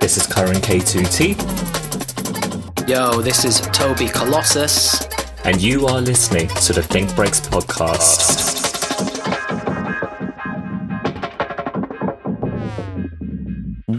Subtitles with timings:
[0.00, 1.36] This is Curran K2T,
[2.88, 5.02] Yo, this is Toby Colossus.
[5.44, 8.38] and you are listening to the Think Breaks podcast.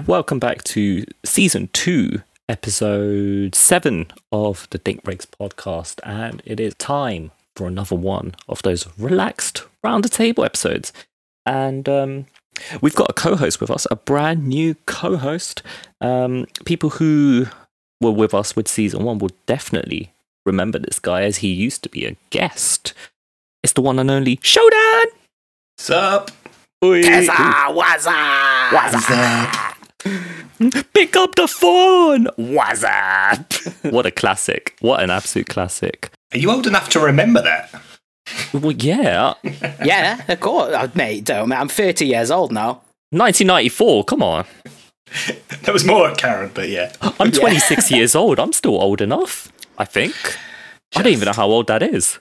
[0.08, 2.22] Welcome back to season two,
[2.52, 8.62] episode seven of the Think Breaks podcast, and it is time for another one of
[8.62, 10.92] those relaxed round the table episodes.
[11.46, 12.26] And um,
[12.82, 15.64] we've got a co-host with us, a brand new co-host.
[16.02, 17.46] Um, people who
[18.02, 20.12] were with us with season one will definitely
[20.46, 22.94] remember this guy as he used to be a guest.
[23.64, 25.06] It's the one and only Shodan.
[25.78, 26.30] Sup?
[26.84, 27.02] Oi.
[28.74, 30.38] what's up?
[30.94, 32.28] Pick up the phone.
[32.36, 33.52] What's up?
[33.92, 34.76] what a classic!
[34.80, 36.12] What an absolute classic.
[36.34, 37.74] Are you old enough to remember that?
[38.54, 39.34] Well, yeah,
[39.84, 40.74] Yeah, of course.
[40.74, 41.50] Uh, mate, don't.
[41.50, 42.82] mate, I'm 30 years old now.
[43.10, 44.06] 1994.
[44.06, 44.46] Come on,
[45.64, 46.94] that was more at Karen, but yeah.
[47.20, 48.40] I'm 26 years old.
[48.40, 49.52] I'm still old enough.
[49.78, 50.16] I think.
[50.96, 52.20] I don't even know how old that is.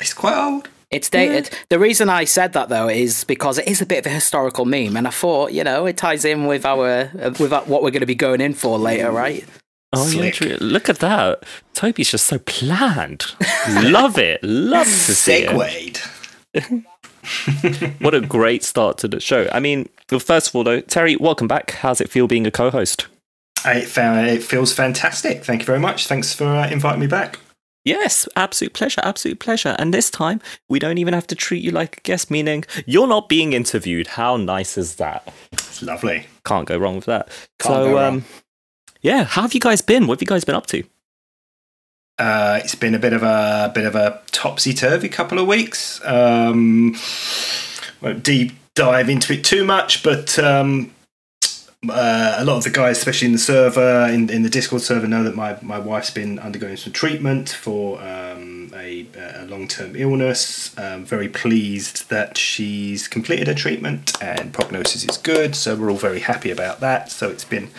[0.00, 0.68] It's quite old.
[0.90, 1.50] It's dated.
[1.68, 4.64] The reason I said that though is because it is a bit of a historical
[4.64, 7.82] meme, and I thought, you know, it ties in with our uh, with our- what
[7.82, 9.44] we're going to be going in for later, right?
[9.92, 10.60] Oh, yeah, Slick.
[10.60, 11.44] look at that.
[11.74, 13.24] Toby's just so planned.
[13.82, 14.42] Love it.
[14.42, 15.50] Love to see it.
[15.50, 16.84] Segwayed.
[18.00, 19.48] What a great start to the show.
[19.52, 21.72] I mean, well, first of all, though, Terry, welcome back.
[21.72, 23.08] How's it feel being a co-host?
[23.64, 25.44] I it feels fantastic.
[25.44, 26.06] Thank you very much.
[26.06, 27.40] Thanks for uh, inviting me back.
[27.86, 29.76] Yes, absolute pleasure, absolute pleasure.
[29.78, 33.06] And this time, we don't even have to treat you like a guest, meaning you're
[33.06, 34.08] not being interviewed.
[34.08, 35.32] How nice is that?
[35.52, 36.26] It's lovely.
[36.44, 37.28] Can't go wrong with that.
[37.60, 38.24] Can't so, um,
[39.02, 40.08] yeah, how have you guys been?
[40.08, 40.82] What have you guys been up to?
[42.18, 46.04] Uh, it's been a bit of a bit of a topsy turvy couple of weeks.
[46.04, 46.96] Um,
[48.00, 50.92] won't deep dive into it too much, but um,
[51.88, 55.06] uh, a lot of the guys, especially in the server, in, in the Discord server,
[55.06, 59.94] know that my, my wife's been undergoing some treatment for um, a, a long term
[59.94, 60.76] illness.
[60.78, 65.96] Um, very pleased that she's completed her treatment and prognosis is good, so we're all
[65.96, 67.10] very happy about that.
[67.10, 67.70] So it's been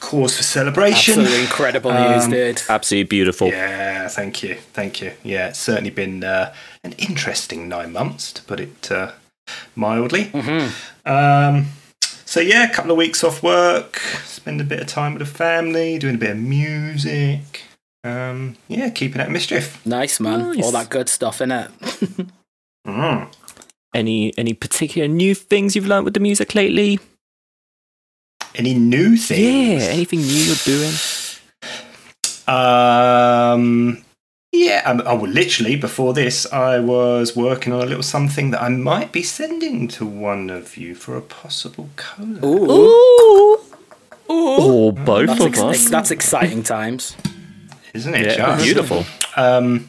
[0.00, 1.20] cause for celebration.
[1.20, 2.62] Absolutely incredible news, Um, dude.
[2.68, 3.48] Absolutely beautiful.
[3.48, 5.12] Yeah, thank you, thank you.
[5.22, 9.12] Yeah, it's certainly been uh, an interesting nine months, to put it uh,
[9.74, 10.26] mildly.
[10.26, 11.08] Mm-hmm.
[11.10, 11.66] Um,
[12.32, 15.26] so yeah, a couple of weeks off work, spend a bit of time with the
[15.26, 17.62] family, doing a bit of music.
[18.04, 19.84] Um, yeah, keeping at mischief.
[19.84, 20.64] Nice man, Nice.
[20.64, 21.70] all that good stuff in it.
[22.84, 23.32] Mm.
[23.94, 26.98] Any any particular new things you've learned with the music lately?
[28.56, 29.84] Any new things?
[29.84, 30.92] Yeah, anything new you're doing?
[32.48, 34.04] Um,
[34.52, 38.62] yeah, um, oh, well, literally before this, I was working on a little something that
[38.62, 42.44] I might be sending to one of you for a possible collab.
[42.44, 43.58] Ooh, ooh!
[44.28, 45.88] Or both that's, of ex- us.
[45.88, 47.16] that's exciting times.
[47.94, 48.26] Isn't it?
[48.26, 48.64] Yeah, just?
[48.64, 49.04] beautiful.
[49.36, 49.88] Um,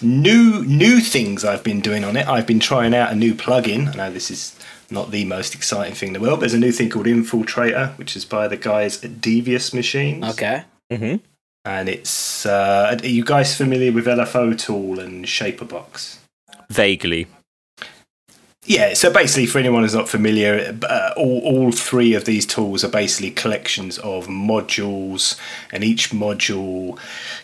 [0.00, 2.26] new new things I've been doing on it.
[2.28, 3.88] I've been trying out a new plugin.
[3.88, 4.58] I know this is
[4.90, 6.38] not the most exciting thing in the world.
[6.38, 10.24] But there's a new thing called Infiltrator, which is by the guys at Devious Machines.
[10.24, 10.64] Okay.
[10.90, 11.16] hmm
[11.68, 16.16] And it's uh, are you guys familiar with LFO Tool and Shaperbox?
[16.70, 17.26] Vaguely.
[18.64, 22.84] Yeah, so basically, for anyone who's not familiar, uh, all, all three of these tools
[22.84, 25.38] are basically collections of modules,
[25.70, 26.98] and each module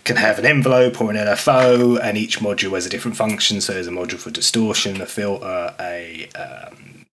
[0.05, 3.61] can have an envelope or an LFO, and each module has a different function.
[3.61, 7.04] So there's a module for distortion, a filter, a um,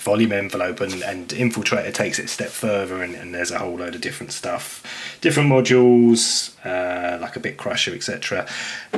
[0.00, 3.76] volume envelope, and, and Infiltrator takes it a step further, and, and there's a whole
[3.76, 4.82] load of different stuff,
[5.20, 8.46] different modules, uh, like a bit crusher, etc.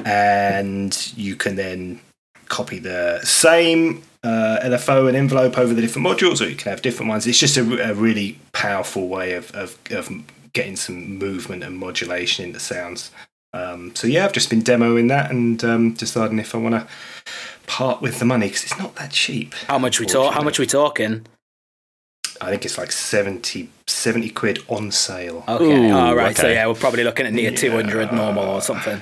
[0.04, 2.00] And you can then
[2.48, 6.82] copy the same uh, LFO and envelope over the different modules, or you can have
[6.82, 7.26] different ones.
[7.26, 10.10] It's just a, a really powerful way of, of, of
[10.52, 13.10] getting some movement and modulation into sounds.
[13.52, 16.86] Um, so yeah, I've just been demoing that and um, deciding if I want to
[17.66, 19.54] part with the money because it's not that cheap.
[19.68, 20.34] How much we talk?
[20.34, 21.26] How much we talking?
[22.40, 25.44] I think it's like 70, 70 quid on sale.
[25.46, 25.88] Okay.
[25.90, 26.36] Ooh, All right.
[26.36, 26.54] So okay.
[26.54, 27.56] yeah, we're probably looking at near Yeah.
[27.56, 29.00] two hundred normal or something.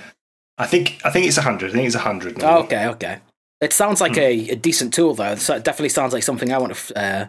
[0.59, 1.71] I think I think it's a hundred.
[1.71, 2.43] I think it's a hundred.
[2.43, 2.87] Okay.
[2.89, 3.19] Okay.
[3.61, 4.05] It sounds Hmm.
[4.05, 5.37] like a, a decent tool though.
[5.37, 7.27] So it definitely sounds like something I want to uh,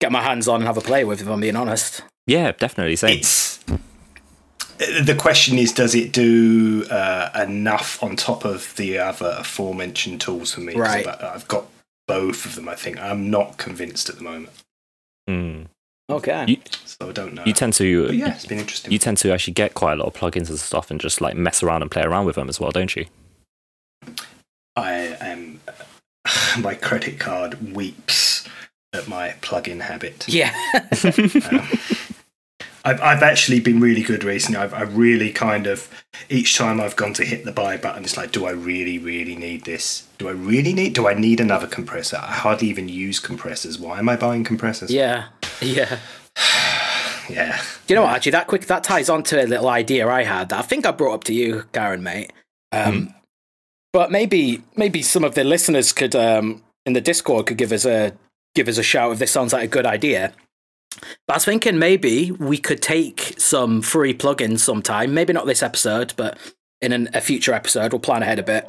[0.00, 1.20] get my hands on and have a play with.
[1.22, 2.02] If I'm being honest.
[2.26, 2.96] Yeah, definitely.
[2.96, 3.18] Same.
[3.18, 3.60] It's
[5.02, 10.54] the question is, does it do uh, enough on top of the other aforementioned tools
[10.54, 10.74] for me?
[10.74, 11.06] Right.
[11.06, 11.66] I've, I've got
[12.08, 12.68] both of them.
[12.68, 14.50] I think I'm not convinced at the moment,
[15.28, 15.66] Mm.
[16.10, 16.44] Okay.
[16.48, 17.44] You, so I don't know.
[17.44, 18.90] you tend to but yeah, it's been interesting.
[18.90, 21.36] you tend to actually get quite a lot of plugins and stuff and just like
[21.36, 23.06] mess around and play around with them as well, don't you?
[24.74, 25.60] I am.
[26.58, 28.48] My credit card weeps
[28.92, 30.26] at my plug-in habit.
[30.26, 30.52] Yeah.
[32.84, 34.58] I've, I've actually been really good recently.
[34.58, 35.88] I've, I really kind of
[36.28, 39.36] each time I've gone to hit the buy button, it's like, do I really, really
[39.36, 40.06] need this?
[40.18, 40.94] Do I really need?
[40.94, 42.16] Do I need another compressor?
[42.16, 43.78] I hardly even use compressors.
[43.78, 44.90] Why am I buying compressors?
[44.90, 45.26] yeah.
[45.60, 45.98] Yeah.
[47.28, 47.60] yeah.
[47.86, 48.14] You know what?
[48.16, 50.48] Actually, that quick that ties on to a little idea I had.
[50.48, 52.32] That I think I brought up to you, Karen, mate.
[52.72, 53.14] Um,
[53.92, 57.84] But maybe maybe some of the listeners could um, in the Discord could give us
[57.84, 58.12] a
[58.54, 60.32] give us a shout if this sounds like a good idea.
[61.26, 65.14] But I was thinking maybe we could take some free plugins sometime.
[65.14, 66.38] Maybe not this episode, but
[66.80, 68.68] in an, a future episode, we'll plan ahead a bit,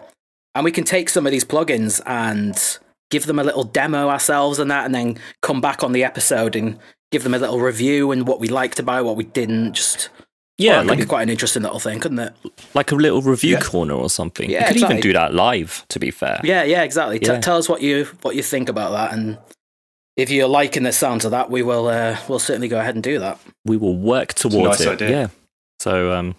[0.55, 2.79] and we can take some of these plugins and
[3.09, 6.55] give them a little demo ourselves and that, and then come back on the episode
[6.55, 6.77] and
[7.11, 9.73] give them a little review and what we liked about it, what we didn't.
[9.73, 10.09] Just
[10.57, 12.33] Yeah, well, that could like be quite an interesting little thing, couldn't it?
[12.73, 13.61] like a little review Yeah.
[13.61, 14.49] corner or something.
[14.49, 15.85] Yeah, you could even do that live.
[15.89, 17.19] To be fair, Yeah, yeah, exactly.
[17.19, 19.37] T- tell us what you what you think about that, and
[20.21, 23.03] if you're liking the sounds of that, we will uh, we'll certainly go ahead and
[23.03, 23.39] do that.
[23.65, 24.89] we will work towards nice it.
[25.01, 25.09] idea.
[25.09, 25.27] Yeah.
[25.79, 26.35] So um,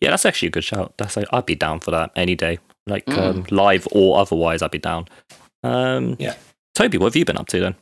[0.00, 0.94] yeah, that's actually a good shout.
[0.98, 3.18] That's like, I'd be down for that any day, like Mm.
[3.18, 4.62] um, live or otherwise.
[4.62, 5.06] I'd be down.
[5.64, 6.34] Um, Yeah.
[6.74, 7.74] Toby, what have you been up to then?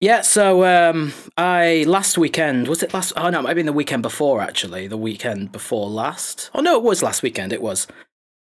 [0.00, 3.12] Yeah, so um, I last weekend was it last?
[3.16, 4.88] Oh no, it might have been the weekend before actually.
[4.88, 6.50] The weekend before last.
[6.54, 7.52] Oh no, it was last weekend.
[7.52, 7.86] It was.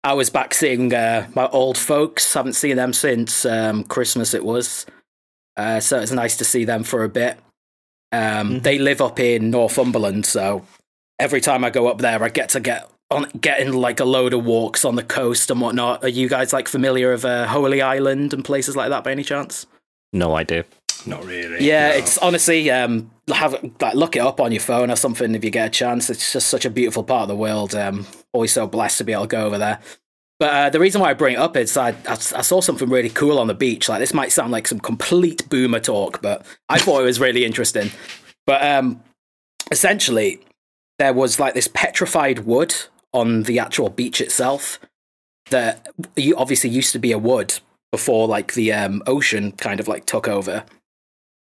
[0.04, 2.32] I was back seeing uh, my old folks.
[2.34, 4.32] Haven't seen them since um, Christmas.
[4.34, 4.86] It was.
[5.56, 7.38] Uh, so it's nice to see them for a bit.
[8.10, 8.20] Um,
[8.60, 8.62] Mhm.
[8.62, 10.64] They live up in Northumberland, so
[11.18, 14.04] every time I go up there, I get to get on get in like a
[14.04, 16.02] load of walks on the coast and whatnot.
[16.04, 19.22] Are you guys like familiar of uh, Holy Island and places like that by any
[19.24, 19.66] chance?
[20.12, 20.64] No idea.
[21.04, 21.64] Not really.
[21.64, 21.94] Yeah, no.
[21.96, 25.50] it's honestly um, have like look it up on your phone or something if you
[25.50, 26.08] get a chance.
[26.10, 27.74] It's just such a beautiful part of the world.
[27.74, 29.78] Um, always so blessed to be able to go over there.
[30.38, 32.88] But uh, the reason why I bring it up is I, I I saw something
[32.88, 33.88] really cool on the beach.
[33.88, 37.44] Like this might sound like some complete boomer talk, but I thought it was really
[37.44, 37.90] interesting.
[38.46, 39.02] But um,
[39.70, 40.40] essentially,
[40.98, 42.74] there was like this petrified wood
[43.12, 44.80] on the actual beach itself
[45.50, 45.86] that
[46.36, 50.26] obviously used to be a wood before like the um, ocean kind of like took
[50.26, 50.64] over.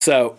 [0.00, 0.38] So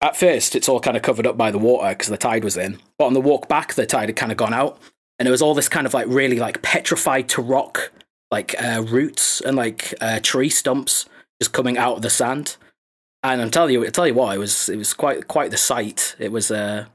[0.00, 2.56] at first, it's all kind of covered up by the water because the tide was
[2.56, 2.78] in.
[2.98, 4.78] But on the walk back, the tide had kind of gone out,
[5.18, 7.90] and it was all this kind of like really like petrified to rock,
[8.30, 11.06] like uh, roots and like uh, tree stumps
[11.40, 12.56] just coming out of the sand.
[13.22, 15.56] And I'm telling you, I tell you what, it was it was quite quite the
[15.56, 16.14] sight.
[16.18, 16.86] It was uh,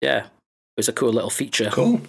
[0.00, 1.70] yeah, it was a cool little feature.
[1.72, 2.00] cool.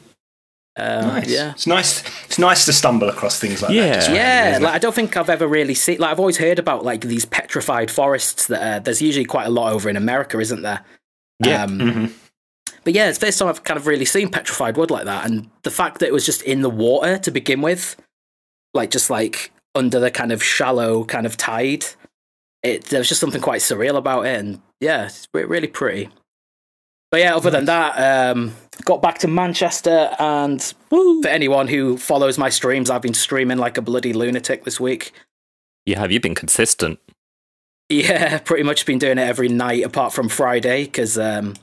[0.79, 1.29] Uh, Nice.
[1.29, 1.51] Yeah.
[1.51, 2.01] It's nice.
[2.25, 3.87] It's nice to stumble across things like Yeah.
[3.87, 3.95] that.
[3.95, 4.75] just randomly, Yeah, like?
[4.75, 5.97] I don't think I've ever really seen.
[5.99, 8.47] Like I've always heard about like these petrified forests.
[8.47, 10.79] That uh, there's usually quite a lot over in America, isn't there?
[11.43, 11.63] Yeah.
[11.63, 12.11] Um, Mhm.
[12.83, 15.25] But yeah, it's the first time I've kind of really seen petrified wood like that,
[15.25, 17.95] and the fact that it was just in the water to begin with,
[18.73, 21.85] like just like under the kind of shallow kind of tide,
[22.63, 26.09] it there was just something quite surreal about it, and yeah, it's really pretty.
[27.11, 28.53] But yeah, other than that, um,
[28.85, 33.77] got back to Manchester, and for anyone who follows my streams, I've been streaming like
[33.77, 35.11] a bloody lunatic this week.
[35.85, 36.99] Yeah, have you been consistent?
[37.89, 41.55] Yeah, pretty much been doing it every night apart from Friday because um,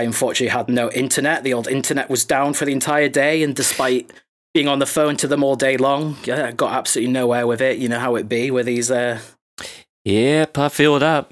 [0.00, 1.44] I unfortunately had no internet.
[1.44, 4.10] The old internet was down for the entire day, and despite
[4.54, 7.60] being on the phone to them all day long, yeah, I got absolutely nowhere with
[7.60, 7.76] it.
[7.76, 8.90] You know how it be with these.
[8.90, 9.20] Uh,
[10.06, 11.30] Yep, I feel that.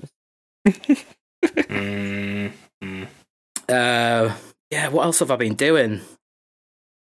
[1.40, 2.50] Mm,
[2.82, 3.06] mm.
[3.68, 4.34] uh,
[4.72, 6.00] yeah, what else have I been doing?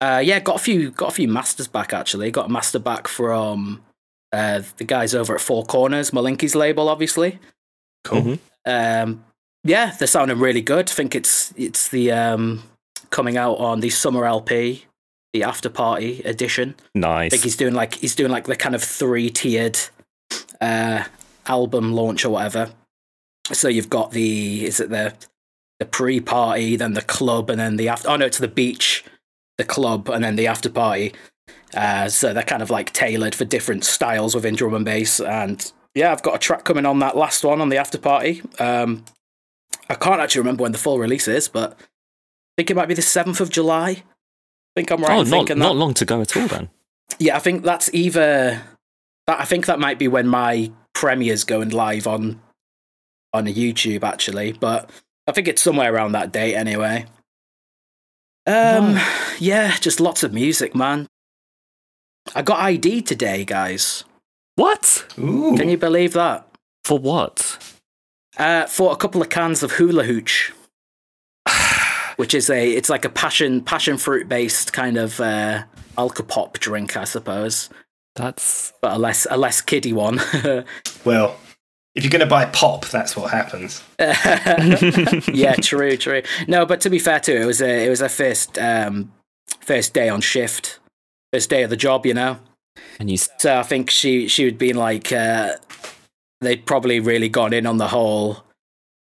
[0.01, 2.33] Uh, yeah, got a few got a few masters back actually.
[2.33, 3.85] Got a master back from
[4.33, 7.39] uh, the guys over at Four Corners, Malinky's label, obviously.
[8.03, 8.23] Cool.
[8.23, 8.39] Mhm.
[8.67, 9.25] Um,
[9.65, 10.91] yeah, they're sounding really good.
[10.91, 12.63] I think it's it's the um,
[13.11, 14.85] coming out on the summer LP,
[15.33, 16.75] the after party edition.
[16.95, 17.27] Nice.
[17.27, 19.79] I think he's doing like he's doing like the kind of three tiered
[20.61, 21.05] uh,
[21.47, 22.73] album launch or whatever.
[23.53, 25.15] So you've got the is it the
[25.81, 28.09] the pre party, then the club, and then the after.
[28.11, 29.05] Oh no, it's the beach,
[29.59, 31.15] the club, and then the after party.
[31.75, 35.21] Uh, so they're kind of like tailored for different styles within drum and bass.
[35.21, 38.43] And yeah, I've got a track coming on that last one on the after party.
[38.59, 39.05] Um,
[39.89, 41.85] I can't actually remember when the full release is, but I
[42.57, 43.91] think it might be the seventh of July.
[43.91, 44.03] I
[44.77, 45.65] think I'm right oh, in not, thinking that.
[45.65, 46.71] not long to go at all then.
[47.19, 48.63] Yeah, I think that's either
[49.27, 49.41] that.
[49.41, 52.41] I think that might be when my premiere's going live on
[53.33, 54.91] on YouTube actually, but
[55.27, 57.07] I think it's somewhere around that date anyway.
[58.47, 58.99] Um,
[59.39, 61.07] yeah, just lots of music, man.
[62.35, 64.05] I got ID today, guys.
[64.57, 65.07] What?
[65.19, 65.57] Ooh.
[65.57, 66.47] Can you believe that?
[66.85, 67.59] For what?
[68.37, 70.53] Uh, for a couple of cans of hula hooch,
[72.17, 75.63] which is a it's like a passion passion fruit based kind of uh,
[75.97, 77.71] alcopop drink, I suppose,
[78.17, 80.21] That's but a less a less kiddie one.
[81.05, 81.37] Well,
[81.95, 83.83] if you're going to buy pop, that's what happens.
[84.01, 86.23] yeah, true, true.
[86.49, 89.13] No, but to be fair too, it, it was a it was a first um,
[89.61, 90.81] first day on shift,
[91.33, 92.39] first day of the job, you know.
[92.99, 93.17] and you.
[93.17, 95.57] So I think she she would been like uh,
[96.45, 98.45] they'd probably really gone in on the whole.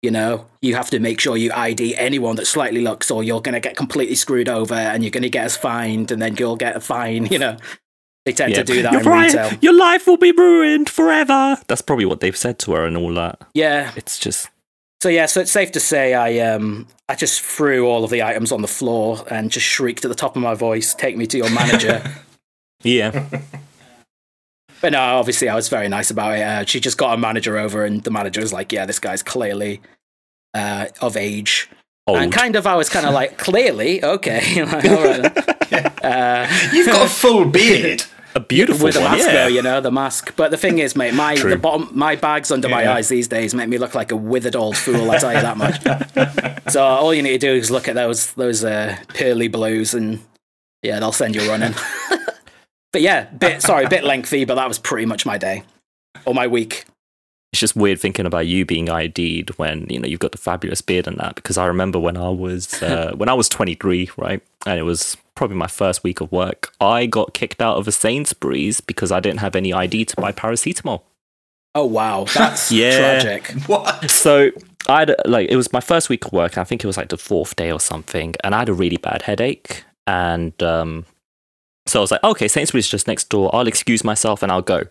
[0.03, 3.43] You know, you have to make sure you ID anyone that slightly looks, or you're
[3.43, 6.37] going to get completely screwed over, and you're going to get us fined, and then
[6.37, 7.27] you'll get a fine.
[7.31, 7.57] You know,
[8.25, 9.59] they tend to do that You're in retail.
[9.61, 11.57] Your life will be ruined forever.
[11.69, 13.41] That's probably what they've said to her and all that.
[13.55, 13.93] Yeah.
[13.97, 14.49] It's just
[15.01, 18.23] So yeah, so it's safe to say I um I just threw all of the
[18.23, 21.27] items on the floor and just shrieked at the top of my voice, "Take me
[21.29, 22.03] to your manager."
[22.83, 23.27] yeah.
[24.81, 26.43] But no, obviously I was very nice about it.
[26.43, 29.23] Uh, she just got a manager over, and the manager was like, "Yeah, this guy's
[29.23, 29.81] clearly
[30.55, 31.69] uh, of age."
[32.07, 32.19] Old.
[32.19, 35.35] And kind of, I was kind of like, "Clearly, okay." Like, all right
[35.71, 35.87] then.
[36.03, 38.03] uh, You've got a full beard.
[38.35, 39.13] a beautiful with the one.
[39.13, 39.33] mask, yeah.
[39.35, 40.35] though, you know the mask.
[40.37, 41.51] But the thing is, mate, my True.
[41.51, 44.57] the bottom, my bags under my eyes these days make me look like a withered
[44.57, 45.11] old fool.
[45.11, 46.73] I tell you that much.
[46.73, 50.21] so all you need to do is look at those those uh, pearly blues, and
[50.83, 51.75] yeah, they'll send you running.
[52.93, 55.63] But yeah, bit sorry, bit lengthy, but that was pretty much my day
[56.27, 56.85] or my week.
[57.53, 60.81] it's just weird thinking about you being ID'd when you know you've got the fabulous
[60.83, 61.35] beard and that.
[61.37, 65.17] Because I remember when I was uh, when I was 23, right, and it was
[65.35, 66.73] probably my first week of work.
[66.81, 70.33] I got kicked out of a Sainsbury's because I didn't have any ID to buy
[70.33, 71.03] paracetamol.
[71.75, 73.21] Oh wow, that's Yeah.
[73.21, 73.51] tragic.
[73.69, 74.11] What?
[74.11, 74.51] So
[74.89, 76.59] I had like it was my first week of work.
[76.59, 78.97] I think it was like the fourth day or something, and I had a really
[78.97, 79.85] bad headache.
[80.07, 81.07] And um,
[81.91, 83.55] so I was like, okay, Sainsbury's just next door.
[83.55, 84.85] I'll excuse myself and I'll go.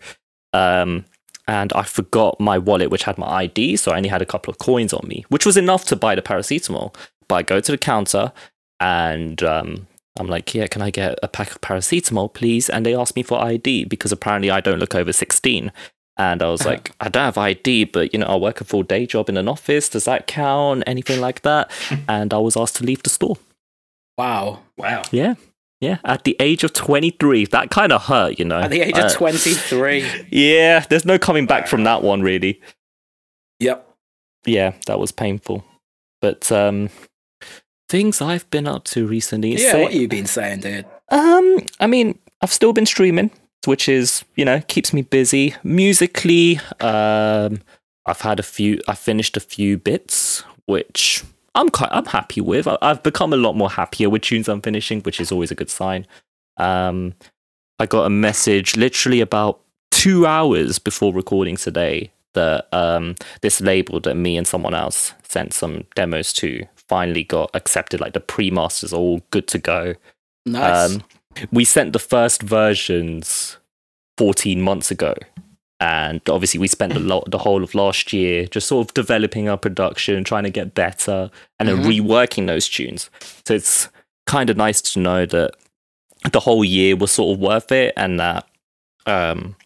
[0.52, 1.04] Um,
[1.46, 4.50] and I forgot my wallet, which had my ID, so I only had a couple
[4.52, 6.94] of coins on me, which was enough to buy the paracetamol.
[7.26, 8.32] But I go to the counter
[8.78, 9.86] and um,
[10.18, 12.68] I'm like, yeah, can I get a pack of paracetamol, please?
[12.68, 15.72] And they asked me for ID because apparently I don't look over 16.
[16.16, 18.82] And I was like, I don't have ID, but you know, I work a full
[18.82, 19.88] day job in an office.
[19.88, 20.84] Does that count?
[20.86, 21.70] Anything like that?
[22.08, 23.36] and I was asked to leave the store.
[24.18, 25.02] Wow, Wow.
[25.10, 25.34] Yeah.
[25.80, 25.98] Yeah.
[26.04, 27.46] At the age of 23.
[27.46, 28.60] That kind of hurt, you know.
[28.60, 30.06] at the age of Uh, twenty three.
[30.30, 30.80] Yeah.
[30.88, 32.60] There's no coming back from that one, really.
[33.60, 33.88] Yep.
[34.46, 34.72] Yeah.
[34.86, 35.64] That was painful.
[36.20, 36.90] But um,
[37.88, 39.56] things I've been up to recently.
[39.56, 40.84] Yeah, so- what you been saying, dude?
[41.08, 43.30] Um, I mean, I've still been streaming,
[43.64, 45.54] which is you know keeps me busy.
[45.64, 47.60] Musically, um,
[48.06, 48.80] I've had a few.
[48.86, 51.90] I finished a few bits, which I'm quite.
[51.92, 52.66] I'm happy with.
[52.66, 55.54] I, I've become a lot more happier with tunes I'm finishing, which is always a
[55.54, 56.06] good sign.
[56.56, 57.14] Um,
[57.78, 64.00] I got a message literally about two hours before recording today that um, this label
[64.00, 68.00] that me and someone else sent some demos to finally got accepted.
[68.00, 69.94] Like the pre-masters are all good to go.
[70.46, 70.92] Nice.
[70.92, 71.02] Um,
[71.50, 73.56] we sent the first versions
[74.18, 75.14] 14 months ago.
[75.80, 79.48] And obviously, we spent the, lo- the whole of last year just sort of developing
[79.48, 81.86] our production, trying to get better, and then Mhm.
[82.00, 83.08] reworking those tunes.
[83.46, 83.88] So it's
[84.26, 85.52] kind of nice to know that
[86.32, 88.46] the whole year was sort of worth it, and that
[89.06, 89.56] um,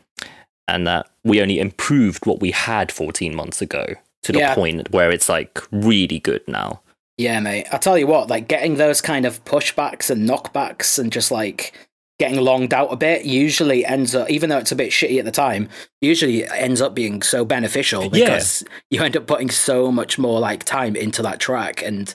[0.68, 3.84] and that we only improved what we had 14 months ago
[4.22, 4.54] to the Yeah.
[4.54, 6.80] point where it's like really good now.
[7.18, 7.66] Yeah, mate.
[7.72, 11.72] I tell you what, like getting those kind of pushbacks and knockbacks and just like
[12.18, 15.24] getting longed out a bit usually ends up, even though it's a bit shitty at
[15.24, 15.68] the time,
[16.00, 18.26] usually ends up being so beneficial Yeah.
[18.26, 22.14] because you end up putting so much more like time into that track and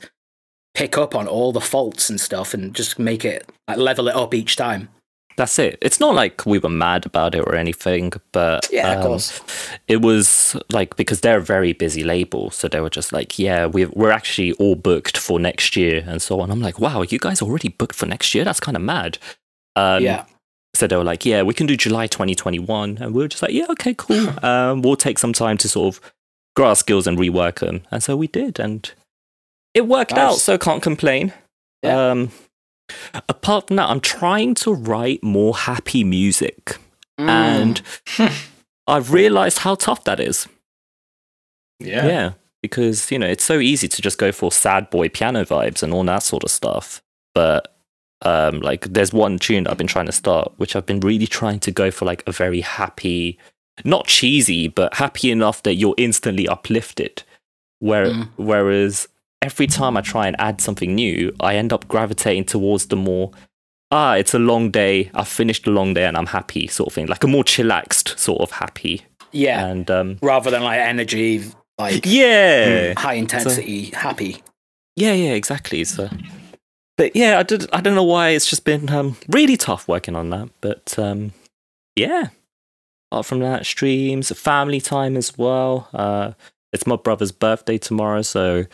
[0.74, 4.16] pick up on all the faults and stuff and just make it like level it
[4.16, 4.88] up each time.
[5.36, 5.78] That's it.
[5.82, 9.42] It's not like we were mad about it or anything, but Yeah, of um, course.
[9.88, 13.66] it was like because they're a very busy label, so they were just like, "Yeah,
[13.66, 16.52] we're we're actually all booked for next year," and so on.
[16.52, 18.44] I'm like, "Wow, you guys already booked for next year?
[18.44, 19.18] That's kind of mad."
[19.76, 20.26] Um, yeah.
[20.76, 23.52] So they were like, "Yeah, we can do July 2021," and we were just like,
[23.52, 24.30] "Yeah, okay, cool.
[24.44, 26.02] Um, we'll take some time to sort of
[26.56, 28.92] grow our skills and rework them," and so we did, and
[29.74, 30.36] it worked out.
[30.36, 31.34] So can't complain.
[31.84, 32.12] Yeah.
[32.12, 32.32] Um,
[33.28, 36.78] apart from that, I'm trying to write more happy music,
[37.20, 37.28] Mm.
[37.30, 37.82] and
[38.88, 40.48] I've realized how tough that is.
[41.80, 42.06] Yeah.
[42.08, 42.32] Yeah.
[42.62, 45.94] Because, you know, it's so easy to just go for sad boy piano vibes and
[45.94, 47.02] all that sort of stuff.
[47.34, 47.74] But
[48.24, 51.60] um like there's one tune I've been trying to start, which I've been really trying
[51.62, 53.38] to go for like a very happy
[53.86, 57.24] not cheesy, but happy enough that you're instantly uplifted.
[57.80, 58.28] Where Mm.
[58.36, 59.08] whereas
[59.42, 63.32] every time I try and add something new, I end up gravitating towards the more
[63.92, 66.94] ah, it's a long day, I've finished a long day and I'm happy sort of
[66.94, 67.08] thing.
[67.08, 69.02] Like a more chillaxed sort of happy.
[69.32, 69.66] yeah.
[69.66, 71.44] And um Rather than like energy,
[71.80, 72.94] like yeah.
[72.98, 74.44] high intensity, happy.
[74.96, 75.86] Yeah, yeah, exactly.
[75.86, 76.10] So,
[77.00, 77.66] but yeah, I did.
[77.72, 80.50] I don't know why it's just been um, really tough working on that.
[80.60, 81.32] But um,
[81.96, 82.28] yeah,
[83.10, 85.88] apart from that, streams, family time as well.
[85.94, 86.34] Uh,
[86.74, 88.66] it's my brother's birthday tomorrow, so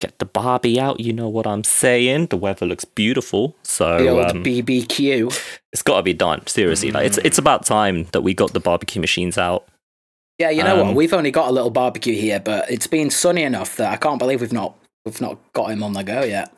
[0.00, 0.98] get the Barbie out.
[0.98, 2.26] You know what I'm saying?
[2.26, 5.58] The weather looks beautiful, so The old um, BBQ.
[5.72, 6.44] it's got to be done.
[6.48, 9.68] Seriously, like it's it's about time that we got the barbecue machines out.
[10.38, 10.96] Yeah, you know Um, what?
[10.96, 14.18] We've only got a little barbecue here, but it's been sunny enough that I can't
[14.18, 14.74] believe we've not
[15.04, 16.52] we've not got him on the go yet.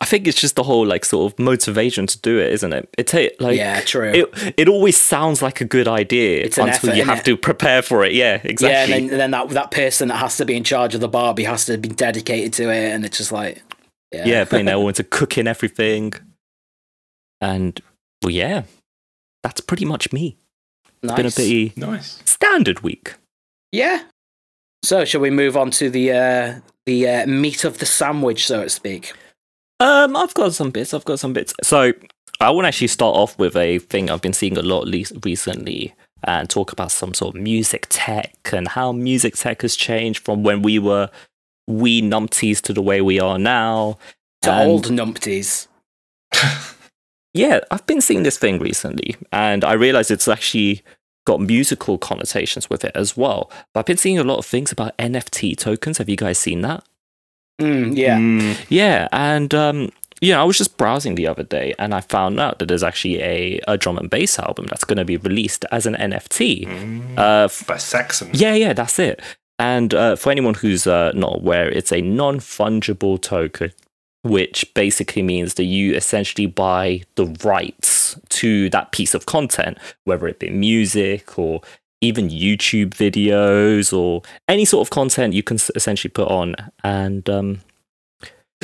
[0.00, 2.88] I think it's just the whole like sort of motivation to do it, isn't it?
[2.98, 4.10] It ta- like yeah, true.
[4.12, 7.24] it it always sounds like a good idea It's until effort, you have innit?
[7.24, 8.12] to prepare for it.
[8.12, 8.68] Yeah, exactly.
[8.68, 11.00] Yeah, and then, and then that that person that has to be in charge of
[11.00, 13.62] the Barbie has to be dedicated to it, and it's just like,
[14.12, 16.12] yeah, yeah, putting their all into cooking everything.
[17.40, 17.80] And
[18.22, 18.62] well, yeah,
[19.42, 20.36] that's pretty much me.
[21.02, 21.34] It's been a Nice.
[21.36, 22.20] pretty Nice.
[22.24, 23.14] standard week.
[23.72, 24.04] yeah.
[24.84, 28.62] So, shall we move on to the uh, the uh, meat of the sandwich, so
[28.62, 29.12] to speak?
[29.80, 30.92] Um, I've got some bits.
[30.94, 31.54] I've got some bits.
[31.62, 31.92] So
[32.40, 35.04] I want to actually start off with a thing I've been seeing a lot le-
[35.24, 35.94] recently,
[36.24, 40.42] and talk about some sort of music tech and how music tech has changed from
[40.42, 41.10] when we were
[41.68, 43.98] wee numpties to the way we are now.
[44.42, 45.66] To And- old numpties.
[47.34, 50.82] Yeah, I've been seeing this thing recently, and I realize it's actually
[51.26, 53.50] got musical connotations with it as well.
[53.72, 55.98] But I've been seeing a lot of things about NFT tokens.
[55.98, 56.84] Have you guys seen that?
[57.60, 58.18] Mm, yeah.
[58.18, 62.38] Mm, Yeah, and um, yeah, I was just browsing the other day, and I found
[62.40, 65.64] out that there's actually a, a drum and bass album that's going to be released
[65.72, 66.66] as an NFT.
[66.66, 67.18] mm.
[67.18, 68.30] Uh, f- By Saxon.
[68.32, 69.20] yeah, yeah, that's it.
[69.58, 73.72] And uh, for anyone who's uh, not aware, it's a non fungible token,
[74.22, 80.28] which basically means that you essentially buy the rights to that piece of content, whether
[80.28, 81.60] it be music or
[82.00, 86.54] even YouTube videos or any sort of content you can essentially put on.
[86.84, 87.60] And um,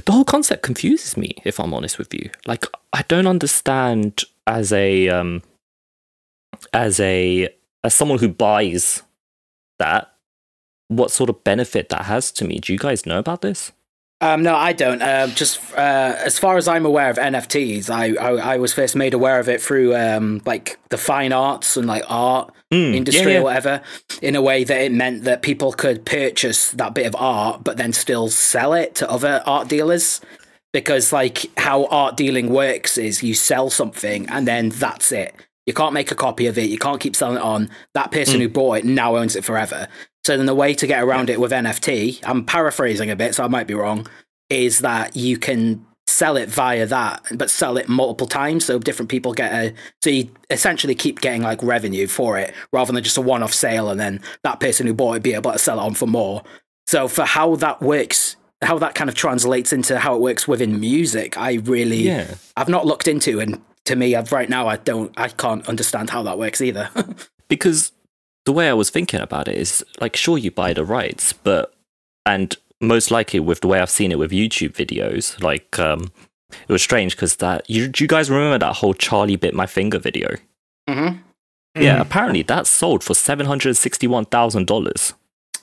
[0.05, 2.31] the whole concept confuses me, if I'm honest with you.
[2.47, 5.43] Like, I don't understand as a um,
[6.73, 7.49] as a
[7.83, 9.03] as someone who buys
[9.79, 10.13] that
[10.89, 12.59] what sort of benefit that has to me.
[12.59, 13.73] Do you guys know about this?
[14.25, 15.03] Um, no, I don't.
[15.03, 18.97] Um, just uh, as far as I'm aware of NFTs, I, I I was first
[18.97, 23.35] made aware of it through um, like the fine arts and like art Mm, industry
[23.35, 23.83] yeah, or whatever.
[24.21, 27.77] In a way that it meant that people could purchase that bit of art, but
[27.77, 30.21] then still sell it to other art dealers.
[30.73, 35.33] Because like how art dealing works is you sell something and then that's it.
[35.67, 36.69] You can't make a copy of it.
[36.69, 37.71] You can't keep selling it on.
[37.95, 39.87] That person who bought it now owns it forever.
[40.25, 43.45] So then the way to get around it with NFT, I'm paraphrasing a bit, so
[43.45, 44.07] I might be wrong,
[44.49, 49.11] is that you can sell it via that, but sell it multiple times, so different
[49.11, 49.75] people get a.
[50.03, 53.91] So you essentially keep getting like revenue for it, rather than just a one-off sale,
[53.91, 56.43] and then that person who bought it be able to sell it on for more.
[56.87, 60.79] So for how that works, how that kind of translates into how it works within
[60.81, 62.35] music, I really, Yeah.
[62.57, 66.11] I've not looked into, and to me, I've, right now, I don't, I can't understand
[66.11, 66.89] how that works either.
[67.47, 67.93] Because
[68.47, 71.75] the way I was thinking about it is like, sure, you buy the rights, but,
[72.27, 76.13] and most likely with the way I've seen it with YouTube videos, like, um,
[76.69, 79.67] it was strange because that, you, do you guys remember that whole Charlie bit my
[79.67, 80.37] finger video?
[80.89, 81.09] hmm
[81.77, 85.15] Yeah, apparently that sold for $761,000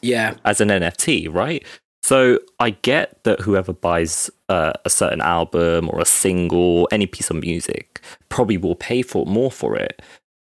[0.02, 1.64] Yeah, as an NFT, right?
[2.04, 7.30] So I get that whoever buys uh, a certain album or a single, any piece
[7.30, 10.02] of music, probably will pay for more for it.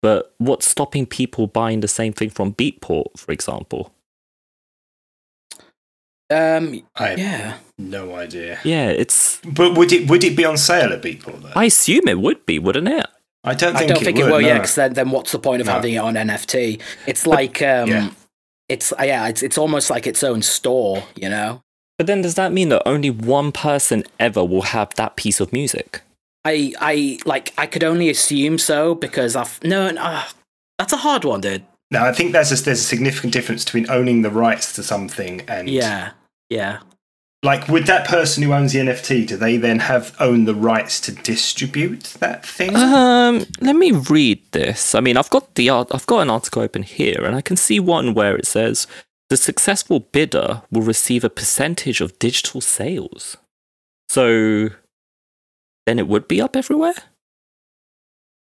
[0.04, 3.94] But what's stopping people buying the same thing from Beatport, for example?
[6.30, 7.58] um, I have yeah.
[7.78, 8.60] no idea.
[8.66, 9.40] Yeah, it's.
[9.46, 11.52] But would it would it be on sale at Beatport though?
[11.56, 13.06] I assume it would be, wouldn't it?
[13.46, 14.28] I don't I think don't it think would.
[14.28, 14.56] it will, yeah.
[14.56, 15.74] Because then, then what's the point of No.
[15.74, 16.82] having it on NFT?
[17.08, 18.10] It's like, um, yeah.
[18.68, 21.62] it's uh, yeah, it's it's almost like its own store, you know.
[21.98, 25.54] But then does that mean that only one person ever will have that piece of
[25.54, 26.02] music?
[26.46, 30.24] I I like I could only assume so because I've no, no uh,
[30.78, 31.64] that's a hard one, dude.
[31.92, 35.42] No, I think there's a, there's a significant difference between owning the rights to something
[35.48, 36.12] and Yeah,
[36.50, 36.80] yeah.
[37.44, 41.02] Like, would that person who owns the NFT do they then have own the rights
[41.02, 42.74] to distribute that thing?
[42.74, 44.96] Um, let me read this.
[44.96, 45.90] I mean, I've got the art.
[45.92, 48.88] I've got an article open here, and I can see one where it says
[49.30, 53.36] the successful bidder will receive a percentage of digital sales.
[54.08, 54.70] So
[55.86, 56.94] then it would be up everywhere.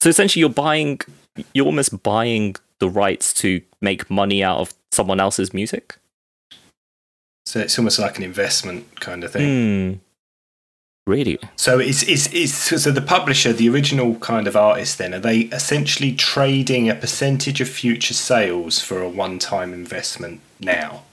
[0.02, 1.00] So essentially, you're buying,
[1.54, 5.98] you're almost buying the rights to make money out of someone else's music.
[7.46, 9.94] so it's almost like an investment kind of thing.
[9.94, 10.00] Hmm.
[11.08, 11.39] Really?
[11.56, 15.00] So it's, it's it's so the publisher, the original kind of artist.
[15.00, 21.04] Then are they essentially trading a percentage of future sales for a one-time investment now?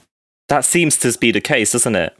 [0.47, 2.15] That seems to be the case, doesn't it?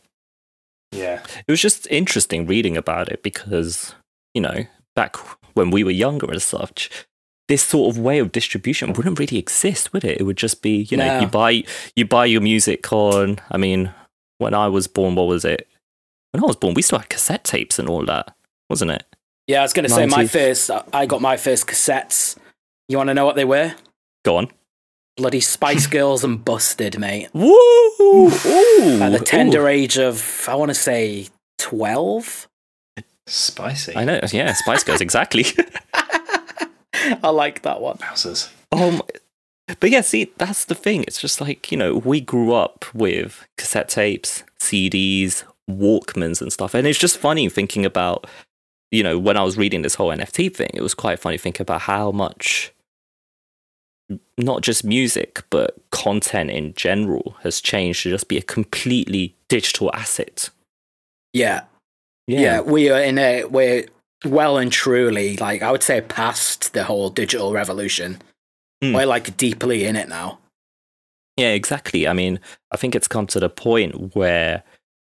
[0.91, 1.23] Yeah.
[1.47, 3.93] It was just interesting reading about it because,
[4.33, 5.15] you know, back
[5.55, 6.89] when we were younger and such,
[7.47, 10.19] this sort of way of distribution wouldn't really exist, would it?
[10.19, 11.19] It would just be, you know, No.
[11.21, 11.63] you buy
[11.95, 13.91] you buy your music on I mean,
[14.37, 15.67] when I was born, what was it?
[16.31, 18.35] When I was born, we still had cassette tapes and all that,
[18.69, 19.03] wasn't it?
[19.47, 20.69] Yeah, I was going to say my first.
[20.93, 22.37] I got my first cassettes.
[22.87, 23.73] You want to know what they were?
[24.23, 24.49] Go on.
[25.19, 27.27] Bloody Spice Girls and Busted, mate.
[27.33, 27.51] Woo!
[27.51, 29.01] Ooh!
[29.01, 29.67] At the tender Ooh.
[29.67, 31.27] age of, I want to say,
[31.57, 32.47] twelve.
[33.27, 33.97] Spicy.
[33.97, 35.43] I know, yeah, Spice Girls, exactly.
[37.21, 37.97] I like that one.
[37.97, 38.49] Wowzers.
[38.71, 39.01] Um,
[39.81, 41.03] but yeah, see, that's the thing.
[41.03, 46.73] It's just like you know, we grew up with cassette tapes, CDs, Walkmans, and stuff,
[46.73, 48.25] and it's just funny thinking about,
[48.89, 51.63] you know, when I was reading this whole NFT thing, it was quite funny thinking
[51.63, 52.71] about how much,
[54.37, 59.93] not just music, but content in general has changed to just be a completely digital
[59.93, 60.49] asset.
[61.33, 61.63] Yeah,
[62.27, 63.85] yeah, we are in a we're
[64.25, 68.21] well and truly like I would say past the whole digital revolution.
[68.81, 68.93] Hmm.
[68.93, 70.39] We're like deeply in it now.
[71.39, 72.05] Yeah, exactly.
[72.05, 72.39] I mean,
[72.71, 74.61] I think it's come to the point where,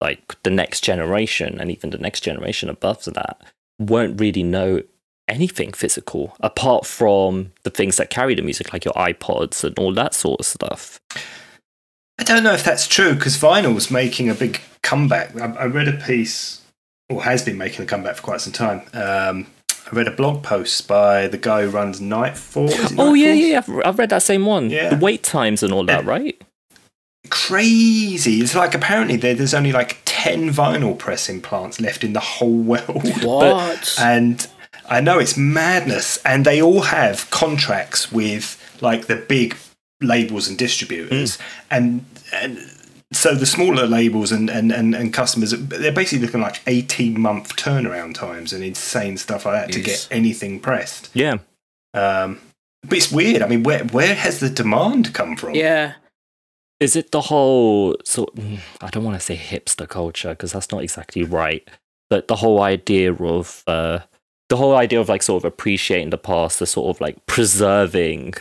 [0.00, 3.42] like, the next generation and even the next generation above that
[3.80, 4.82] won't really know
[5.32, 9.92] anything physical apart from the things that carry the music, like your iPods and all
[9.94, 11.00] that sort of stuff.
[12.18, 15.34] I don't know if that's true because vinyl's making a big comeback.
[15.40, 16.60] I, I read a piece,
[17.08, 18.82] or has been making a comeback for quite some time.
[18.92, 19.46] Um,
[19.90, 22.68] I read a blog post by the guy who runs Nightfall.
[22.68, 23.42] is it Oh, yeah, Nightfall?
[23.42, 23.58] yeah, yeah.
[23.58, 24.70] I've- I've read that same one.
[24.70, 24.90] Yeah.
[24.90, 26.40] The wait times and all that, right?
[27.30, 28.40] Crazy.
[28.40, 32.50] It's like apparently there, there's only like 10 vinyl pressing plants left in the whole
[32.72, 33.06] world.
[33.24, 33.96] What?
[34.00, 34.46] and
[34.92, 36.18] I know it's madness.
[36.24, 39.56] And they all have contracts with like the big
[40.02, 41.38] labels and distributors.
[41.70, 42.58] And, and
[43.10, 47.56] so the smaller labels and, and, and, and customers, they're basically looking like 18 month
[47.56, 51.10] turnaround times and insane stuff like that to get anything pressed.
[51.14, 51.38] Yeah.
[51.94, 52.40] Um,
[52.86, 53.42] but it's weird.
[53.42, 55.54] I mean, where where has the demand come from?
[55.54, 55.94] yeah,
[56.80, 58.34] Is it the whole sort?
[58.34, 61.68] mm, I don't want to say hipster culture because that's not exactly right.
[62.10, 64.00] But the whole idea of uh,
[64.52, 68.34] the whole idea of like sort of appreciating the past, the sort of like preserving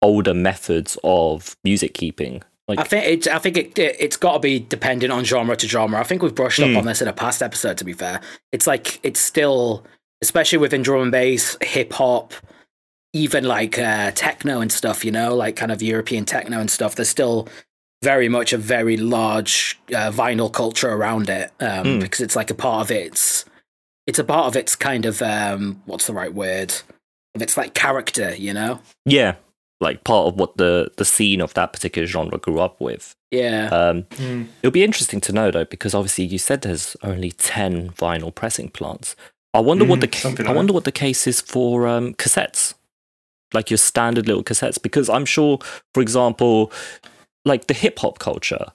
[0.00, 2.42] older methods of music keeping.
[2.66, 3.28] Like, I think it.
[3.28, 3.78] I think it.
[3.78, 6.00] it it's got to be dependent on genre to genre.
[6.00, 6.72] I think we've brushed Hmm.
[6.72, 7.76] up on this in a past episode.
[7.78, 8.20] To be fair,
[8.50, 9.84] it's like it's still,
[10.20, 12.32] especially within drum and bass, hip hop,
[13.12, 15.04] even like uh, techno and stuff.
[15.04, 16.94] You know, like kind of European techno and stuff.
[16.96, 17.48] There's still
[18.02, 21.98] very much a very large uh, vinyl culture around it um, Hmm.
[22.00, 23.44] because it's like a part of its.
[24.06, 26.74] It's a part of its kind of um, what's the right word?
[27.34, 28.80] Of its like character, you know.
[29.06, 29.36] yeah,
[29.80, 33.14] like part of what the the scene of that particular genre grew up with.
[33.30, 33.68] Yeah.
[33.72, 34.48] Um, Mm.
[34.62, 38.68] It'll be interesting to know though, because obviously you said there's only ten vinyl pressing
[38.68, 39.16] plants.
[39.54, 41.86] I wonder what Mm, the ca- something I like wonder what the case is for
[41.86, 42.74] um, cassettes,
[43.54, 44.80] like your standard little cassettes.
[44.82, 45.58] Because I'm sure,
[45.94, 46.70] for example,
[47.44, 48.66] like the hip hop culture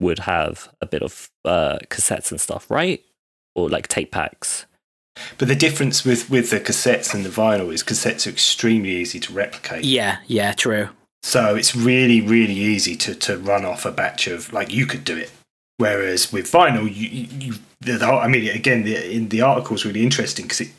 [0.00, 3.02] would have a bit of uh, cassettes and stuff, right?
[3.56, 4.66] Or like tape packs.
[5.38, 9.18] But the difference with, with the cassettes and the vinyl is cassettes are extremely easy
[9.20, 9.84] to replicate.
[9.84, 10.18] yeah.
[10.26, 10.52] Yeah.
[10.52, 10.90] True.
[11.22, 15.02] So it's really, really easy to, to run off a batch of, like, you could
[15.02, 15.32] do it.
[15.78, 19.40] Whereas with vinyl, you, you, you the, the whole, I mean, again, the, in the
[19.40, 20.70] article is really interesting because it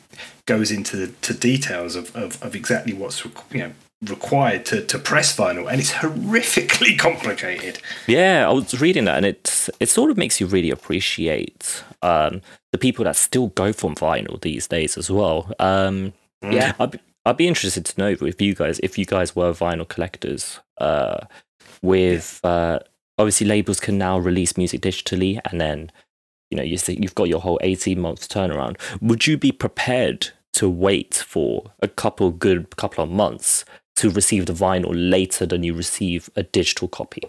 [0.46, 3.72] goes into the to details of, of, of exactly what's you know
[4.06, 7.80] required to, to press vinyl, and it's horrifically complicated.
[8.06, 12.40] Yeah, I was reading that, and it it sort of makes you really appreciate um,
[12.72, 15.52] the people that still go for vinyl these days as well.
[15.58, 16.74] Um, Yeah.
[16.78, 19.86] I'd be, I'd be interested to know if you guys, if you guys were vinyl
[19.86, 21.18] collectors, uh,
[21.82, 22.78] with uh,
[23.18, 25.90] obviously labels can now release music digitally, and then
[26.50, 28.76] you know you see, you've got your whole eighteen month turnaround.
[29.02, 33.64] Would you be prepared to wait for a couple good couple of months
[33.98, 37.22] to receive the vinyl later than you receive a digital copy?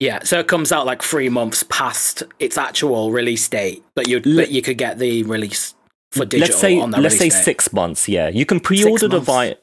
[0.00, 4.20] Yeah, so it comes out like three months past its actual release date, but you
[4.20, 5.74] but you could get the release
[6.10, 7.44] for digital let's say on that let's say date.
[7.44, 8.08] six months.
[8.08, 9.26] Yeah, you can pre-order the months.
[9.26, 9.56] vi-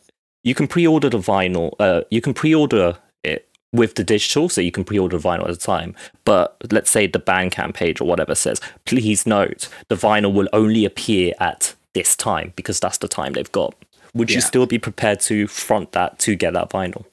[0.44, 1.74] You can pre-order the vinyl.
[1.80, 5.50] Uh, you can pre-order it with the digital, so you can pre-order the vinyl at
[5.50, 5.94] a time.
[6.24, 10.86] But let's say the Bandcamp page or whatever says, please note the vinyl will only
[10.86, 13.76] appear at this time because that's the time they've got.
[14.14, 17.06] Would you still be prepared to front that to get that vinyl?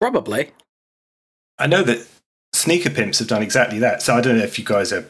[0.00, 0.52] Probably.
[1.58, 2.06] I know that
[2.52, 4.02] Sneaker Pimps have done exactly that.
[4.02, 5.06] So I don't know if you guys are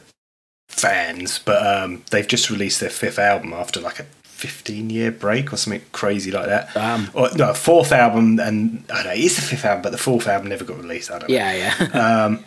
[0.69, 5.53] fans, but um, they've just released their fifth album after like a 15 year break
[5.53, 6.75] or something crazy like that.
[6.75, 9.97] Um, Or no, fourth album, and I don't know, it's the fifth album, but the
[9.97, 11.11] fourth album never got released.
[11.11, 11.35] I don't know.
[11.35, 12.25] yeah, yeah.
[12.25, 12.45] Um,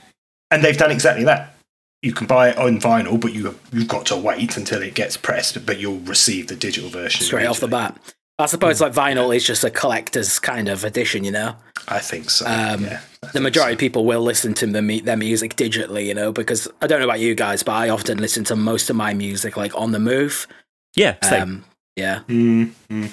[0.51, 1.57] and they've done exactly that.
[2.03, 5.17] you can buy it on vinyl, but you you've got to wait until it gets
[5.17, 7.97] pressed, but you'll receive the digital version straight off the bat.
[8.39, 11.55] I suppose like vinyl is just a collector's kind of edition, you know.
[11.87, 12.45] I think so.
[12.47, 13.75] Um, yeah, I The think majority so.
[13.75, 16.99] of people will listen to the, mu- their music digitally, you know, because I don't
[16.99, 19.93] know about you guys, but I often listen to most of my music like on
[19.93, 20.49] the move.
[20.97, 21.43] Yeah, same.
[21.43, 21.65] Um,
[21.97, 23.11] yeah, Mm, mm.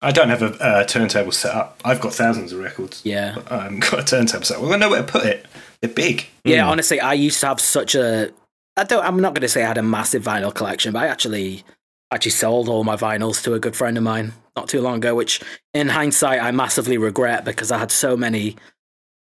[0.00, 1.80] I don't have a uh, turntable set up.
[1.84, 3.00] I've got thousands of records.
[3.04, 3.34] yeah.
[3.36, 4.58] but I haven't got a turntable set.
[4.58, 4.62] up.
[4.62, 5.46] Well, I know where to put it.
[5.80, 6.26] They're big.
[6.44, 6.68] Yeah, Mm.
[6.68, 8.30] honestly, I used to have such a.
[8.76, 9.04] I don't.
[9.04, 11.64] I'm not going to say I had a massive vinyl collection, but I actually
[12.12, 15.14] actually sold all my vinyls to a good friend of mine not too long ago,
[15.14, 15.40] which
[15.72, 18.56] in hindsight I massively regret because I had so many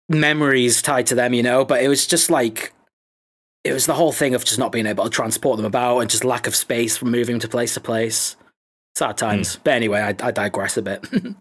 [0.08, 1.64] memories tied to them, you know.
[1.64, 2.72] But it was just like
[3.64, 6.10] it was the whole thing of just not being able to transport them about and
[6.10, 8.36] just lack of space from moving to place to place.
[8.94, 9.54] Sad times.
[9.56, 9.60] Hmm.
[9.64, 11.06] But anyway, I, I digress a bit.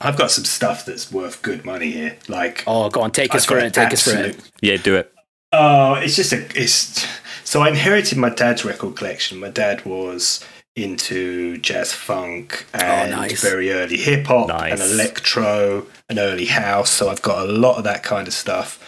[0.00, 2.18] I've got some stuff that's worth good money here.
[2.28, 3.72] Like, oh, go on, take us I've for it.
[3.72, 4.50] Take us for it.
[4.60, 5.12] Yeah, do it.
[5.52, 6.44] Oh, it's just a.
[6.60, 7.06] It's
[7.44, 9.38] so I inherited my dad's record collection.
[9.38, 10.44] My dad was
[10.76, 13.40] into jazz funk oh, and nice.
[13.40, 14.72] very early hip hop Nice.
[14.72, 16.90] and electro and early house.
[16.90, 18.80] So I've got a lot of that kind of stuff.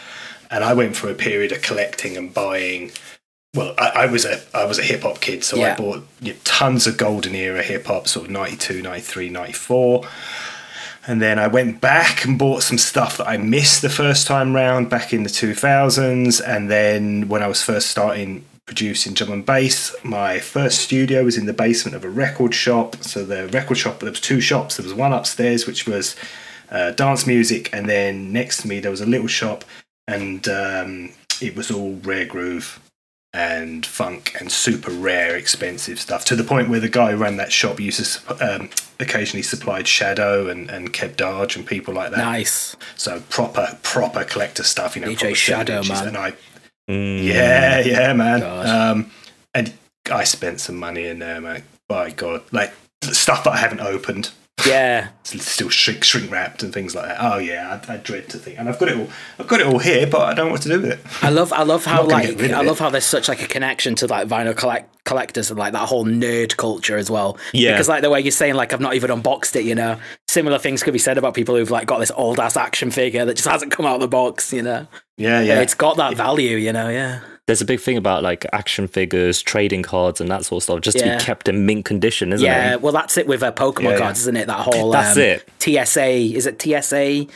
[0.50, 2.90] And I went through a period of collecting and buying.
[3.54, 5.72] Well, I, I was a I was a hip hop kid, so Yeah.
[5.72, 10.04] I bought you know, tons of golden era hip hop, sort of 92, 93, 94.
[11.06, 14.54] And then I went back and bought some stuff that I missed the first time
[14.54, 16.42] round back in the 2000s.
[16.44, 21.38] And then when I was first starting producing drum and bass, my first studio was
[21.38, 22.96] in the basement of a record shop.
[23.04, 24.76] So the record shop, there was two shops.
[24.76, 26.16] There was one upstairs, which was
[26.70, 27.72] uh, dance music.
[27.72, 29.64] And then next to me, there was a little shop
[30.08, 32.80] and um, it was all rare groove
[33.32, 36.24] and funk and super rare, expensive stuff.
[36.26, 39.86] To the point where the guy who ran that shop used to um, occasionally supplied
[39.86, 42.18] Shadow and, and Keb Darge and people like that.
[42.18, 42.76] Nice.
[42.96, 45.08] So proper proper collector stuff, you know.
[45.08, 46.08] DJ Shadow, man.
[46.08, 46.32] And I,
[46.88, 47.24] Mm.
[47.24, 48.44] yeah, yeah, man.
[48.44, 49.10] Um,
[49.52, 49.72] and
[50.08, 51.64] I spent some money in there, man.
[51.88, 54.30] By God, like stuff that I haven't opened.
[54.66, 55.08] Yeah.
[55.32, 57.18] It's still shrink shrink wrapped and things like that.
[57.20, 59.08] Oh yeah, I, I dread to think, and I've got it all.
[59.38, 61.00] I've got it all here, but I don't know what to do with it.
[61.22, 62.66] I love I love how like get rid of I it.
[62.66, 65.88] love how there's such like a connection to like vinyl collect- collectors and like that
[65.88, 67.36] whole nerd culture as well.
[67.52, 67.72] Yeah.
[67.72, 69.98] Because like the way you're saying like I've not even unboxed it, you know.
[70.28, 73.24] Similar things could be said about people who've like got this old ass action figure
[73.24, 74.86] that just hasn't come out of the box, you know.
[75.18, 75.54] Yeah, Yeah.
[75.54, 75.60] yeah.
[75.60, 77.20] It's got that value, you know, yeah.
[77.46, 80.80] There's a big thing about like action figures, trading cards, and that sort of stuff,
[80.80, 82.70] just to be kept in mint condition, isn't Yeah, it?
[82.70, 83.98] Yeah, well that's it with uh, Pokemon Yeah, yeah.
[83.98, 84.46] cards, isn't it?
[84.48, 85.48] That whole That's um, it.
[85.60, 86.06] TSA
[86.36, 87.26] is it TSA?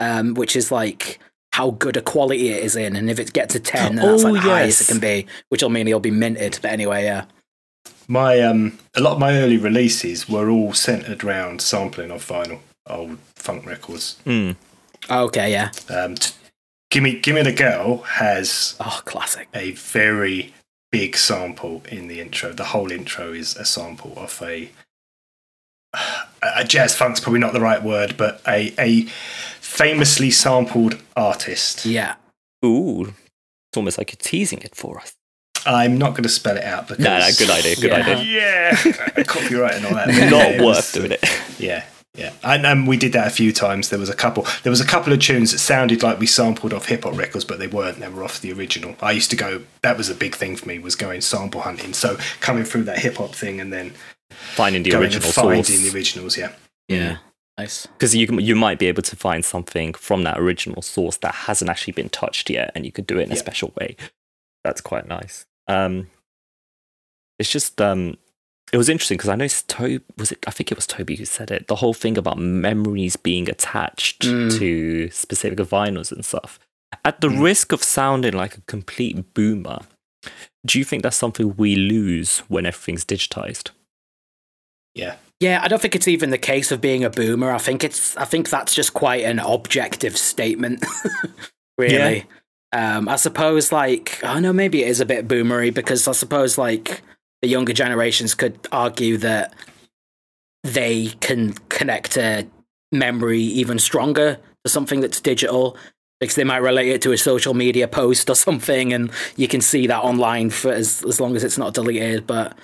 [0.00, 1.18] Um, which is like
[1.52, 4.24] how good a quality it is in, and if it gets a ten, then that's
[4.24, 6.58] Oh, like the highest it can be, which will mean it'll be minted.
[6.62, 7.26] But anyway, yeah.
[8.08, 12.60] My um, a lot of my early releases were all centered around sampling of vinyl,
[12.86, 14.16] old funk records.
[14.24, 14.56] Mm.
[15.10, 15.70] Okay, yeah.
[15.90, 16.32] Um, t-
[16.90, 19.48] Gimme Gimme the Girl has Oh, classic.
[19.54, 20.52] a very
[20.90, 22.52] big sample in the intro.
[22.52, 24.70] The whole intro is a sample of a
[26.42, 29.02] a jazz funk's probably not the right word, but a a
[29.60, 31.84] famously sampled artist.
[31.84, 32.14] Yeah.
[32.64, 35.12] Ooh, it's almost like you're teasing it for us.
[35.66, 37.96] I'm not going to spell it out because No, no, good idea, good Yeah.
[38.18, 39.12] idea.
[39.16, 40.08] Yeah, copyright and all that.
[40.08, 41.22] Not It worth was- doing it.
[41.58, 43.88] Yeah, yeah, and um, we did that a few times.
[43.88, 44.46] There was a couple.
[44.62, 47.44] There was a couple of tunes that sounded like we sampled off hip hop records,
[47.44, 47.98] but they weren't.
[48.00, 48.96] They were off the original.
[49.00, 49.62] I used to go.
[49.82, 50.78] That was a big thing for me.
[50.78, 51.92] Was going sample hunting.
[51.92, 53.92] So coming through that hip hop thing and then
[54.30, 55.80] Finding the original finding source.
[55.80, 56.36] the originals.
[56.36, 56.52] Yeah,
[56.88, 57.18] Yeah.
[57.58, 57.86] Nice.
[57.86, 61.70] Because you, you might be able to find something from that original source that hasn't
[61.70, 63.96] actually been touched yet, and you could do it in a special way.
[64.64, 65.44] That's quite nice.
[65.68, 66.08] Um,
[67.38, 68.16] it's just um,
[68.72, 71.16] it was interesting because I know it's Toby was it I think it was Toby
[71.16, 71.66] who said it.
[71.68, 74.58] The whole thing about memories being attached Mm.
[74.58, 76.58] to specific vinyls and stuff.
[77.04, 77.42] At the Mm.
[77.42, 79.80] risk of sounding like a complete boomer,
[80.66, 83.70] do you think that's something we lose when everything's digitized?
[84.94, 85.16] yeah.
[85.40, 87.50] Yeah, I don't think it's even the case of being a boomer.
[87.50, 90.84] I think it's I think that's just quite an objective statement.
[91.78, 92.26] really.
[92.72, 96.58] Um, I suppose like I know maybe it is a bit boomery because I suppose
[96.58, 97.00] like
[97.42, 99.54] the younger generations could argue that
[100.62, 102.46] they can connect a
[102.92, 105.76] memory even stronger to something that's digital
[106.20, 109.60] because they might relate it to a social media post or something and you can
[109.60, 112.56] see that online for as, as long as it's not deleted but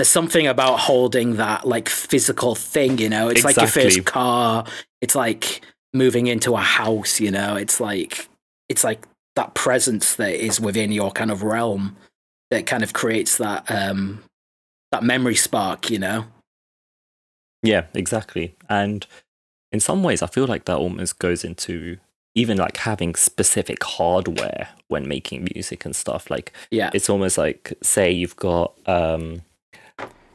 [0.00, 3.28] there's something about holding that like physical thing you know?
[3.28, 3.90] It's like your Exactly.
[3.96, 4.64] first car.
[5.02, 5.60] It's like
[5.92, 7.54] moving into a house you know?
[7.54, 8.26] It's like
[8.70, 11.98] it's like that presence that is within your kind of realm
[12.50, 14.22] that kind of creates that um
[14.92, 16.24] that memory spark you know
[17.62, 18.54] Yeah, exactly.
[18.68, 19.06] And
[19.72, 21.98] in some ways, I feel like that almost goes into
[22.34, 26.30] even like having specific hardware when making music and stuff.
[26.30, 26.90] Like Yeah.
[26.94, 29.42] it's almost like say you've got um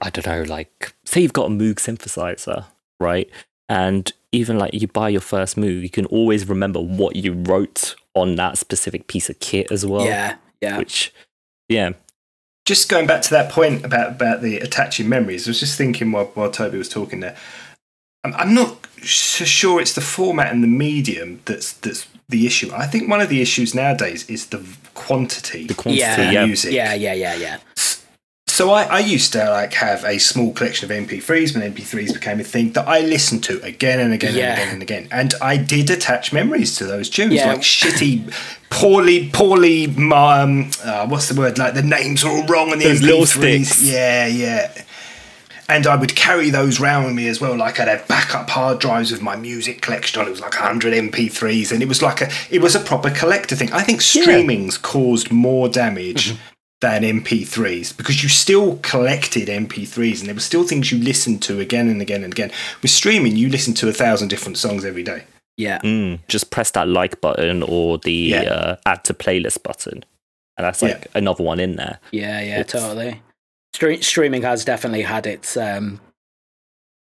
[0.02, 2.66] I don't know, like say you've got a Moog synthesizer,
[3.00, 3.30] right?
[3.68, 7.96] And even like you buy your first Moog, you can always remember what you wrote
[8.14, 10.06] on that specific piece of kit as well.
[10.06, 10.36] yeah.
[10.62, 10.78] Yeah.
[10.78, 11.12] Which
[11.68, 11.94] yeah.
[12.66, 16.12] Just going back to that point about about the attaching memories, I was just thinking
[16.12, 17.36] while, while Toby was talking there.
[18.24, 22.72] I'm, I'm not so sure it's the format and the medium that's that's the issue.
[22.74, 25.68] I think one of the issues nowadays is the quantity.
[25.68, 26.32] The quantity, Yeah.
[26.32, 26.46] yeah.
[26.46, 26.74] music.
[26.74, 26.94] Yeah.
[26.96, 27.14] Yeah.
[27.14, 27.36] Yeah.
[27.36, 27.58] Yeah.
[28.56, 32.40] So I, I used to like have a small collection of MP3s when MP3s became
[32.40, 34.52] a thing that I listened to again and again Yeah.
[34.54, 37.48] and again and again, and I did attach memories to those tunes, Yeah.
[37.52, 38.34] like shitty,
[38.70, 41.58] poorly, poorly, um, uh, what's the word?
[41.58, 43.06] Like the names are all wrong on the Those MP3s.
[43.06, 43.82] little sticks.
[43.84, 44.72] Yeah, yeah.
[45.68, 47.58] And I would carry those round with me as well.
[47.58, 50.28] Like I'd have backup hard drives with my music collection on.
[50.28, 53.56] It was like 100 MP3s, and it was like a, it was a proper collector
[53.56, 53.74] thing.
[53.74, 56.42] I think streaming's caused more damage Mm-hmm.
[56.86, 61.60] Than MP3s because you still collected MP3s, and there were still things you listened to
[61.60, 62.52] again and again and again.
[62.82, 65.24] With streaming, you listen to a thousand different songs every day.
[65.58, 65.80] Yeah.
[65.80, 68.42] Mm, just press that like button or the Yeah.
[68.44, 70.04] uh, add to playlist button.
[70.58, 72.00] And that's like another one in there.
[72.12, 73.22] Yeah, yeah, It's- totally.
[73.76, 76.00] Stre- streaming has definitely had its um,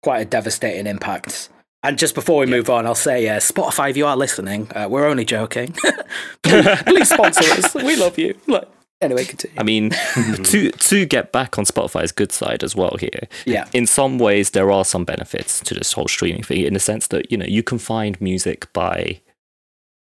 [0.02, 1.50] quite a devastating impact.
[1.84, 4.88] And just before we move on, I'll say, uh, Spotify, if you are listening, uh,
[4.90, 5.76] we're only joking.
[6.44, 7.76] please, please sponsor us.
[7.76, 8.36] We love you.
[8.48, 8.70] Look,
[9.04, 9.56] anyway, continue.
[9.60, 9.90] I mean,
[10.44, 13.28] to to get back on Spotify's good side as well here.
[13.46, 13.68] Yeah.
[13.74, 17.08] In some ways, there are some benefits to this whole streaming thing in the sense
[17.08, 19.22] that you know you can find music by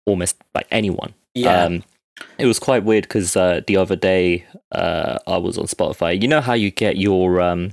[0.06, 1.14] almost by anyone.
[1.34, 1.64] Yeah.
[1.64, 1.84] Um,
[2.38, 6.20] it was quite weird because uh, the other day uh, I was on Spotify.
[6.20, 7.72] You know how you get your um,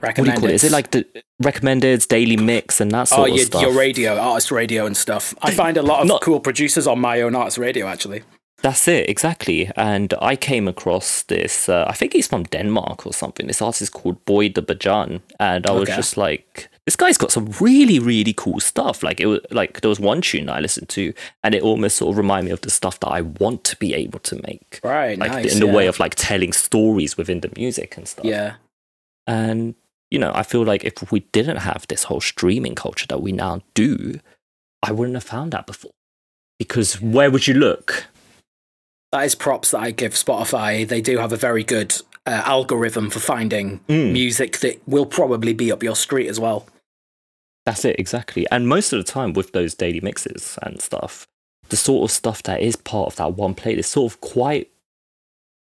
[0.00, 0.54] what do you call it?
[0.54, 1.06] Is it like the
[1.42, 3.62] recommended daily mix and that sort Oh, of your, stuff?
[3.62, 5.34] your radio, artist radio and stuff.
[5.40, 8.22] I find a lot of Not- cool producers on my own artist radio, actually.
[8.64, 9.70] That's it, exactly.
[9.76, 13.46] And I came across this, uh, I think he's from Denmark or something.
[13.46, 15.20] This artist called Boyd the Bajan.
[15.38, 19.02] And I was just like, this guy's got some really, really cool stuff.
[19.02, 22.12] Like, it was like, there was one tune I listened to, and it almost sort
[22.12, 24.80] of reminded me of the stuff that I want to be able to make.
[24.82, 25.52] Right, Like, nice.
[25.52, 25.74] in the yeah.
[25.74, 28.24] way of like telling stories within the music and stuff.
[28.24, 28.54] Yeah.
[29.26, 29.74] And,
[30.10, 33.32] you know, I feel like if we didn't have this whole streaming culture that we
[33.32, 34.20] now do,
[34.82, 35.92] I wouldn't have found that before.
[36.58, 38.06] Because where would you look?
[39.14, 40.86] That is props that I give Spotify.
[40.88, 41.94] They do have a very good
[42.26, 44.10] uh, algorithm for finding Mm.
[44.12, 46.66] music that will probably be up your street as well.
[47.64, 48.44] That's it, exactly.
[48.50, 51.28] And most of the time with those daily mixes and stuff,
[51.68, 54.68] the sort of stuff that is part of that one playlist sort of quite,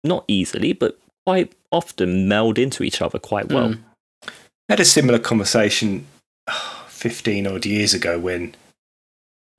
[0.05, 3.71] not easily, but quite often meld into each other quite well.
[3.71, 3.81] Mm.
[4.29, 6.07] I had a similar conversation
[6.87, 8.55] 15 odd years ago when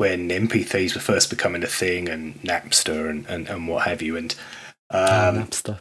[0.01, 4.17] when MP3s were first becoming a thing and Napster and, and, and what have you.
[4.17, 4.33] And
[4.89, 5.79] Oh, um, Napster.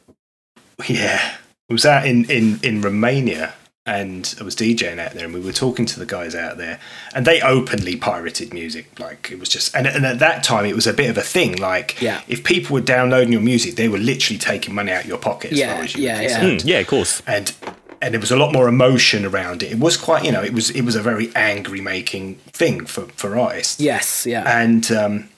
[0.86, 1.36] yeah,
[1.70, 3.54] I was out in, in, in Romania
[3.86, 6.78] and I was DJing out there and we were talking to the guys out there
[7.14, 9.00] and they openly pirated music.
[9.00, 11.22] Like it was just, and, and at that time it was a bit of a
[11.22, 11.56] thing.
[11.56, 12.20] Like Yeah.
[12.28, 15.52] if people were downloading your music, they were literally taking money out of your pocket
[15.52, 16.40] as Yeah, far as you were yeah, yeah.
[16.40, 17.22] Mm, yeah, of course.
[17.26, 17.54] and
[18.02, 19.72] and there was a lot more emotion around it.
[19.72, 23.02] It was quite, you know, it was it was a very angry making thing for
[23.16, 23.80] for artists.
[23.80, 24.44] Yes, yeah.
[24.60, 25.28] And um,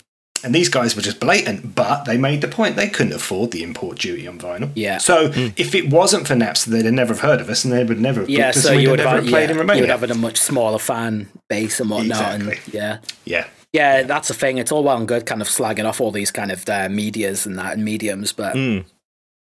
[0.45, 3.63] and these guys were just blatant, but they made the point they couldn't afford the
[3.63, 4.71] import duty on vinyl.
[4.75, 4.99] Yeah.
[4.99, 7.85] So if it wasn't for Napster, they'd have never have heard of us, and they
[7.85, 10.01] would never have yeah, so you would, have have, played yeah, in you would have
[10.01, 12.35] had a much smaller fan base and whatnot.
[12.35, 12.79] And Exactly.
[12.79, 12.99] yeah.
[13.25, 14.59] yeah, Yeah, that's the thing.
[14.59, 17.47] It's all well and good kind of slagging off all these kind of uh, medias
[17.47, 18.85] and that and mediums, but Mm,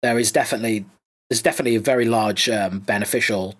[0.03, 0.87] there is definitely
[1.29, 3.55] there's definitely a very large um, beneficial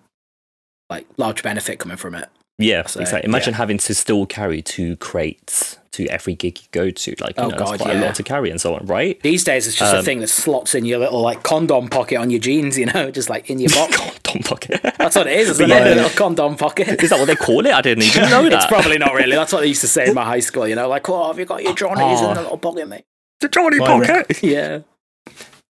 [0.89, 2.29] like large benefit coming from it.
[2.57, 3.27] yeah, So, exactly.
[3.27, 3.57] Imagine yeah.
[3.57, 7.15] having to still carry two crates to every gig you go to.
[7.19, 9.19] Like, you Oh, know, God, it's quite a lot to carry and so on, right?
[9.21, 12.15] These days it's just a Um, thing that slots in your little like condom pocket
[12.17, 13.97] on your jeans, you know, just like in your box.
[14.23, 14.79] Condom pocket.
[14.97, 15.85] That's what it is, isn't Yeah.
[15.87, 15.91] it?
[15.97, 17.01] A little condom pocket.
[17.03, 17.73] Is that what they call it?
[17.73, 18.53] I didn't even know that.
[18.53, 19.35] It's probably not really.
[19.35, 21.39] That's what they used to say in my high school, you know, like, oh, have
[21.39, 22.29] you got your Johnnies Oh.
[22.29, 23.03] in the little pocket, mate?
[23.39, 24.41] the Johnny My pocket.
[24.43, 24.79] Yeah.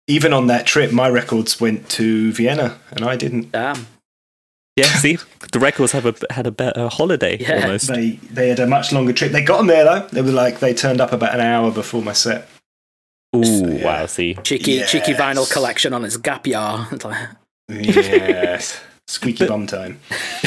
[0.07, 3.51] Even on that trip, my records went to Vienna, and I didn't.
[3.51, 3.87] Damn.
[4.75, 5.17] Yeah, see,
[5.51, 7.63] the records have a had a better holiday Yeah.
[7.63, 7.87] almost.
[7.87, 9.31] They they had a much longer trip.
[9.31, 10.07] They got them there though.
[10.11, 12.47] They were like they turned up about an hour before my set.
[13.35, 13.41] Ooh,
[13.75, 13.83] yeah.
[13.83, 14.05] wow!
[14.05, 16.87] See, Cheeky cheeky vinyl collection on its gap year.
[17.69, 19.99] Yes, squeaky bum time.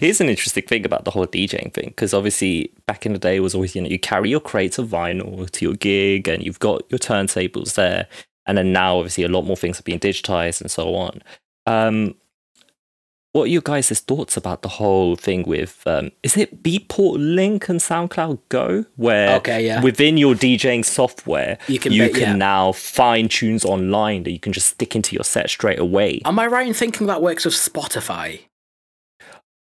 [0.00, 3.36] here's an interesting thing about the whole DJing thing because obviously back in the day
[3.36, 6.42] it was always you know you carry your crates of vinyl to your gig and
[6.42, 8.06] you've got your turntables there,
[8.46, 11.22] and then now obviously a lot more things are being digitized and so on.
[11.66, 12.14] Um,
[13.32, 17.68] what are your guys' thoughts about the whole thing with um, is it Beatport Link
[17.68, 19.80] and SoundCloud Go, where Okay, yeah.
[19.82, 22.34] within your DJing software You can you ma- can yeah.
[22.36, 26.20] now find tunes online that you can just stick into your set straight away.
[26.24, 28.40] Am I right in thinking that works with Spotify?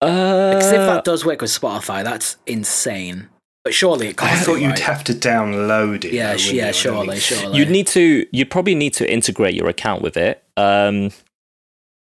[0.02, 3.30] Uh, Because if that does work with Spotify, that's insane.
[3.64, 4.32] But surely it can't.
[4.32, 4.80] I do, thought you'd right?
[4.80, 6.14] have to download it.
[6.14, 7.58] Yeah, though, yeah, surely, surely.
[7.58, 8.28] You'd need to.
[8.32, 10.44] You'd probably need to integrate your account with it.
[10.56, 11.10] Um,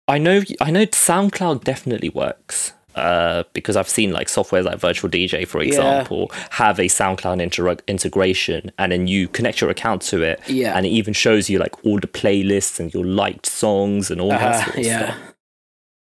[0.09, 0.43] I know.
[0.61, 2.73] I know SoundCloud definitely works.
[2.95, 7.77] Uh, because I've seen like software like Virtual DJ, for example, have a SoundCloud inter-
[7.89, 10.77] integration, and then you connect your account to it, Yeah.
[10.77, 14.29] and it even shows you like all the playlists and your liked songs and all
[14.29, 15.05] that Uh, sort of yeah.
[15.07, 15.19] stuff.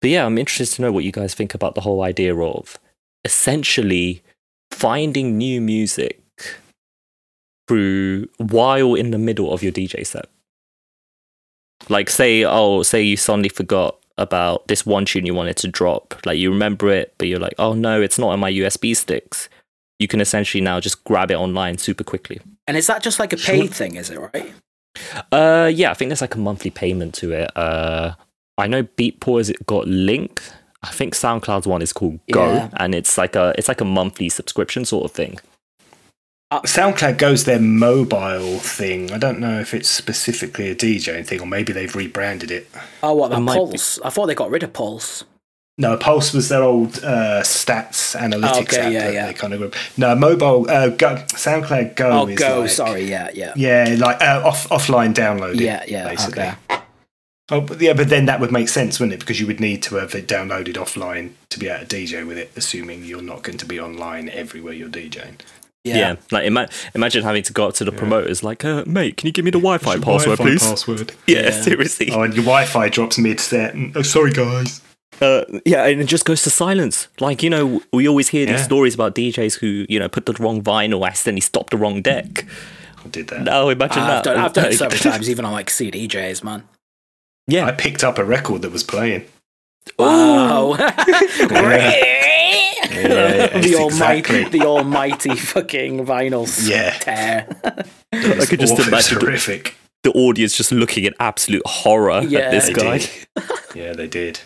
[0.02, 2.78] But yeah, I'm interested to know what you guys think about the whole idea of
[3.24, 4.22] essentially
[4.70, 6.20] finding new music
[7.70, 10.26] through while in the middle of your DJ set.
[11.90, 16.16] Like say, oh, say you suddenly forgot about this one tune you wanted to drop.
[16.26, 19.50] Like you remember it, but you're like, oh no, it's not on my USB sticks.
[20.00, 22.40] You can essentially now just grab it online super quickly.
[22.68, 23.96] And is that just like a paid thing?
[23.96, 24.54] Is it right?
[25.32, 27.56] Uh, yeah, I think there's like a monthly payment to it.
[27.56, 28.14] Uh,
[28.58, 30.42] I know Beatport has got Link.
[30.84, 32.70] I think SoundCloud's one is called Go, Yeah.
[32.78, 35.40] and it's like a it's like a monthly subscription sort of thing.
[36.52, 39.12] SoundCloud goes their mobile thing.
[39.12, 42.70] I don't know if it's specifically a DJ thing, or maybe they've rebranded it.
[43.04, 43.56] Oh, what the It might.
[43.56, 44.00] Pulse?
[44.04, 45.24] I thought they got rid of Pulse.
[45.78, 48.94] No, Pulse was their old uh, stats analytics Okay, app.
[48.94, 49.26] yeah, that yeah.
[49.28, 49.76] They kind of group.
[49.98, 50.70] no mobile.
[50.70, 52.10] Uh, Go, SoundCloud Go.
[52.12, 52.62] Oh, is Go.
[52.62, 55.62] like- sorry, yeah, yeah, Yeah, like uh, off offline downloading.
[55.62, 56.08] yeah, yeah.
[56.08, 56.44] basically.
[56.44, 56.82] Okay.
[57.52, 59.20] Oh, but yeah, but then that would make sense, wouldn't it?
[59.20, 62.38] Because you would need to have it downloaded offline to be able to DJ with
[62.38, 65.36] it, assuming you're not going to be online everywhere you're DJing.
[65.86, 69.28] Yeah, like ima- imagine having to go up to the promoters, like, uh, mate, can
[69.28, 70.64] you give me the Wi-Fi password, please?
[70.68, 71.12] Password.
[71.28, 71.62] Yeah, Yeah.
[71.62, 72.10] seriously.
[72.12, 73.76] Oh, and your Wi-Fi drops mid-set.
[73.96, 74.82] Oh, sorry, guys.
[75.22, 77.08] Uh, yeah, and it just goes to silence.
[77.22, 78.66] Like you know, we always hear these Yeah.
[78.66, 82.46] stories about DJs who you know put the wrong vinyl, accidentally stopped the wrong deck.
[83.06, 83.44] I did that.
[83.44, 84.24] Now imagine I've that.
[84.26, 86.64] done, I've done it Like- several times, even on like CDJs, man.
[87.48, 89.24] Yeah, I picked up a record that was playing.
[90.00, 90.76] Wow.
[92.50, 96.92] Yeah, the almighty, the almighty fucking vinyl Yeah.
[97.00, 97.48] tear.
[98.14, 99.72] I could just Awful, it's imagine the,
[100.04, 102.98] the audience just looking in absolute horror Yeah, at this They guy.
[103.00, 103.10] did.
[103.76, 104.40] Yeah, they did.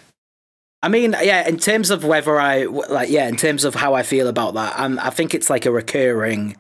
[0.82, 1.48] I mean, yeah.
[1.48, 3.28] In terms of whether I like, yeah.
[3.28, 6.56] In terms of how I feel about that, um, I think it's like a recurring,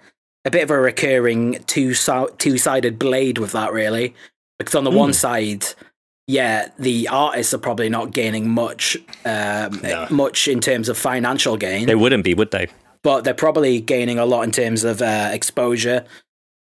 [0.45, 1.95] a bit of a recurring two
[2.37, 4.13] two sided blade with that, really.
[4.59, 5.65] Because on the one side,
[6.29, 10.05] yeah, the artists are probably not gaining much, um, No.
[10.11, 11.87] much in terms of financial gain.
[11.87, 12.67] They wouldn't be, would they?
[13.01, 16.05] but they're probably gaining a lot in terms of uh, exposure.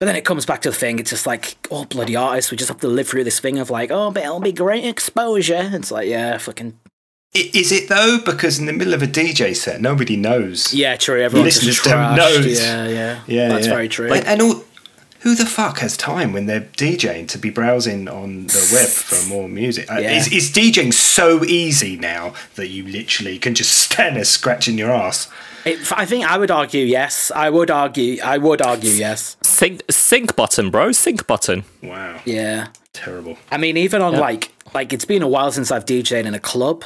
[0.00, 0.98] But then it comes back to the thing.
[1.00, 3.70] It's just like, oh bloody artists, we just have to live through this thing of
[3.70, 5.68] like, oh, but it'll be great exposure.
[5.72, 6.78] It's like, yeah, fucking
[7.34, 8.18] Is it though?
[8.24, 10.72] Because in the middle of a DJ set, nobody knows.
[10.72, 11.20] yeah, true.
[11.20, 12.28] Everyone's listeners just don't know.
[12.28, 13.72] Yeah, yeah, Yeah, That's yeah.
[13.74, 14.12] very true.
[14.12, 14.64] And, and all,
[15.22, 19.28] who the fuck has time when they're DJing to be browsing on the web for
[19.28, 19.90] more music?
[19.90, 20.12] Uh, Yeah.
[20.18, 24.90] Is, is DJing so easy now that you literally can just stand there scratching your
[24.90, 25.28] ass?
[25.64, 27.30] It, I think I would argue yes.
[27.34, 28.20] I would argue.
[28.22, 29.36] I would argue yes.
[29.42, 30.90] Sync, sync button, bro.
[30.90, 31.64] Sync button.
[31.82, 32.68] Wow, Yeah.
[32.92, 33.38] terrible.
[33.50, 34.20] I mean, even on Yeah.
[34.20, 36.84] like like it's been a while since I've DJed in a club,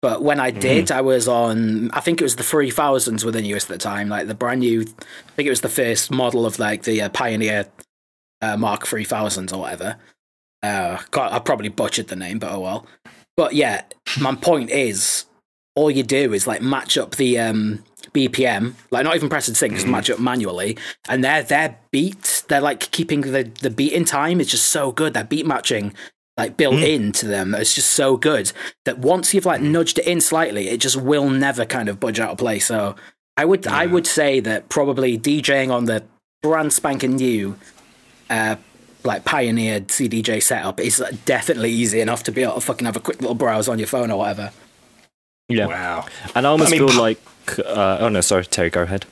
[0.00, 1.90] but when I did, I was on.
[1.90, 4.60] I think it was the three thousands within US at the time, like the brand
[4.60, 4.82] new.
[4.82, 7.66] I think it was the first model of like the uh, Pioneer
[8.40, 9.96] uh, Mark three thousands or whatever.
[10.62, 12.86] Uh, God, I probably butchered the name, but oh well.
[13.36, 13.82] But yeah,
[14.20, 15.26] my point is,
[15.74, 19.56] all you do is like match up the um, BPM, like not even press and
[19.56, 20.76] sync, just match up manually,
[21.08, 24.40] and their their beats, they're like keeping the the beat in time.
[24.40, 25.14] It's just so good.
[25.14, 25.92] That beat matching,
[26.38, 28.52] like built into them, it's just so good
[28.84, 32.20] that once you've like nudged it in slightly, it just will never kind of budge
[32.20, 32.66] out of place.
[32.66, 32.96] So
[33.36, 36.04] I would I would say that probably DJing on the
[36.42, 37.56] brand spanking new.
[38.30, 38.56] Uh,
[39.04, 43.00] like pioneered CDJ setup is definitely easy enough to be able to fucking have a
[43.00, 44.50] quick little browse on your phone or whatever.
[45.48, 45.66] Yeah.
[45.66, 46.06] Wow.
[46.34, 47.20] And I almost I mean, feel like.
[47.58, 49.06] Uh, oh no, sorry, Terry, go ahead.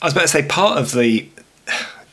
[0.00, 1.28] I was about to say part of the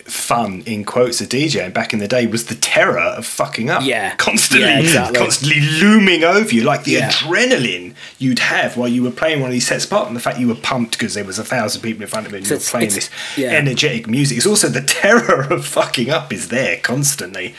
[0.05, 3.83] fun in quotes of DJing back in the day was the terror of fucking up.
[3.83, 4.15] Yeah.
[4.17, 5.17] Constantly Yeah, exactly.
[5.19, 7.09] constantly looming over you, like the Yeah.
[7.09, 10.39] adrenaline you'd have while you were playing one of these sets apart and the fact
[10.39, 12.53] you were pumped because there was a thousand people in front of you and So
[12.55, 13.49] you were playing this yeah.
[13.51, 14.37] energetic music.
[14.37, 17.55] It's also the terror of fucking up is there constantly.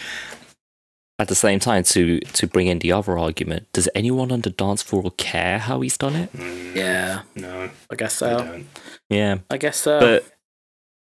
[1.21, 4.51] At the same time, to to bring in the other argument, does anyone on the
[4.51, 6.29] dance floor care how he's done it?
[6.75, 8.39] Yeah, mm, No, I guess so.
[8.39, 8.67] don't.
[9.09, 9.39] Yeah.
[9.49, 10.01] I guess so.
[10.01, 10.27] but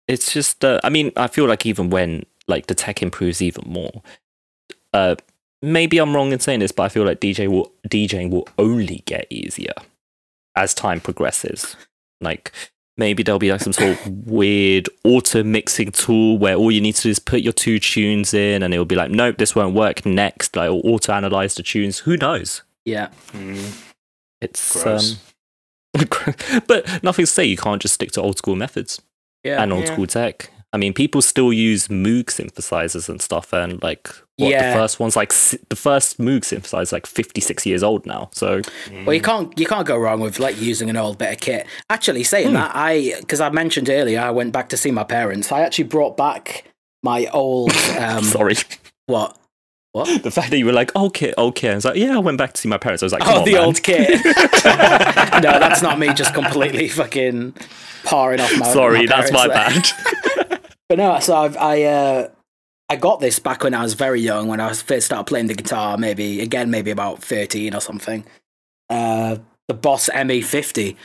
[0.07, 3.63] it's just uh, i mean i feel like even when like the tech improves even
[3.67, 4.01] more
[4.93, 5.15] uh
[5.61, 9.03] maybe I'm wrong in saying this, but I feel like DJ will DJing will only
[9.05, 9.73] get easier
[10.55, 11.75] as time progresses.
[12.19, 12.51] Like
[12.97, 16.95] maybe there'll be like some sort of weird auto mixing tool where all you need
[16.95, 19.75] to do is put your two tunes in, and it'll be like, nope, this won't
[19.75, 20.05] work.
[20.05, 21.99] Next, like it'll auto analyze the tunes.
[21.99, 22.63] Who knows?
[22.85, 23.09] Yeah.
[24.41, 25.13] It's Gross.
[25.13, 25.19] um,
[26.67, 29.01] but nothing to say you can't just stick to old school methods
[29.43, 29.61] Yeah.
[29.61, 29.93] and old Yeah.
[29.93, 30.49] school tech.
[30.73, 34.71] I mean, people still use Moog synthesizers and stuff, and like what Yeah.
[34.71, 35.33] the first one's like
[35.69, 38.29] the first Moog synthesizer is like fifty six years old now.
[38.33, 38.61] So
[39.05, 41.67] Well, you can't you can't go wrong with like using an old bit of kit.
[41.89, 45.51] Actually, saying that, I because I mentioned earlier, I went back to see my parents.
[45.51, 46.63] I actually brought back
[47.03, 48.55] my old um, sorry,
[49.07, 49.35] what
[49.93, 52.37] what the fact that you were like, okay, okay, I was like, yeah, I went
[52.37, 53.03] back to see my parents.
[53.03, 53.63] I was like, oh on, the man.
[53.63, 54.09] old kid.
[54.25, 56.13] no, that's not me.
[56.13, 57.53] Just completely fucking
[58.03, 58.71] paring off my.
[58.73, 59.55] Sorry, my that's my there.
[60.49, 60.61] bad.
[60.89, 62.29] But no, so I've, I uh,
[62.89, 65.47] I got this back when I was very young, when I was first started playing
[65.47, 65.97] the guitar.
[65.97, 68.25] Maybe again, maybe about thirteen or something.
[68.89, 69.37] Uh,
[69.67, 70.97] the Boss ME50.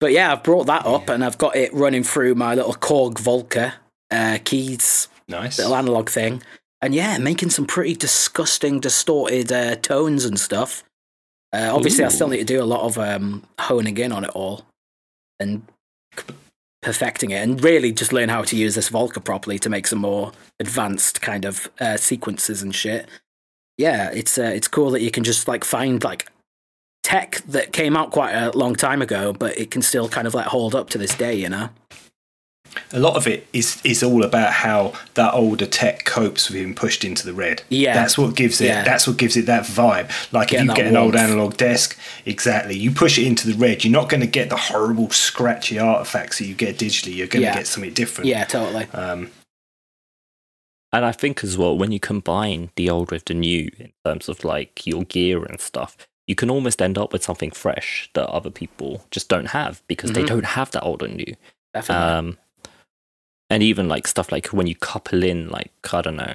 [0.00, 3.14] But yeah, I've brought that up and I've got it running through my little Korg
[3.14, 3.74] Volca
[4.12, 5.58] uh, keys Nice.
[5.58, 6.42] little analog thing,
[6.82, 10.82] and yeah, making some pretty disgusting, distorted uh, tones and stuff.
[11.52, 14.30] Uh, obviously, I still need to do a lot of um, honing in on it
[14.30, 14.66] all
[15.38, 15.62] and
[16.82, 20.00] perfecting it, and really just learn how to use this Volca properly to make some
[20.00, 23.06] more advanced kind of uh, sequences and shit.
[23.78, 26.30] Yeah, it's uh, it's cool that you can just like find like
[27.04, 30.34] tech that came out quite a long time ago, but it can still kind of
[30.34, 31.68] like hold up to this day, you know.
[32.92, 36.74] A lot of it is is all about how that older tech copes with being
[36.74, 37.62] pushed into the red.
[37.68, 37.94] Yeah.
[37.94, 38.66] that's what gives it.
[38.66, 38.84] Yeah.
[38.84, 40.10] That's what gives it that vibe.
[40.32, 42.76] Like Getting if you get an old analog desk, exactly.
[42.76, 46.38] You push it into the red, you're not going to get the horrible scratchy artifacts
[46.38, 47.14] that you get digitally.
[47.14, 47.54] You're going to Yeah.
[47.56, 48.28] get something different.
[48.28, 48.86] Yeah, totally.
[48.94, 49.30] Um,
[50.94, 54.28] And I think as well, when you combine the old with the new in terms
[54.28, 55.96] of like your gear and stuff,
[56.26, 60.12] you can almost end up with something fresh that other people just don't have because
[60.12, 60.26] they Mhm.
[60.28, 61.34] don't have that old and new.
[61.74, 62.12] Definitely.
[62.12, 62.38] Um,
[63.52, 66.34] and even like stuff like when you couple in like I don't know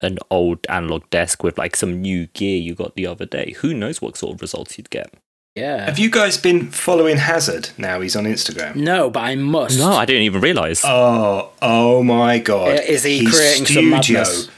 [0.00, 3.74] an old analog desk with like some new gear you got the other day, who
[3.74, 5.12] knows what sort of results you'd get?
[5.54, 5.84] yeah.
[5.84, 7.70] have you guys been following Hazard?
[7.76, 8.76] Now he's on Instagram.
[8.76, 9.78] No, but I must.
[9.78, 10.80] No, I didn't even realize.
[10.84, 12.80] Oh, oh my god!
[12.80, 14.48] Is he His creating some madness?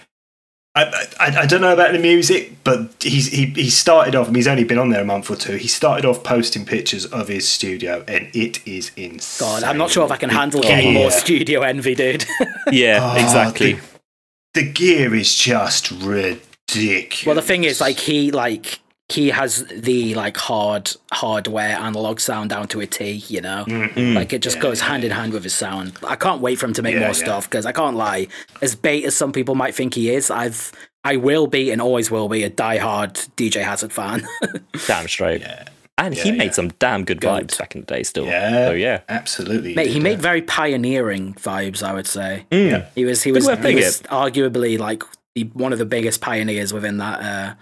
[0.74, 0.84] I,
[1.20, 4.26] I, I don't know about the music, but he's he, he started off.
[4.28, 5.56] I mean, he's only been on there a month or two.
[5.56, 9.46] He started off posting pictures of his studio, and it is insane.
[9.46, 12.24] God, I'm not sure if I can The handle gear- getting more studio envy, dude.
[12.72, 13.74] yeah, Oh, exactly.
[13.74, 17.26] The, the gear is just ridiculous.
[17.26, 18.78] well, the thing is, like, he like
[19.12, 23.12] he has the like hard hardware analog sound down to a T.
[23.28, 24.14] You know, Mhm.
[24.14, 25.92] like it just Yeah, goes yeah, hand in hand with his sound.
[26.06, 27.12] I can't wait for him to make Yeah, more yeah.
[27.24, 28.28] stuff because I can't lie.
[28.60, 30.72] As bait as some people might think he is, I've
[31.04, 34.26] I will be and always will be a diehard DJ Hazard fan.
[34.86, 35.40] Damn straight.
[35.40, 35.64] Yeah,
[35.98, 36.50] And he made yeah.
[36.52, 37.48] some damn good Goat.
[37.48, 38.24] vibes back in the day still.
[38.26, 39.00] yeah, So yeah.
[39.08, 39.74] absolutely.
[39.74, 40.22] Mate, he made that.
[40.22, 41.82] very pioneering vibes.
[41.82, 42.46] I would say.
[42.52, 42.86] Yeah.
[42.94, 45.02] He was he was, he was arguably like
[45.34, 47.54] the, one of the biggest pioneers within that uh,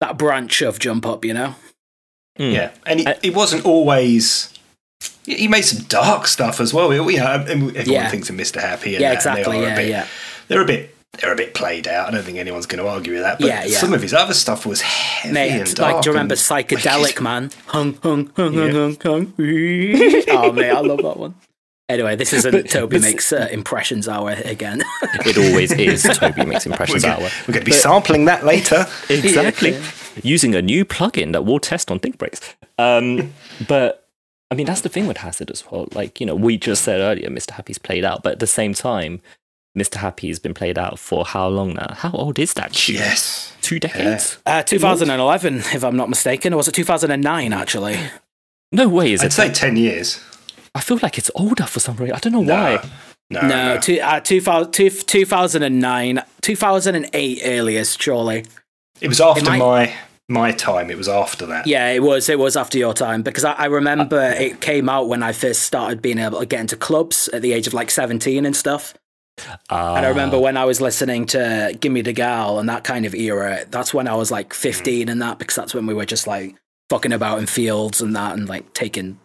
[0.00, 1.24] that branch of jump up.
[1.24, 1.54] You know.
[2.38, 2.52] Mm.
[2.52, 4.52] Yeah, and it, it wasn't always.
[5.24, 6.92] He made some dark stuff as well.
[6.92, 8.08] You know, everyone Yeah.
[8.08, 8.60] thinks of Mr.
[8.60, 8.94] Happy.
[8.94, 9.58] And Yeah, that, and they exactly.
[9.58, 10.06] are a Yeah, bit- yeah.
[10.48, 10.94] They're a bit.
[11.20, 12.08] They're a bit played out.
[12.08, 13.38] I don't think anyone's going to argue with that.
[13.38, 13.80] But Yeah, yeah.
[13.80, 17.20] some of his other stuff was heavy Mate, and like, do you remember and- Psychedelic
[17.22, 17.50] Man?
[17.68, 18.60] Hung, hung, hung, Yeah.
[18.70, 19.32] hung, hung, hung.
[20.28, 21.34] oh, mate, I love that one.
[21.88, 24.82] Anyway, this is a But- Toby but- makes uh, impressions hour again.
[25.24, 26.02] It always is.
[26.14, 27.30] Toby makes impressions We're impressions going hour.
[27.46, 28.86] We're going to be sampling that later.
[29.08, 29.72] Exactly.
[29.72, 29.90] Yeah.
[30.22, 32.40] Using a new plugin that we'll test on Think Breaks.
[32.78, 33.32] Um,
[33.68, 34.08] but
[34.50, 35.88] I mean, that's the thing with Hazard as well.
[35.92, 37.50] Like, you know, we just said earlier, Mr.
[37.52, 39.20] Happy's played out, but at the same time,
[39.76, 39.96] Mr.
[39.96, 41.94] Happy has been played out for how long now?
[41.94, 42.96] How old is that tune?
[42.96, 43.52] yes.
[43.60, 44.38] Two decades?
[44.46, 47.98] Uh, 2011, if I'm not mistaken, or was it 2009 actually?
[48.72, 49.32] No way is I'd it.
[49.32, 50.20] say 10 years.
[50.76, 52.14] I feel like it's older for some reason.
[52.14, 52.80] I don't know why.
[53.30, 53.80] No, No, no.
[53.80, 58.44] two, uh, 2000, two, 2009, 2008 earliest, surely.
[59.00, 59.94] It was after might- my
[60.28, 60.90] my time.
[60.90, 61.66] It was after that.
[61.68, 62.28] Yeah, it was.
[62.28, 65.32] It was after your time because I, I remember uh, it came out when I
[65.32, 68.56] first started being able to get into clubs at the age of like 17 and
[68.56, 68.94] stuff.
[69.70, 70.40] And I remember ah.
[70.40, 74.08] when I was listening to Gimme the Gal and that kind of era, that's when
[74.08, 74.56] I was like mm.
[74.56, 76.56] 15 and that, because that's when we were just like
[76.90, 79.18] fucking about in fields and that and like taking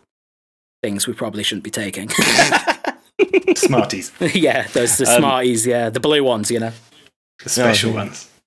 [0.82, 2.10] things we probably shouldn't be taking.
[3.56, 6.72] Smarties, yeah, those the Um, Smarties, yeah, the blue ones, you know.
[7.44, 7.96] the special yeah.
[7.98, 8.28] ones.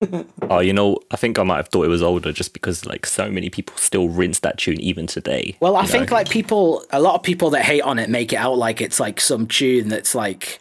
[0.51, 3.07] Oh, you know, I think I might have thought it was older just because like
[3.07, 5.57] so many people still rinse that tune even today.
[5.61, 6.17] Well, I you think know?
[6.17, 9.01] like people, a lot of people that hate on it make it out like it's
[9.01, 10.59] like some tune that's like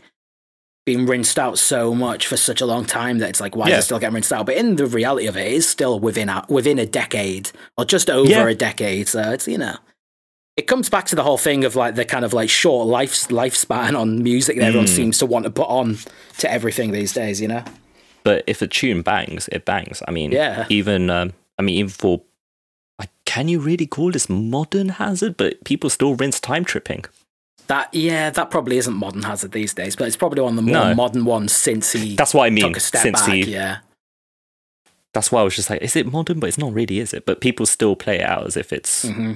[0.86, 3.80] been rinsed out so much for such a long time that it's like, why Yeah.
[3.80, 4.46] is it still getting rinsed out?
[4.46, 7.84] But in the reality of it, it is still within a, within a decade or
[7.84, 8.48] just over Yeah.
[8.48, 9.10] a decade.
[9.10, 9.76] So it's you know,
[10.56, 13.14] it comes back to the whole thing of like the kind of like short life
[13.30, 14.96] lifespan on music that everyone Mm.
[14.96, 15.98] seems to want to put on
[16.38, 17.42] to everything these days.
[17.42, 17.64] You know,
[18.24, 20.02] But if a tune bangs, it bangs.
[20.08, 20.66] I mean, Yeah.
[20.70, 22.22] even um, I mean, even for
[23.00, 25.38] like, can you really call this modern hazard?
[25.38, 27.06] But people still rinse time tripping.
[27.68, 30.62] that yeah, that probably isn't modern hazard these days, but it's probably one of the
[30.74, 30.94] more No.
[30.94, 32.66] modern ones since he That's what I mean.
[32.66, 33.30] took a step Since back.
[33.34, 33.78] he, yeah,
[35.14, 36.40] that's why I was just like, is it modern?
[36.40, 37.26] But it's not really, is it?
[37.26, 39.34] But people still play it out as if it's hmm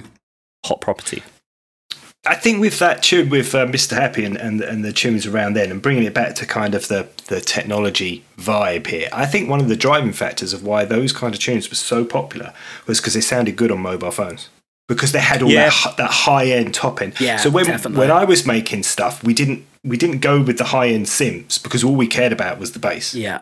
[0.64, 1.22] hot property.
[2.26, 3.92] I think with that tune with uh, Mr.
[3.96, 6.88] Happy and, and and the tunes around then, and bringing it back to kind of
[6.88, 11.12] the the technology vibe here, I think one of the driving factors of why those
[11.12, 12.52] kind of tunes were so popular
[12.86, 14.48] was because they sounded good on mobile phones.
[14.88, 15.70] Because they had all Yeah.
[15.70, 17.18] that that high end top end.
[17.20, 17.98] Yeah, so when definitely.
[18.00, 21.56] when I was making stuff, we didn't we didn't go with the high end sims
[21.56, 23.14] because all we cared about was the bass.
[23.14, 23.40] yeah,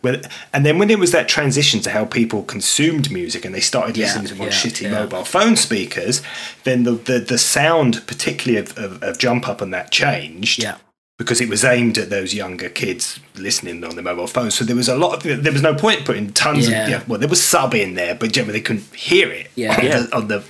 [0.00, 0.22] When-
[0.52, 3.96] and then when there was that transition to how people consumed music and they started
[3.96, 4.90] Yeah, listening to more yeah, shitty yeah.
[4.90, 6.22] mobile phone speakers,
[6.64, 10.76] then the, the, the sound, particularly of, of, of Jump Up and that changed yeah.
[11.18, 14.54] because it was aimed at those younger kids listening on their mobile phones.
[14.54, 17.18] So there was a lot of, there was no point putting tons of, yeah, well,
[17.20, 19.50] there was sub in there, but generally they couldn't hear it.
[19.56, 19.76] Yeah.
[19.76, 19.98] on, Yeah.
[20.00, 20.44] The, on the,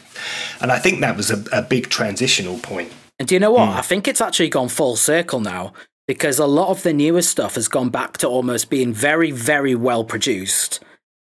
[0.61, 2.93] and I think that was a, a big transitional point.
[3.18, 3.68] And do you know what?
[3.70, 3.79] Hmm.
[3.79, 5.72] I think it's actually gone full circle now
[6.07, 9.75] because a lot of the newer stuff has gone back to almost being very, very
[9.75, 10.81] well produced,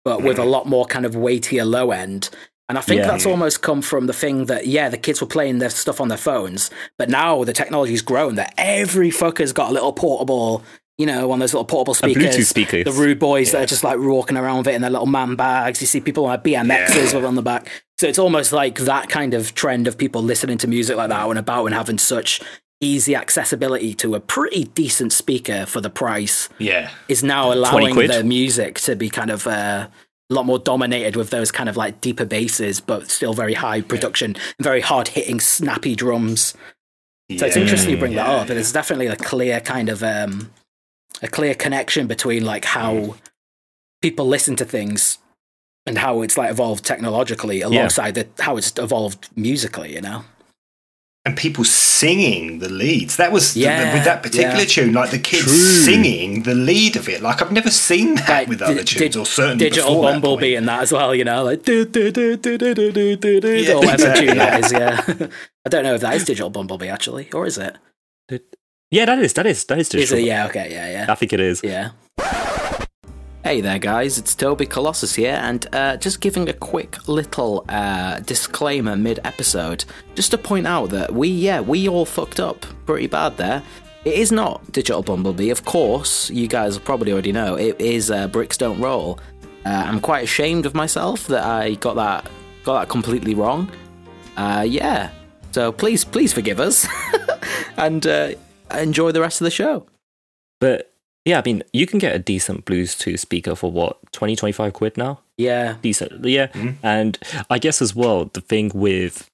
[0.04, 0.50] but with a mm.
[0.50, 2.30] lot more kind of weightier low end.
[2.68, 3.08] And I think Yeah.
[3.08, 6.08] that's almost come from the thing that, yeah, the kids were playing their stuff on
[6.08, 10.62] their phones, but now the technology's grown that every fucker's got a little portable,
[10.96, 12.36] you know, one of those little portable speakers.
[12.36, 12.82] Bluetooth speaker.
[12.82, 15.36] The rude boys that are just like walking around with it in their little man
[15.36, 15.80] bags.
[15.82, 17.16] You see people like BMXs Yeah.
[17.16, 17.68] with on the back.
[17.98, 21.28] So it's almost like that kind of trend of people listening to music like that
[21.28, 22.40] and about and having such
[22.80, 26.90] easy accessibility to a pretty decent speaker for the price Yeah.
[27.08, 29.88] is now allowing the music to be kind of uh,
[30.30, 33.80] a lot more dominated with those kind of like deeper basses, but still very high
[33.80, 36.54] production, very hard hitting, snappy drums.
[37.38, 38.48] So it's interesting you bring that up.
[38.48, 40.50] There's definitely a clear kind of um,
[41.22, 43.16] a clear connection between like how
[44.02, 45.18] people listen to things
[45.86, 49.94] and how it's like evolved technologically alongside the, how it's evolved musically.
[49.94, 50.24] You know?
[51.26, 53.16] And people singing the leads.
[53.16, 53.62] That was the-
[53.94, 54.64] with that particular yeah.
[54.66, 55.54] tune, like the kids True.
[55.56, 57.22] singing the lead of it.
[57.22, 60.48] Like I've never seen that Like, with other di- tunes, di- or certainly Digital Bumblebee
[60.52, 60.58] point.
[60.58, 61.14] and that as well.
[61.14, 63.94] You know, like do do do do do do do do do Yeah, or whatever
[63.94, 64.66] exactly, tune that yeah.
[64.66, 64.72] is.
[65.20, 65.26] Yeah,
[65.64, 67.76] I don't know if that is Digital Bumblebee actually, or is it?
[68.90, 70.18] Yeah, that is that is that is Is digital.
[70.18, 70.24] it?
[70.26, 70.46] Yeah.
[70.46, 70.68] Okay.
[70.70, 70.90] Yeah.
[70.90, 71.06] Yeah.
[71.08, 71.62] I think it is.
[71.64, 71.90] Yeah.
[73.44, 78.20] Hey there, guys, it's Toby Colossus here, and uh, just giving a quick little uh,
[78.20, 79.84] disclaimer mid episode,
[80.14, 83.62] just to point out that we, yeah, we all fucked up pretty bad there.
[84.06, 88.28] It is not Digital Bumblebee, of course, you guys probably already know, it is uh,
[88.28, 89.20] Bricks Don't Roll.
[89.66, 92.26] Uh, I'm quite ashamed of myself that I got that,
[92.64, 93.70] got that completely wrong.
[94.38, 95.10] Uh, yeah,
[95.52, 96.88] so please, please forgive us,
[97.76, 98.30] and uh,
[98.70, 99.84] enjoy the rest of the show.
[100.60, 100.93] But
[101.24, 104.96] yeah, I mean, you can get a decent Bluetooth speaker for what, 20, 25 quid
[104.96, 105.20] now?
[105.36, 106.48] Yeah, Decent, yeah.
[106.48, 106.76] Mhm.
[106.82, 107.18] And
[107.50, 109.28] I guess as well, the thing with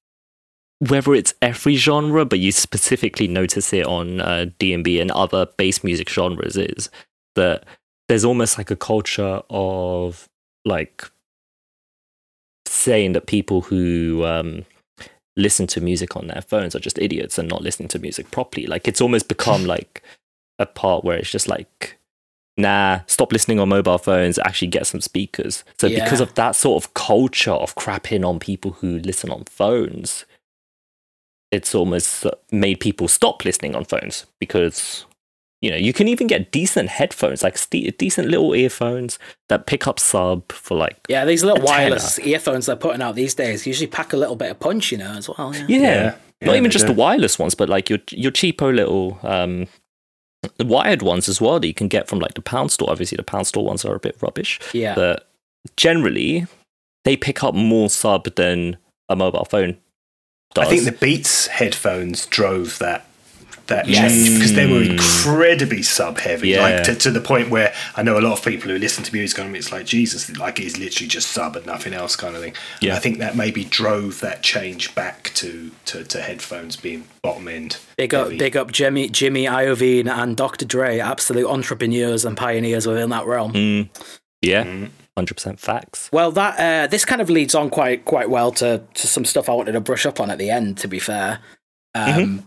[0.79, 5.85] whether it's every genre, but you specifically notice it on uh, D&B and other bass
[5.85, 6.89] music genres is
[7.35, 7.65] that
[8.09, 10.27] there's almost like a culture of
[10.65, 11.05] like
[12.67, 14.65] saying that people who um,
[15.37, 18.67] listen to music on their phones are just idiots and not listening to music properly.
[18.67, 20.03] Like it's almost become like
[20.61, 21.99] a part where it's just like,
[22.57, 25.65] nah, stop listening on mobile phones, actually get some speakers.
[25.81, 30.25] So because of that sort of culture of crapping on people who listen on phones,
[31.51, 35.05] it's almost made people stop listening on phones because
[35.63, 39.87] you know you can even get decent headphones like ste decent little earphones that pick
[39.87, 41.91] up sub for like Yeah, these little A tenner.
[41.91, 44.99] wireless earphones they're putting out these days usually pack a little bit of punch, you
[44.99, 45.53] know, as well.
[45.55, 45.65] Yeah.
[45.69, 46.05] yeah, Yeah.
[46.43, 46.93] not Yeah, even just do.
[46.93, 49.67] the wireless ones but like your your cheapo little um
[50.61, 53.23] wired ones as well that you can get from like the pound store obviously the
[53.23, 54.95] pound store ones are a bit rubbish Yeah.
[54.95, 55.29] but
[55.77, 56.47] generally
[57.05, 58.77] they pick up more sub than
[59.09, 59.77] a mobile phone
[60.55, 60.67] does.
[60.67, 63.07] I think the Beats headphones drove that
[63.71, 64.13] that Yes.
[64.13, 64.91] change because they were Mm.
[64.91, 66.63] incredibly sub heavy, Yeah.
[66.63, 69.13] like to, to the point where I know a lot of people who listen to
[69.15, 72.37] music on it, it's like Jesus, like it's literally just sub and nothing else kind
[72.37, 72.53] of thing.
[72.81, 72.97] And Yeah.
[72.97, 77.79] I think that maybe drove that change back to to, to headphones being bottom end.
[77.97, 78.37] Big up, heavy.
[78.37, 80.65] big up, Jimmy, Jimmy Iovine and Dr.
[80.67, 83.53] Dre, absolute entrepreneurs and pioneers within that realm.
[83.53, 83.89] Mm,
[84.43, 84.91] yeah, Mm.
[85.17, 86.09] hundred percent facts.
[86.13, 89.49] Well, that uh, this kind of leads on quite quite well to to some stuff
[89.49, 90.79] I wanted to brush up on at the end.
[90.79, 91.39] To be fair,
[91.95, 92.45] um,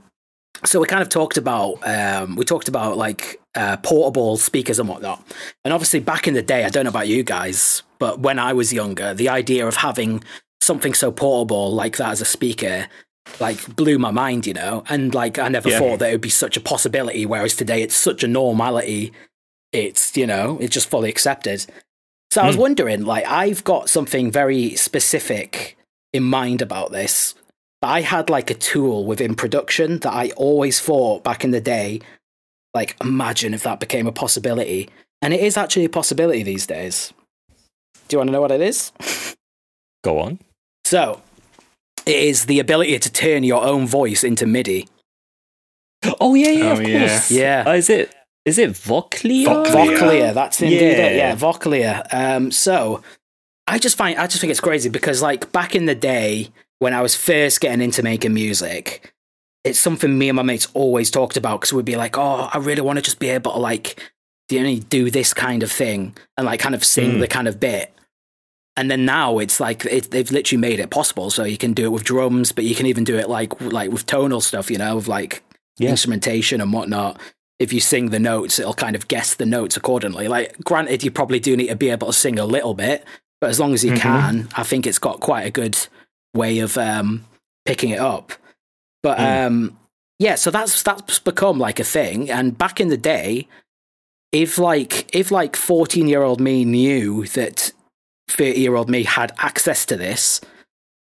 [0.66, 4.88] so we kind of talked about um, we talked about like uh, portable speakers and
[4.89, 5.26] whatnot.
[5.64, 8.53] And obviously, back in the day, I don't know about you guys, but when I
[8.53, 10.24] was younger, the idea of having
[10.61, 12.88] something so portable like that as a speaker
[13.39, 14.84] like blew my mind, you know.
[14.89, 15.80] And like I never Yeah.
[15.80, 17.26] thought that it would be such a possibility.
[17.26, 19.11] Whereas today, it's such a normality.
[19.72, 21.66] It's you know, it's just fully accepted.
[22.32, 25.78] So I was wondering, like, I've got something very specific
[26.14, 27.36] in mind about this.
[27.84, 31.59] But I had like a tool within production that I always thought back in the
[31.59, 31.99] day,
[32.73, 34.89] like, imagine if that became a possibility.
[35.21, 37.11] And it is actually a possibility these days.
[38.07, 38.93] Do you want to know what it is?
[40.01, 40.39] Go on.
[40.86, 41.21] So,
[42.05, 44.88] it is the ability to turn your own voice into MIDI.
[46.21, 46.99] Oh yeah, yeah, Oh, of yeah.
[46.99, 47.31] course.
[47.31, 47.63] Yeah.
[47.67, 48.15] Uh, is it
[48.45, 49.45] is it Vochlea?
[49.45, 49.97] Vochlea.
[49.97, 51.17] Vochlea, that's indeed it.
[51.17, 51.31] Yeah.
[51.31, 52.07] Yeah, Vochlea.
[52.13, 53.03] Um, so
[53.67, 56.49] I just find I just think it's crazy because like back in the day
[56.84, 59.13] when I was first getting into making music,
[59.63, 62.57] it's something me and my mates always talked about because we'd be like, oh, I
[62.57, 63.99] really want to just be able to like
[64.49, 67.19] do, you do this kind of thing and like kind of sing Mm.
[67.21, 67.93] the kind of bit.
[68.75, 71.86] And then now it's like it, they've literally made it possible, so you can do
[71.86, 74.77] it with drums, but you can even do it like like with tonal stuff, you
[74.77, 75.41] know, with like
[75.77, 75.91] Yeah.
[75.91, 77.19] instrumentation and whatnot.
[77.59, 80.27] If you sing the notes, it'll kind of guess the notes accordingly.
[80.27, 83.05] Like, granted, you probably do need to be able to sing a little bit,
[83.39, 83.99] but as long as you Mhm.
[83.99, 85.77] can, I think it's got quite a good
[86.34, 87.25] way of um,
[87.65, 88.34] picking it up.
[89.01, 89.47] But Mm.
[89.47, 89.77] um,
[90.19, 92.29] yeah, so that's that's become like a thing.
[92.29, 93.47] And back in the day,
[94.31, 97.71] if like if like fourteen year old me knew that
[98.29, 100.39] thirty year old me had access to this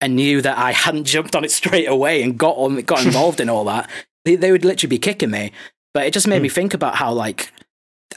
[0.01, 3.39] and knew that I hadn't jumped on it straight away and got on got involved
[3.39, 3.89] in all that,
[4.25, 5.51] they, they would literally be kicking me.
[5.93, 7.53] But it just made me think about how like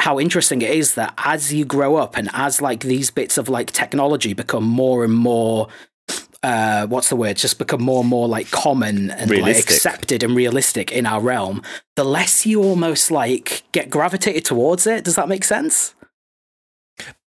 [0.01, 3.49] how interesting it is that as you grow up and as like these bits of
[3.49, 5.69] like technology become more and more
[6.43, 10.37] uh what's the word just become more and more like common and like accepted and
[10.37, 11.63] realistic in our realm
[11.97, 15.95] the less you almost like get gravitated towards it does that make sense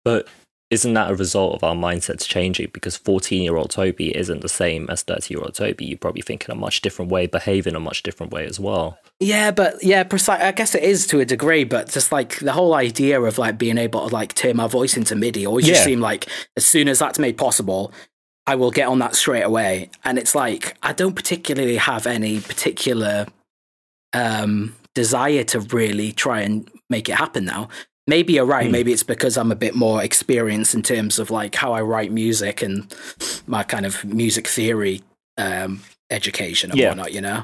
[0.04, 0.28] But
[0.70, 2.70] isn't that a result of our mindsets changing?
[2.74, 5.84] Because 14 year old Toby isn't the same as 30 year old Toby.
[5.86, 8.58] You probably think in a much different way, behave in a much different way as
[8.58, 8.98] well.
[9.20, 10.42] Yeah, but yeah, precise.
[10.42, 13.58] I guess it is to a degree, but just like the whole idea of like
[13.58, 15.86] being able to like turn my voice into MIDI always just Yeah.
[15.86, 17.92] seemed like as soon as that's made possible,
[18.48, 19.90] I will get on that straight away.
[20.04, 23.28] And it's like I don't particularly have any particular
[24.14, 27.70] um, desire to really try and make it happen now.
[28.08, 28.66] Maybe you're right.
[28.66, 28.72] Hmm.
[28.72, 32.12] Maybe it's because I'm a bit more experienced in terms of like how I write
[32.12, 32.94] music and
[33.48, 35.02] my kind of music theory
[35.38, 36.90] um, education and Yeah.
[36.90, 37.14] whatnot.
[37.14, 37.44] You know.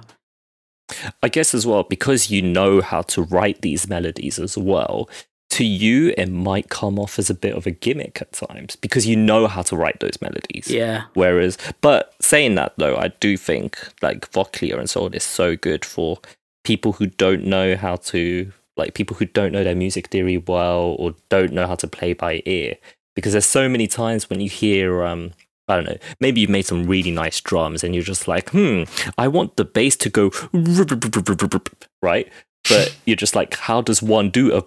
[1.22, 5.10] I guess as well, because you know how to write these melodies as well,
[5.58, 9.08] to you, it might come off as a bit of a gimmick at times because
[9.08, 10.70] you know how to write those melodies.
[10.70, 11.05] Yeah.
[11.16, 15.55] Whereas, but saying that though, I do think like Vochlea and so on is so
[15.55, 16.20] good for
[16.64, 20.95] people who don't know how to, like people who don't know their music theory well
[20.99, 22.76] or don't know how to play by ear.
[23.16, 25.32] Because there's so many times when you hear, um,
[25.68, 28.84] I don't know, maybe you've made some really nice drums and you're just like, hmm,
[29.18, 30.30] I want the bass to go
[32.03, 32.32] right.
[32.70, 34.61] But you're just like, how does one do a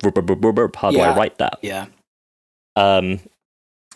[0.77, 1.11] how do Yeah.
[1.13, 1.59] I write that?
[1.63, 1.87] Yeah.
[2.77, 3.21] Um,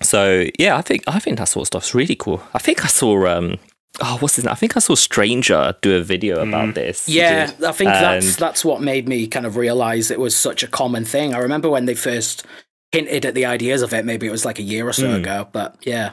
[0.03, 2.43] so yeah, I think I think that sort of stuff's really cool.
[2.53, 3.59] I think I saw um,
[4.01, 4.53] oh, what's his name?
[4.53, 7.09] I think I saw Stranger do a video about this.
[7.09, 10.67] Yeah, I think that's that's what made me kind of realize it was such a
[10.69, 11.35] common thing.
[11.35, 12.45] I remember when they first
[12.93, 14.05] hinted at the ideas of it.
[14.05, 15.17] Maybe it was like a year or so Mm.
[15.21, 16.13] ago, but yeah,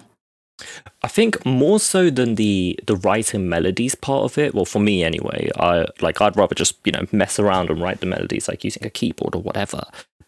[1.04, 4.54] I think more so than the the writing melodies part of it.
[4.54, 8.00] Well, for me anyway, I like I'd rather just you know mess around and write
[8.00, 9.84] the melodies like using a keyboard or whatever.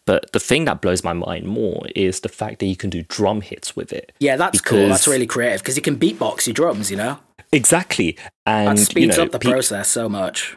[0.06, 3.02] But the thing that blows my mind more is the fact that you can do
[3.04, 4.12] drum hits with it.
[4.20, 4.88] yeah, that's cool.
[4.88, 6.90] That's really creative because you can beatbox your drums.
[6.90, 7.18] You know,
[7.52, 10.56] Exactly, and that speeds you know, up the pe- process so much.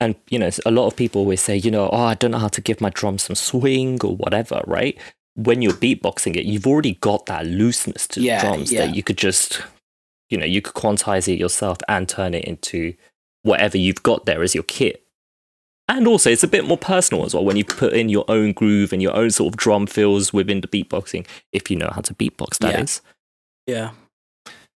[0.00, 2.38] and you know a lot of people always say you know oh i don't know
[2.38, 4.98] how to give my drums some swing or whatever right
[5.36, 8.86] when you're beatboxing it you've already got that looseness to Yeah, the drums yeah.
[8.86, 9.62] that you could just
[10.28, 12.94] you know you could quantize it yourself and turn it into
[13.42, 15.06] whatever you've got there as your kit
[15.88, 18.52] and also it's a bit more personal as well when you put in your own
[18.52, 22.00] groove and your own sort of drum fills within the beatboxing if you know how
[22.00, 23.00] to beatbox that is.
[23.66, 23.90] Yeah.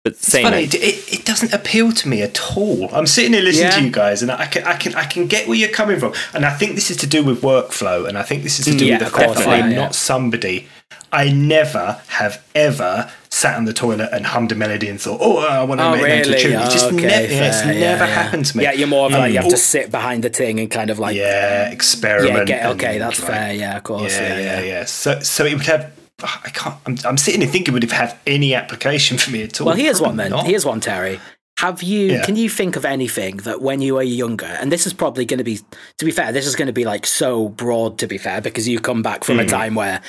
[0.07, 0.63] But It's funny.
[0.65, 2.89] It, it, it doesn't appeal to me at all.
[2.95, 3.79] I'm sitting here listening Yeah.
[3.79, 6.13] to you guys, and I can, I can, I can get where you're coming from.
[6.33, 8.71] And I think this is to do with workflow, and I think this is to
[8.73, 10.69] do Mm, Yeah, with the fact that I'm yeah, not somebody.
[11.13, 15.39] I never have ever sat on the toilet and hummed a melody and thought, "Oh,
[15.39, 16.43] I want to Oh, make that into a really?
[16.43, 18.63] tune." It's just Okay, never, yeah, it's never happened to me.
[18.65, 20.99] Yeah, you're more of like you have to sit behind the thing and kind of
[21.01, 22.49] like yeah, experiment.
[22.49, 23.53] yeah, get, okay, that's like, fair.
[23.55, 24.13] Yeah, of course.
[24.17, 24.85] Yeah, yeah, yeah.
[24.85, 25.91] So, so it would have.
[26.23, 26.77] I can't.
[26.87, 29.67] I'm, I'm sitting here thinking, would it have any application for me at all?
[29.67, 30.31] Well, here's one Probably then.
[30.31, 30.47] not.
[30.47, 31.21] Here's one, Terry.
[31.59, 32.13] Have you?
[32.13, 32.25] Yeah.
[32.25, 35.39] Can you think of anything that when you were younger, and this is probably going
[35.39, 35.61] to be,
[35.99, 37.99] to be fair, this is going to be like so broad.
[37.99, 39.49] To be fair, because you come back from a Mm.
[39.51, 40.01] time where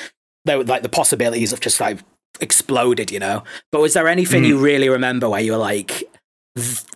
[0.46, 2.00] there were like the possibilities of just like
[2.40, 3.44] exploded, you know.
[3.74, 4.48] But was there anything Mm.
[4.48, 6.04] you really remember where you were like,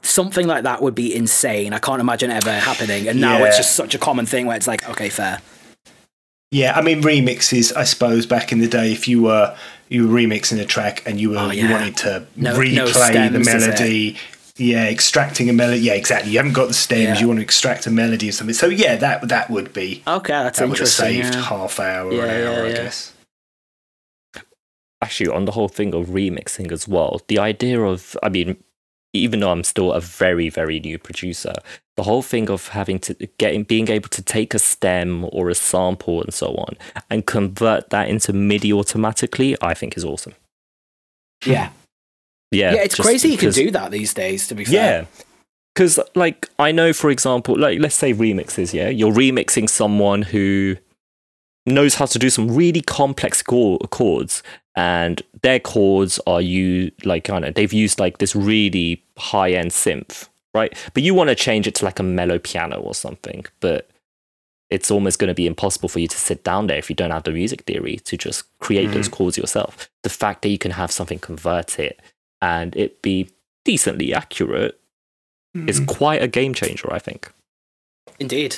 [0.02, 1.74] something like that would be insane?
[1.74, 3.08] I can't imagine it ever happening.
[3.08, 5.42] And now it's just such a common thing where it's like, okay, fair.
[6.52, 7.76] Yeah, I mean remixes.
[7.76, 9.56] I suppose back in the day, if you were
[9.90, 12.86] you were remixing a track and you were Oh, you wanted to No- no replay
[12.86, 13.68] the stems, is it?
[13.68, 14.18] melody,
[14.58, 15.80] yeah, extracting a melody.
[15.82, 16.32] Yeah, exactly.
[16.32, 17.04] You haven't got the stems.
[17.04, 17.20] Yeah.
[17.20, 18.54] You want to extract a melody or something.
[18.54, 21.42] So yeah, that that would be Okay, that's that would have saved yeah.
[21.42, 22.76] half hour or Yeah, an hour, yeah, I yeah.
[22.84, 23.14] guess.
[25.04, 28.56] actually on the whole thing of remixing as well the idea of i mean
[29.14, 31.54] even though i'm still a very very new producer
[31.98, 35.56] the whole thing of having to getting being able to take a stem or a
[35.56, 36.78] sample and so on
[37.10, 40.34] and convert that into midi automatically i think is awesome
[41.46, 41.70] Yeah.
[42.52, 44.74] yeah Yeah, it's crazy you can do that these days, to be fair.
[44.74, 45.06] yeah
[45.74, 50.76] because like i know for example like let's say remixes yeah you're remixing someone who
[51.66, 54.44] knows how to do some really complex chords
[54.76, 59.52] and their chords are you like i don't know they've used like this really high
[59.52, 60.78] end synth right?
[60.94, 63.90] But you want to change it to like a mellow piano or something but
[64.70, 67.12] it's almost going to be impossible for you to sit down there if you don't
[67.12, 69.18] have the music theory to just create those mm-hmm.
[69.18, 69.90] chords yourself.
[70.04, 72.00] The fact that you can have something convert it
[72.42, 73.30] and it be
[73.66, 74.80] decently accurate
[75.68, 75.92] is mm-hmm.
[75.92, 77.32] quite a game changer i think.
[78.20, 78.58] Indeed.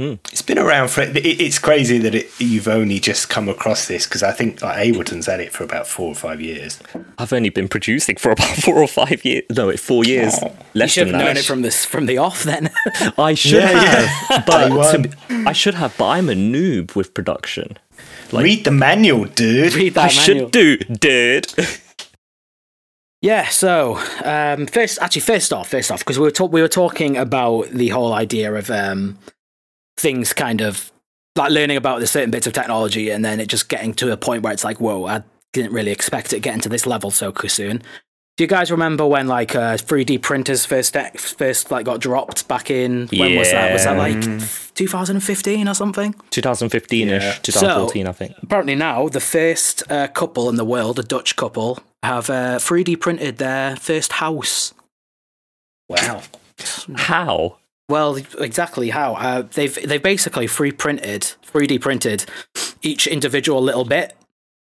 [0.00, 1.02] It's been around for.
[1.06, 5.26] It's crazy that it, you've only just come across this because I think like Ableton's
[5.26, 6.78] had it for about four or five years.
[7.18, 9.42] I've only been producing for about four or five years.
[9.50, 10.34] No, wait, four years.
[10.40, 10.54] Oh.
[10.74, 11.40] You should than have known that.
[11.40, 12.70] it from this from the off then.
[13.18, 14.44] I should Yeah, have, yeah.
[14.46, 15.10] but to be-
[15.46, 15.96] I should have.
[15.98, 17.76] But I'm a noob with production.
[18.30, 19.74] Like- Read the manual, dude.
[19.74, 20.46] Read that I manual.
[20.46, 21.46] should do, dude.
[23.20, 26.68] Yeah, so um, first, actually, first off, first off, because we were talk- we were
[26.68, 29.18] talking about the whole idea of um,
[29.98, 30.90] things kind of
[31.36, 34.16] like learning about the certain bits of technology, and then it just getting to a
[34.16, 35.22] point where it's like, whoa, I
[35.52, 37.82] didn't really expect it getting to this level so soon.
[38.36, 42.70] Do you guys remember when like uh, 3D printers first first like got dropped back
[42.70, 43.08] in?
[43.08, 43.72] When was that?
[43.72, 44.20] Was that like
[44.76, 46.14] 2015 or something?
[46.30, 47.32] 2015 ish, Yeah.
[47.42, 48.34] 2014, I think.
[48.40, 53.00] Apparently now, the first uh, couple in the world, a Dutch couple, have uh, 3D
[53.00, 54.72] printed their first house.
[55.88, 56.22] Wow.
[56.94, 57.56] How?
[57.88, 62.26] Well, exactly how uh, they've they've basically free printed, 3D printed
[62.82, 64.14] each individual little bit,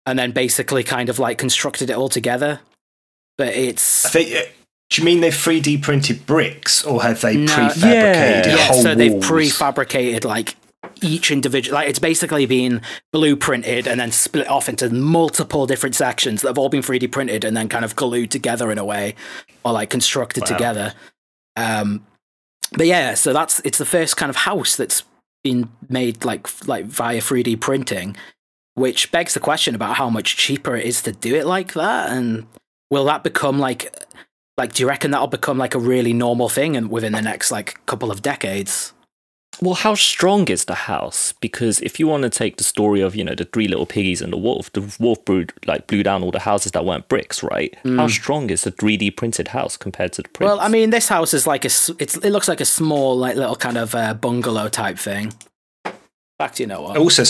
[0.06, 2.60] and then basically kind of like constructed it all together.
[3.38, 4.44] But it's They, uh,
[4.90, 7.54] do you mean they've 3D printed bricks or have they No.
[7.54, 8.56] prefabricated Yeah.
[8.56, 10.56] yeah, whole so they've prefabricated like
[11.02, 12.82] each individual like it's basically been
[13.14, 17.44] blueprinted and then split off into multiple different sections that have all been 3D printed
[17.44, 19.16] and then kind of glued together in a way
[19.66, 20.48] or like constructed Wow.
[20.48, 20.94] together.
[21.56, 22.06] Um
[22.72, 25.04] but yeah, so that's it's the first kind of house that's
[25.44, 28.16] been made like like via 3D printing,
[28.74, 32.10] which begs the question about how much cheaper it is to do it like that
[32.10, 32.48] and
[32.90, 33.96] will that become like
[34.58, 37.52] like do you reckon that'll become like a really normal thing and within the next
[37.52, 38.94] like couple of decades?
[39.62, 41.34] Well, how strong is the house?
[41.40, 44.22] Because if you want to take the story of, you know, the three little piggies
[44.22, 47.44] and the wolf, the wolf brewed, like blew down all the houses that weren't bricks,
[47.44, 47.76] right?
[47.86, 50.50] How strong is the 3D printed house compared to the prints?
[50.50, 53.36] Well, I mean, this house is like a it's it looks like a small like
[53.36, 55.34] little kind of uh, bungalow type thing.
[55.86, 55.94] In
[56.40, 56.98] fact, you know what?
[56.98, 57.24] Also,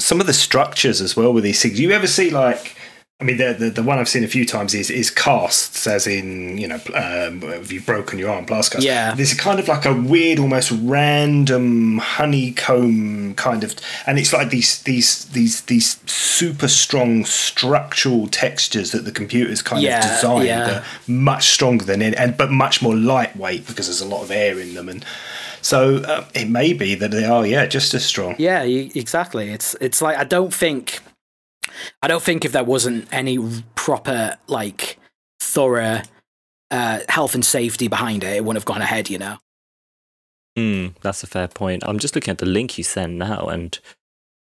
[0.00, 1.76] some of the structures as well with these things.
[1.76, 2.76] Do you ever see like?
[3.20, 6.06] I mean, the, the the one I've seen a few times is is casts, as
[6.06, 8.82] in you know, um, if you've broken your arm, blast cast.
[8.84, 9.14] Yeah.
[9.14, 13.74] there's kind of like a weird, almost random honeycomb kind of,
[14.06, 19.82] and it's like these these these these super strong structural textures that the computer's kind
[19.82, 20.84] Yeah, of designed, yeah.
[21.06, 24.58] much stronger than it, and but much more lightweight because there's a lot of air
[24.58, 25.04] in them, and
[25.62, 28.34] so uh, it may be that they are, yeah, just as strong.
[28.38, 29.50] Yeah, exactly.
[29.50, 31.00] It's it's like I don't think
[32.02, 33.38] I don't think if there wasn't any
[33.74, 34.98] proper like
[35.40, 36.02] thorough
[36.70, 39.10] uh, health and safety behind it, it wouldn't have gone ahead.
[39.10, 39.38] You know.
[40.56, 41.82] Hmm, that's a fair point.
[41.86, 43.78] I'm just looking at the link you sent now, and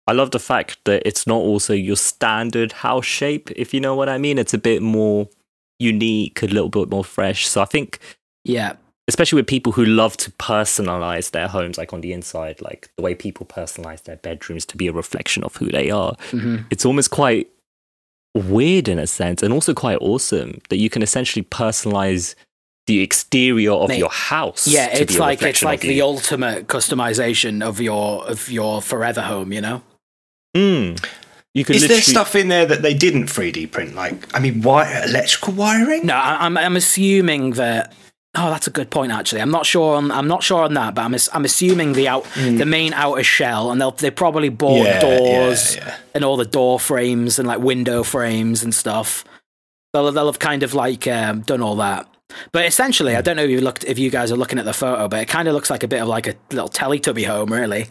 [0.07, 3.95] I love the fact that it's not also your standard house shape, if you know
[3.95, 4.39] what I mean.
[4.39, 5.29] It's a bit more
[5.79, 7.47] unique, a little bit more fresh.
[7.47, 7.99] So I think,
[8.45, 8.77] Yeah.
[9.09, 13.03] Especially with people who love to personalize their homes, like on the inside, like the
[13.03, 16.85] way people personalize their bedrooms to be a reflection of who they are, hmm it's
[16.85, 17.49] almost quite
[18.35, 22.35] weird in a sense, and also quite awesome that you can essentially personalize
[22.87, 24.67] the exterior of Mate, your house.
[24.67, 26.05] Yeah, it's like it's like the you.
[26.05, 29.53] ultimate customization of your of your forever home.
[29.53, 29.83] You know.
[30.57, 31.05] Mm.
[31.55, 33.95] You could Is there stuff in there that they didn't 3D print?
[33.95, 36.07] Like, I mean, why electrical wiring?
[36.07, 37.95] No, I'm I'm assuming that.
[38.41, 39.11] Oh, that's a good point.
[39.11, 39.97] Actually, I'm not sure.
[39.97, 43.25] On, I'm not sure on that, but I'm I'm assuming the out the main outer
[43.25, 44.85] shell, and they'll they probably bought Hmm.
[44.87, 45.97] Yeah, doors yeah, yeah.
[46.15, 49.25] and all the door frames and like window frames and stuff.
[49.93, 52.07] They'll they'll have kind of like um, done all that.
[52.53, 53.19] But essentially, Hmm.
[53.19, 55.21] I don't know if you looked if you guys are looking at the photo, but
[55.21, 57.89] it kind of looks like a bit of like a little Teletubby home, really.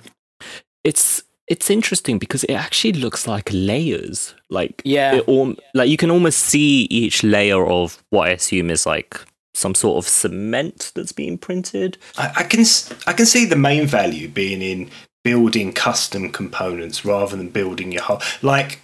[0.83, 4.35] it's it's interesting because it actually looks like layers.
[4.49, 5.15] Like Yeah.
[5.25, 9.17] it like you can almost see each layer of what I assume is like
[9.58, 11.97] some sort of cement that's being printed.
[12.18, 12.64] I, I can
[13.08, 14.89] I can see the main value being in
[15.24, 18.22] building custom components rather than building your whole.
[18.43, 18.80] Like,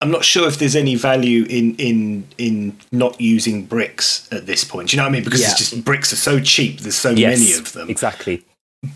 [0.00, 4.64] I'm not sure if there's any value in in in not using bricks at this
[4.64, 4.88] point.
[4.88, 5.24] Do you know what I mean?
[5.24, 6.80] Because it's just bricks are so cheap.
[6.80, 7.88] There's so many of them.
[7.88, 8.44] Exactly.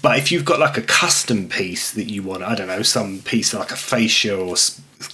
[0.03, 3.21] But if you've got like a custom piece that you want, I don't know, some
[3.21, 4.57] piece like a fascia or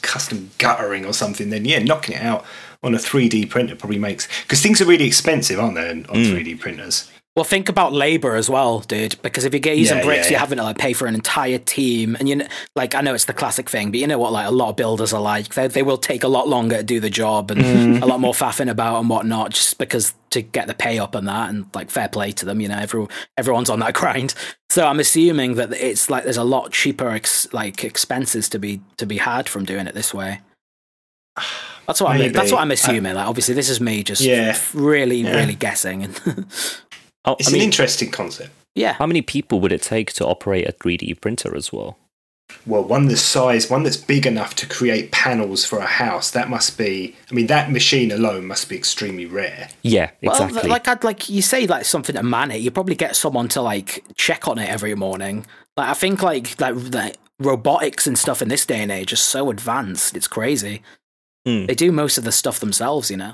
[0.01, 2.47] custom guttering or something, then yeah, knocking it out
[2.83, 6.17] on a 3D printer probably makes because things are really expensive, aren't they, on, on
[6.17, 7.11] 3D printers?
[7.37, 9.15] Well, think about labor as well, dude.
[9.23, 10.39] Because if you get using Yeah, bricks, yeah, you're yeah.
[10.41, 13.27] having to like pay for an entire team, and you know, like I know it's
[13.27, 14.33] the classic thing, but you know what?
[14.33, 16.83] Like a lot of builders are like, they they will take a lot longer to
[16.83, 18.03] do the job and Mm-hmm.
[18.03, 21.29] a lot more faffing about and whatnot, just because to get the pay up and
[21.29, 22.61] that, and like fair play to them.
[22.61, 23.07] You know, every,
[23.39, 24.35] everyone's on that grind.
[24.69, 28.81] So I'm assuming that it's like there's a lot cheaper ex, like expenses to be
[28.97, 30.41] to be had from doing it this way.
[31.91, 32.19] That's what I'm.
[32.19, 32.33] Maybe.
[32.33, 33.15] That's what I'm I- assuming.
[33.15, 34.57] like, obviously, this is me just Yeah.
[34.75, 35.37] really, Yeah.
[35.37, 36.15] really guessing.
[37.27, 38.49] Oh, It's I mean, an interesting concept.
[38.75, 41.99] yeah, how many people would it take to operate a 3D printer as well?
[42.67, 46.31] Well, one that's size, one that's big enough to create panels for a house.
[46.31, 47.15] That must be.
[47.31, 49.69] I mean, that machine alone must be extremely rare.
[49.83, 50.61] Yeah, exactly.
[50.63, 53.49] Well, like I'd like you say like something to man it, you probably get someone
[53.49, 55.47] to like check on it every morning.
[55.77, 59.17] Like I think like like, like robotics and stuff in this day and age are
[59.17, 60.83] so advanced, it's crazy.
[61.47, 61.67] Hmm.
[61.67, 63.33] They do most of the stuff themselves, you know.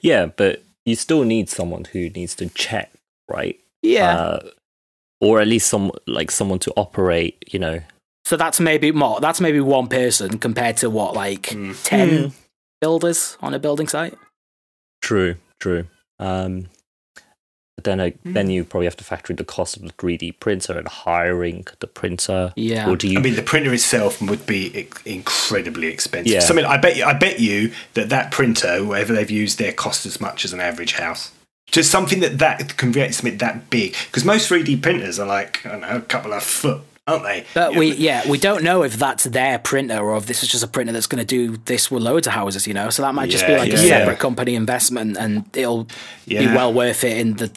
[0.00, 2.92] yeah, but you still need someone who needs to check,
[3.30, 3.58] right?
[3.82, 4.14] Yeah.
[4.16, 4.50] Uh,
[5.20, 7.80] or at least some like someone to operate, you know.
[8.24, 9.20] so that's maybe more.
[9.20, 11.72] That's maybe one person compared to what like Hmm.
[11.84, 12.32] ten
[12.80, 14.14] builders on a building site.
[15.00, 15.86] True, true.
[16.18, 16.66] Um,
[17.76, 18.32] but then, uh, Hmm.
[18.34, 21.66] then you probably have to factor in the cost of the 3D printer and hiring
[21.80, 22.52] the printer.
[22.56, 22.88] Yeah.
[22.88, 23.18] Or do you?
[23.18, 26.32] I mean, the printer itself would be incredibly expensive.
[26.32, 26.40] Yeah.
[26.40, 30.04] Something I bet you, I bet you that that printer, whatever they've used, there cost
[30.06, 31.30] as much as an average house.
[31.70, 33.96] Just something that that can create something that big.
[34.06, 37.44] Because most 3D printers are like I don't know, a couple of foot, aren't they?
[37.54, 40.48] But Yeah, we, yeah, we don't know if that's their printer or if this is
[40.50, 42.90] just a printer that's going to do this with loads of houses, you know.
[42.90, 43.88] So that might just be Yeah, like a yeah.
[43.98, 45.86] separate company investment, and it'll
[46.26, 47.50] be well worth it in the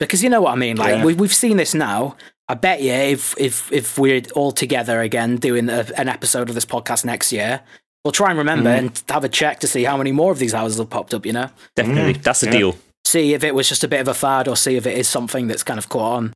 [0.00, 0.76] because you know what I mean.
[0.76, 1.04] Like Yeah.
[1.04, 2.16] we, we've seen this now.
[2.48, 6.54] I bet you if if if we're all together again doing a, an episode of
[6.54, 7.60] this podcast next year,
[8.04, 8.86] we'll try and remember Mm-hmm.
[8.86, 11.26] and have a check to see how many more of these houses have popped up.
[11.26, 12.52] You know, definitely, Mm, that's a yeah.
[12.52, 12.76] deal.
[13.04, 15.08] see if it was just a bit of a fad or see if it is
[15.08, 16.32] something that's kind of caught on.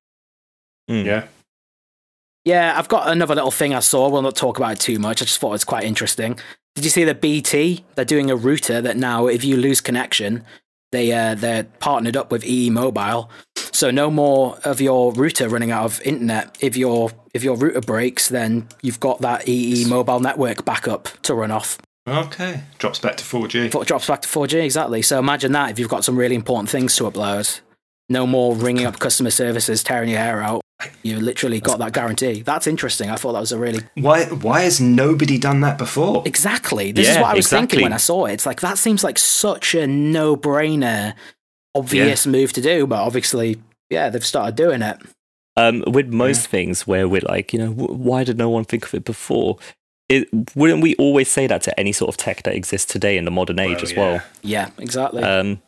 [0.91, 1.05] Mm.
[1.07, 1.25] yeah.
[2.45, 4.09] Yeah, I've got another little thing I saw.
[4.09, 5.23] We'll not talk about it too much.
[5.23, 6.39] I just thought it was quite interesting.
[6.75, 7.85] Did you see the BT?
[7.95, 10.45] They're doing a router that now, if you lose connection,
[10.91, 15.71] they uh, they're partnered up with EE Mobile, so no more of your router running
[15.71, 16.57] out of internet.
[16.61, 21.35] If your if your router breaks, then you've got that EE Mobile network backup to
[21.35, 21.79] run off.
[22.07, 22.63] Okay.
[22.79, 23.87] Drops back to 4G.
[23.87, 25.03] Drops back to 4G exactly.
[25.03, 27.61] So imagine that if you've got some really important things to upload,
[28.09, 30.62] no more ringing up customer services, tearing your hair out.
[31.03, 32.43] You literally got that guarantee.
[32.43, 33.11] That's interesting.
[33.11, 34.25] I thought that was a really Why?
[34.27, 36.23] Why has nobody done that before?
[36.27, 36.93] Exactly.
[36.93, 38.33] This is what I was thinking when I saw it.
[38.35, 41.15] It's like that seems like such a no-brainer,
[41.75, 43.61] obvious move to do, but obviously,
[43.91, 44.99] yeah, they've started doing it.
[45.57, 48.87] Um, with most things where we're like, you know, w- why did no one think
[48.87, 49.59] of it before?
[50.09, 53.25] It, wouldn't we always say that to any sort of tech that exists today in
[53.27, 53.99] the modern age Well, as yeah.
[53.99, 54.23] well?
[54.43, 55.23] Yeah, exactly.
[55.23, 55.61] Um,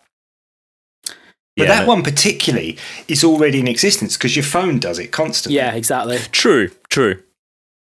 [1.57, 2.77] But yeah, that one particularly
[3.07, 5.57] is already in existence because your phone does it constantly.
[5.57, 6.19] yeah, exactly.
[6.33, 7.23] True, true.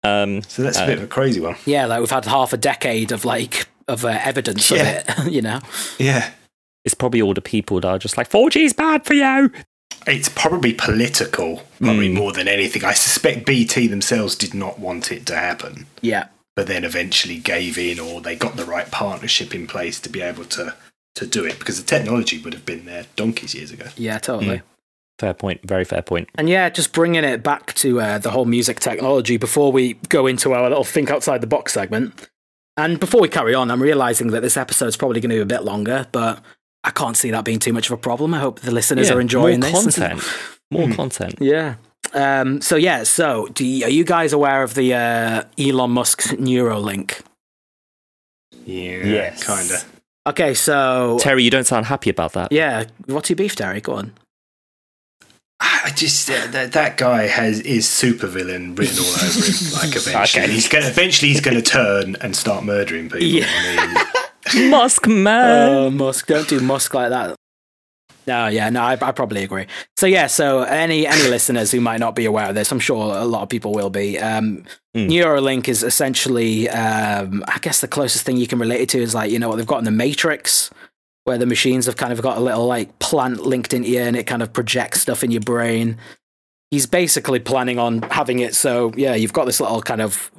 [0.05, 1.57] Um, So that's a Uh, bit of a crazy one.
[1.65, 5.03] Yeah, like we've had half a decade of like of uh, evidence Yeah.
[5.09, 5.33] of it.
[5.33, 5.61] You know,
[5.99, 6.31] Yeah.
[6.85, 9.51] it's probably all the people that are just like 4G is bad for you.
[10.07, 12.15] It's probably political, probably Mm.
[12.15, 12.85] more than anything.
[12.85, 17.79] I suspect BT themselves did not want it to happen, yeah, but then eventually gave
[17.79, 20.75] in or they got the right partnership in place to be able to,
[21.17, 23.87] to do it because the technology would have been there donkeys years ago.
[23.97, 24.63] yeah, totally.
[25.19, 25.61] Fair point.
[25.63, 26.29] Very fair point.
[26.37, 30.27] And yeah, just bringing it back to uh, the whole music technology before we go
[30.27, 32.29] into our little think outside the box segment.
[32.77, 35.41] And before we carry on, I'm realizing that this episode is probably going to be
[35.43, 36.43] a bit longer, but
[36.83, 38.33] I can't see that being too much of a problem.
[38.35, 39.97] I hope the listeners Yeah, are enjoying more this.
[39.97, 40.23] content.
[40.73, 40.93] More Hmm.
[40.95, 41.35] content.
[41.39, 41.75] yeah.
[42.15, 46.29] Um, so yeah, so do you, are you guys aware of the uh, Elon Musk's
[46.33, 47.21] Neuralink?
[48.65, 49.45] Yeah, Yes.
[49.47, 49.83] kinda.
[50.27, 52.53] Okay, so Terry, you don't sound happy about that.
[52.53, 53.81] yeah, what's your beef, Terry?
[53.81, 54.13] Go on.
[55.61, 59.55] I just uh, that that guy has is super villain written all over him.
[59.75, 60.53] Like eventually, Okay.
[60.53, 63.23] he's gonna eventually he's gonna turn and start murdering people.
[63.23, 63.47] Yeah.
[63.49, 65.69] I mean, Musk man.
[65.71, 66.27] Oh, Musk!
[66.27, 67.37] Don't do Musk like that.
[68.27, 69.67] No, yeah, no, I, I probably agree.
[69.97, 73.17] So yeah, so any any listeners who might not be aware of this, I'm sure
[73.17, 74.19] a lot of people will be.
[74.19, 74.65] Um,
[74.95, 75.09] Mm.
[75.09, 79.15] Neuralink is essentially, um, I guess, the closest thing you can relate it to is
[79.15, 80.71] like you know what they've got in the Matrix,
[81.25, 84.17] where the machines have kind of got a little like plant linked into you, and
[84.17, 85.97] it kind of projects stuff in your brain.
[86.71, 90.31] He's basically planning on having it so yeah, you've got this little kind of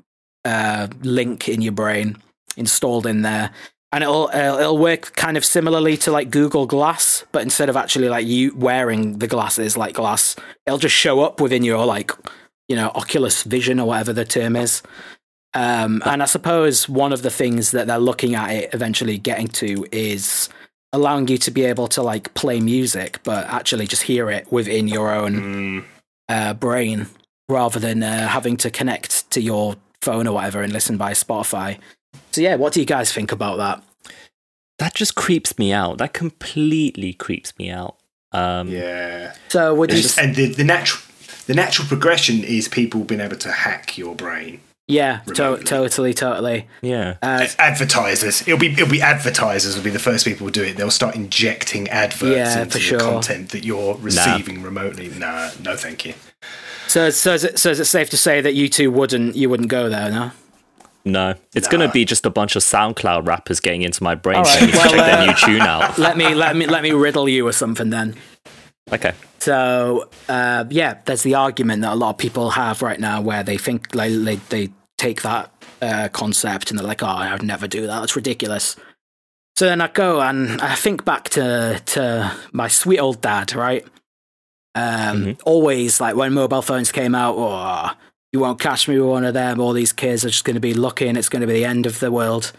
[0.46, 2.18] uh, link in your brain
[2.58, 3.52] installed in there
[3.94, 7.78] and it'll uh, it'll work kind of similarly to like Google Glass, but instead of
[7.78, 10.36] actually like you wearing the glasses like glass,
[10.66, 12.12] it'll just show up within your like
[12.68, 14.82] you know Oculus Vision or whatever the term is.
[15.54, 19.48] Um, and I suppose one of the things that they're looking at it eventually getting
[19.50, 20.50] to is
[20.92, 24.88] allowing you to be able to like play music, but actually just hear it within
[24.88, 25.84] your own mm,
[26.30, 27.06] uh, brain
[27.48, 31.78] rather than uh, having to connect to your phone or whatever and listen by Spotify.
[32.34, 33.84] So yeah, what do you guys think about that?
[34.80, 36.00] that just creeps me out.
[36.00, 37.96] That completely creeps me out.
[38.32, 40.00] Um, yeah, So would you?
[40.00, 41.02] It's- and the, the natural
[41.46, 44.62] the natural progression is people being able to hack your brain.
[44.88, 46.68] Yeah, to- totally, totally.
[46.82, 47.16] yeah.
[47.22, 48.42] Uh, advertisers.
[48.42, 50.76] It'll be it'll be advertisers will be the first people to do it.
[50.78, 53.12] They'll start injecting adverts Yeah, into for your sure.
[53.12, 55.10] content that you're receiving remotely.
[55.10, 56.16] Nah, no, thank you.
[56.88, 59.50] so, so, is it, so is it safe to say that you two wouldn't you
[59.50, 60.10] wouldn't go there?
[60.10, 60.32] No.
[61.06, 61.72] No, it's Nah.
[61.72, 64.52] going to be just a bunch of SoundCloud rappers getting into my brain All right,
[64.60, 65.98] telling me well, to check uh, their new tune out.
[65.98, 68.16] Let me let me let me riddle you with something then.
[68.92, 69.14] Okay.
[69.40, 73.44] So uh, yeah, there's the argument that a lot of people have right now where
[73.44, 75.52] they think like they, they take that
[75.82, 78.00] uh, concept and they're like, oh, I would never do that.
[78.00, 78.78] That's ridiculous.
[79.58, 83.86] So then I go and I think back to to my sweet old dad, right?
[84.76, 87.92] Um, Always like when mobile phones came out, oh,
[88.34, 89.62] you won't catch me with one of them.
[89.62, 91.66] All these kids are just going to be lucky and It's going to be the
[91.66, 92.52] end of the world.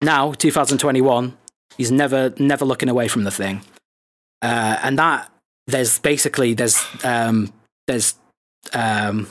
[0.00, 1.36] Now, 2021,
[1.76, 3.62] he's never never looking away from the thing
[4.42, 5.30] uh, and that
[5.68, 7.52] there's basically there's um,
[7.86, 8.16] there's
[8.74, 9.28] um,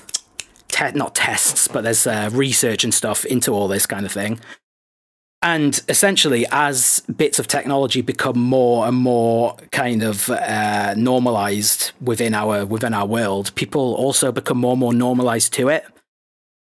[0.70, 4.40] te- not tests, but there's uh, research and stuff into all this kind of thing.
[5.44, 12.36] And essentially, as bits of technology become more and more kind of uh, normalized within
[12.36, 15.86] our within our world, people also become more and more normalized to it.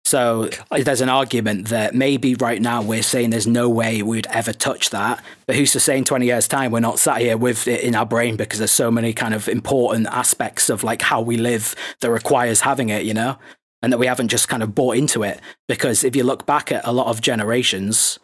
[0.03, 4.53] So there's an argument that maybe right now we're saying there's no way we'd ever
[4.53, 7.67] touch that, but who's to say in 20 years' time we're not sat here with
[7.67, 11.21] it in our brain because there's so many kind of important aspects of like how
[11.21, 13.39] we live that requires having it, you know,
[13.81, 15.39] and that we haven't just kind of bought into it.
[15.67, 18.19] Because if you look back at a lot of generations,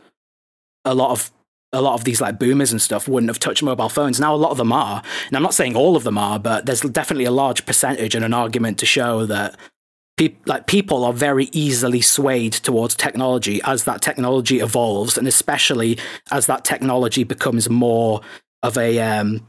[0.86, 1.32] a lot of
[1.74, 4.20] a lot of these like boomers and stuff wouldn't have touched mobile phones.
[4.20, 6.66] Now a lot of them are, and I'm not saying all of them are, but
[6.66, 9.56] there's definitely a large percentage and an argument to show that
[10.18, 15.98] peop like people are very easily swayed towards technology as that technology evolves, and especially
[16.30, 18.22] as that technology becomes more
[18.64, 19.48] of a um,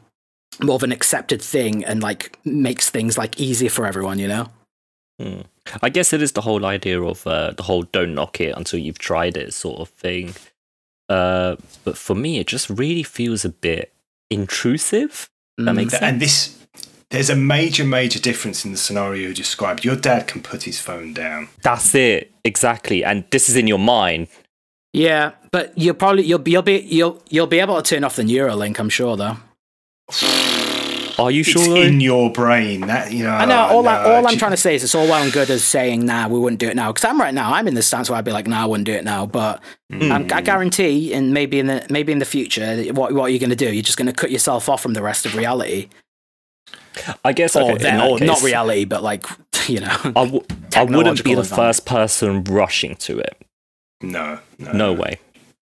[0.61, 4.18] more of an accepted thing and like makes things like easier for everyone.
[4.18, 4.49] You know?
[5.20, 5.41] Hmm.
[5.83, 8.78] I guess it is the whole idea of uh, the whole don't knock it until
[8.78, 10.35] you've tried it sort of thing.
[11.12, 13.92] Uh, but for me, it just really feels a bit
[14.30, 15.28] intrusive.
[15.58, 15.76] That Mm.
[15.76, 16.02] makes sense.
[16.02, 16.36] And this,
[17.10, 19.84] there's a major, major difference in the scenario you described.
[19.84, 21.48] Your dad can put his phone down.
[21.62, 24.28] That's it exactly, and this is in your mind.
[24.94, 28.16] Yeah, but you'll probably you'll be you'll be you'll you'll be able to turn off
[28.16, 28.78] the Neuralink.
[28.78, 29.36] I'm sure though.
[31.23, 31.64] Are you It's sure?
[31.64, 31.83] though?
[31.83, 32.83] in your brain.
[32.83, 33.31] That you know.
[33.31, 33.66] I know.
[33.66, 35.62] All, I, no, all I'm trying to say is it's all well and good as
[35.62, 37.53] saying, "Nah, we wouldn't do it now." Because I'm right now.
[37.53, 39.62] I'm in the stance where I'd be like, "Nah, I wouldn't do it now." But
[39.90, 40.11] hmm.
[40.11, 43.39] I'm, I guarantee, and maybe in the maybe in the future, what what are you
[43.39, 43.73] going to do?
[43.73, 45.89] You're just going to cut yourself off from the rest of reality,
[47.24, 49.24] I guess okay, in then, that or not reality, but like
[49.69, 49.97] you know.
[50.05, 50.44] I, w-
[50.74, 51.57] I wouldn't be the advance.
[51.57, 53.36] first person rushing to it.
[54.03, 55.19] No, no, No way.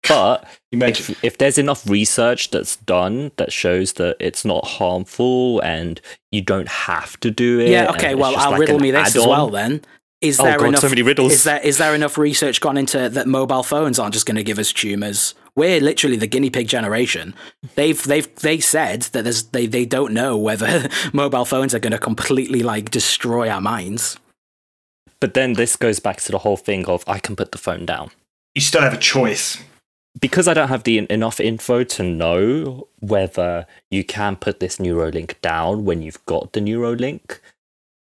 [0.08, 1.12] But Imagine.
[1.12, 6.00] if, if there's enough research that's done that shows that it's not harmful and
[6.32, 7.68] you don't have to do it.
[7.70, 7.90] yeah.
[7.92, 8.14] Okay.
[8.14, 9.28] Well, I'll like riddle me this as add-on.
[9.28, 9.50] well.
[9.50, 9.80] Then
[10.20, 10.80] is Oh there god, enough?
[10.80, 11.32] so many riddles.
[11.32, 14.44] Is there is there enough research gone into that mobile phones aren't just going to
[14.44, 15.34] give us tumors?
[15.56, 17.34] We're literally the guinea pig generation.
[17.74, 21.92] They've they've they said that there's they they don't know whether mobile phones are going
[21.92, 24.18] to completely like destroy our minds.
[25.20, 27.86] But then this goes back to the whole thing of I can put the phone
[27.86, 28.10] down.
[28.54, 29.58] You still have a choice.
[30.20, 35.40] Because I don't have the enough info to know whether you can put this Neuralink
[35.40, 37.40] down when you've got the Neuralink,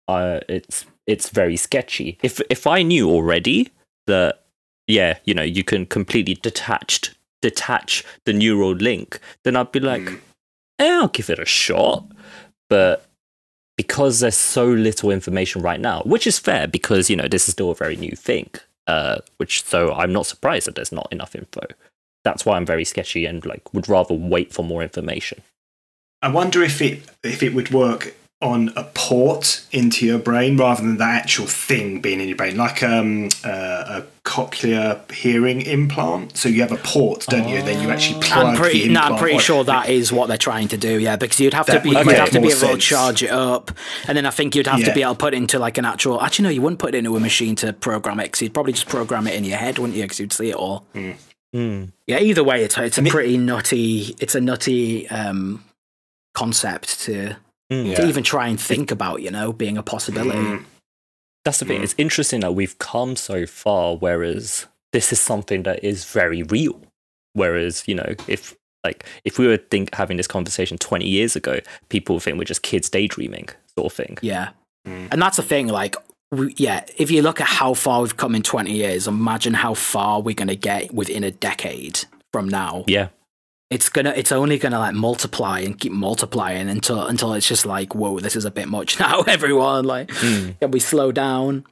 [0.08, 2.18] uh, it's it's very sketchy.
[2.22, 3.68] If if I knew already
[4.06, 4.40] that
[4.86, 10.06] yeah, you know, you can completely detached detach the neural link, then I'd be like,
[10.78, 12.04] eh, I'll give it a shot.
[12.68, 13.06] But
[13.76, 17.52] because there's so little information right now, which is fair because you know this is
[17.52, 18.50] still a very new thing,
[18.86, 21.66] uh, which so I'm not surprised that there's not enough info.
[22.24, 25.42] That's why I'm very sketchy and like would rather wait for more information.
[26.22, 30.82] I wonder if it if it would work on a port into your brain rather
[30.82, 36.38] than the actual thing being in your brain, like um, uh, a cochlear hearing implant.
[36.38, 37.60] So you have a port, don't you?
[37.60, 39.00] Then you actually plug I'm pretty, the no.
[39.00, 40.98] I'm pretty sure that is what they're trying to do.
[40.98, 43.30] Yeah, because you'd have to be, you'd have to be more able to charge it
[43.30, 43.72] up,
[44.08, 45.84] and then I think you'd have to be able to put it into like an
[45.84, 46.20] actual.
[46.22, 48.24] Actually, no, you wouldn't put it into a machine to program it.
[48.24, 50.04] Because you'd probably just program it in your head, wouldn't you?
[50.04, 50.86] Because you'd see it all.
[51.52, 51.84] Hmm.
[52.06, 52.20] Yeah.
[52.20, 54.14] Either way, it's it's a pretty nutty.
[54.20, 55.64] It's a nutty um,
[56.34, 57.36] concept to
[57.72, 57.94] Mm.
[57.96, 58.08] to Yeah.
[58.08, 59.22] even try and think about.
[59.22, 60.38] You know, being a possibility.
[60.38, 60.64] Mm.
[61.44, 61.80] That's the thing.
[61.80, 61.84] Mm.
[61.84, 66.80] It's interesting that we've come so far, whereas this is something that is very real.
[67.32, 71.60] Whereas, you know, if like if we were think having this conversation 20 years ago,
[71.88, 73.48] people would think we're just kids daydreaming,
[73.78, 74.18] sort of thing.
[74.20, 74.50] Yeah.
[74.86, 75.08] Mm.
[75.12, 75.94] And that's the thing, like,
[76.30, 79.74] we, yeah, if you look at how far we've come in 20 years, imagine how
[79.74, 82.84] far we're going to get within a decade from now.
[82.86, 83.08] Yeah.
[83.70, 87.94] It's gonna, it's only gonna like multiply and keep multiplying until, until it's just like,
[87.94, 89.84] whoa, this is a bit much now, everyone.
[89.84, 90.58] Like, Mm.
[90.58, 91.64] can we slow down?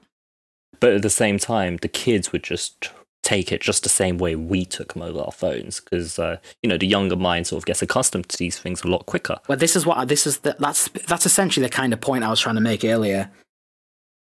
[0.79, 2.91] But at the same time, the kids would just
[3.25, 6.87] take it just the same way we took mobile phones because, uh, you know, the
[6.87, 9.39] younger mind sort of gets accustomed to these things a lot quicker.
[9.49, 12.29] Well, this is what, this is the, that's, that's essentially the kind of point I
[12.31, 13.29] was trying to make earlier.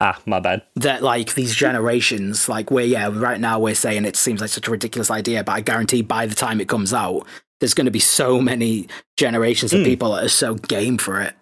[0.00, 0.62] Ah, my bad.
[0.74, 4.68] that like these generations, like we're yeah, right now we're saying it seems like such
[4.68, 7.26] a ridiculous idea, but I guarantee by the time it comes out,
[7.60, 9.84] there's going to be so many generations of Mm.
[9.84, 11.34] people that are so game for it.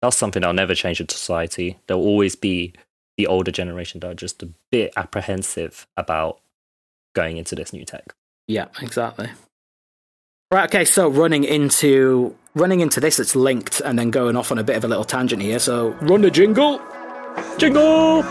[0.00, 1.78] That's something that'll never change in society.
[1.86, 2.72] There'll always be
[3.18, 6.40] the older generation that are just a bit apprehensive about
[7.14, 8.14] going into this new tech.
[8.48, 9.28] Yeah, exactly.
[10.50, 10.64] Right.
[10.64, 10.84] Okay.
[10.86, 14.76] So running into running into this, it's linked, and then going off on a bit
[14.76, 15.58] of a little tangent here.
[15.58, 16.80] So run the jingle.
[17.58, 18.24] Jingle!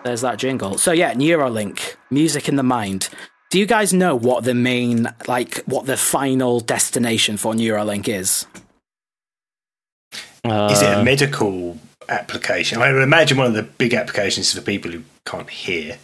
[0.03, 0.77] There's that jingle.
[0.77, 3.09] So yeah, Neuralink, music in the mind.
[3.49, 8.47] Do you guys know what the main, like, what the final destination for Neuralink is?
[10.43, 11.77] Is it Uh, a medical
[12.11, 12.81] application?
[12.81, 15.97] I would imagine one of the big applications is for people who can't hear.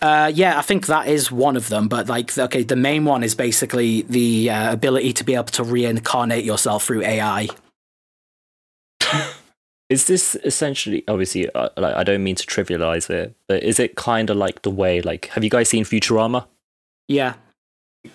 [0.00, 1.88] Uh, yeah, I think that is one of them.
[1.88, 5.64] But like, okay, the main one is basically the uh, ability to be able to
[5.64, 7.48] reincarnate yourself through AI.
[9.90, 13.96] Is this essentially, obviously, uh, like, I don't mean to trivialize it, but is it
[13.96, 16.46] kind of like the way, like, have you guys seen Futurama?
[17.06, 17.34] Yeah.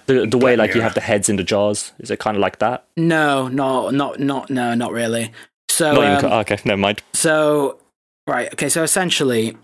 [0.07, 1.93] The, the way, like, you have the heads in the jars?
[1.99, 2.85] Is it kind of like that?
[2.97, 5.31] No, no, not, not, no, not really.
[5.79, 7.01] So, um, co- okay, never mind.
[7.13, 7.79] so
[8.27, 8.67] right, okay.
[8.67, 9.55] So essentially,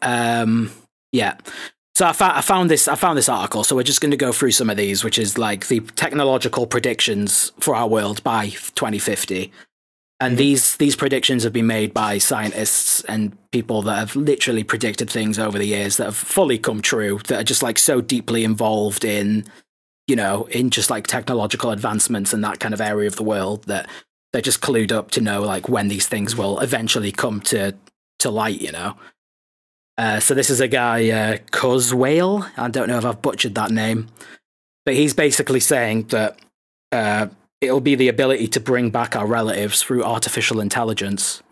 [0.00, 0.72] um,
[1.12, 1.36] yeah.
[1.94, 2.88] So I, fou- I found this.
[2.88, 3.62] I found this article.
[3.62, 6.66] So we're just going to go through some of these, which is like the technological
[6.66, 9.52] predictions for our world by 2050.
[10.18, 15.10] And these these predictions have been made by scientists and people that have literally predicted
[15.10, 17.20] things over the years that have fully come true.
[17.28, 19.44] That are just like so deeply involved in,
[20.06, 23.64] you know, in just like technological advancements and that kind of area of the world
[23.64, 23.90] that
[24.32, 27.74] they're just clued up to know like when these things will eventually come to
[28.20, 28.60] to light.
[28.60, 28.96] You know.
[29.98, 32.50] Uh, so this is a guy, uh, Coswale.
[32.56, 34.08] I don't know if I've butchered that name,
[34.86, 36.38] but he's basically saying that
[36.90, 37.26] uh,
[37.60, 41.42] it'll be the ability to bring back our relatives through artificial intelligence.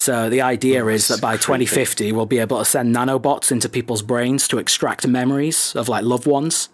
[0.00, 1.64] So the idea Oh, is that by that's creepy.
[1.64, 6.04] 2050, we'll be able to send nanobots into people's brains to extract memories of like
[6.04, 6.68] loved ones.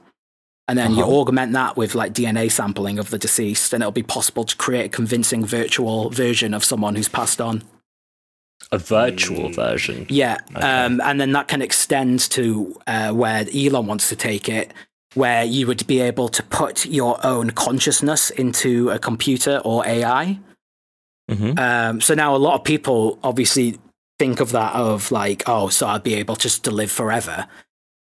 [0.69, 1.21] And then you Uh-huh.
[1.21, 4.85] augment that with like DNA sampling of the deceased, and it'll be possible to create
[4.87, 7.63] a convincing virtual version of someone who's passed on.
[8.71, 9.55] A virtual Mm.
[9.55, 10.07] version.
[10.11, 10.61] Yeah, Okay.
[10.61, 14.75] um, and then that can extend to uh, where Elon wants to take it,
[15.15, 20.39] where you would be able to put your own consciousness into a computer or AI.
[21.31, 23.79] hmm Um, so now a lot of people obviously
[24.19, 27.47] think of that of like, oh, so I'd be able just to live forever.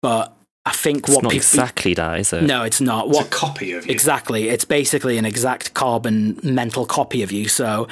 [0.01, 0.34] But
[0.67, 2.41] I think It's what not people exactly that, is it?
[2.43, 3.07] no, it's not.
[3.07, 3.91] It's What a copy of you.
[3.91, 4.49] Exactly.
[4.49, 7.47] It's basically an exact carbon mental copy of you.
[7.47, 7.87] So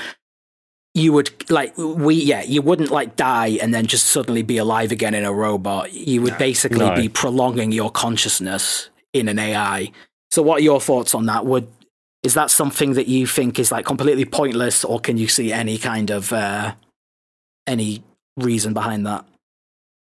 [0.96, 4.92] you would like we yeah, you wouldn't like die and then just suddenly be alive
[4.92, 5.94] again in a robot.
[5.94, 6.40] You would No.
[6.40, 6.96] basically No.
[6.96, 9.92] be prolonging your consciousness in an AI.
[10.32, 11.46] So what are your thoughts on that?
[11.46, 11.68] Would
[12.24, 15.78] is that something that you think is like completely pointless or can you see any
[15.78, 16.74] kind of uh
[17.68, 18.04] any
[18.38, 19.26] reason behind that?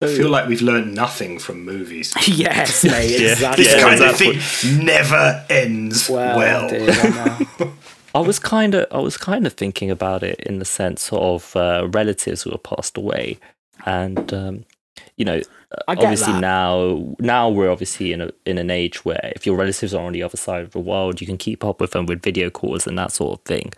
[0.02, 2.14] I feel like we've learned nothing from movies.
[2.26, 3.20] yes, mate.
[3.20, 3.32] Yeah.
[3.32, 3.64] Exactly.
[3.64, 6.38] This Yeah, kind of thing never ends well.
[6.38, 7.72] Well, dude,
[8.14, 11.54] I was kind of I was kind of thinking about it in the sense of
[11.54, 13.38] uh, relatives who have passed away,
[13.84, 14.64] and um,
[15.16, 15.42] you know,
[15.86, 16.40] obviously that.
[16.40, 20.14] now now we're obviously in a in an age where if your relatives are on
[20.14, 22.86] the other side of the world, you can keep up with them with video calls
[22.86, 23.72] and that sort of thing.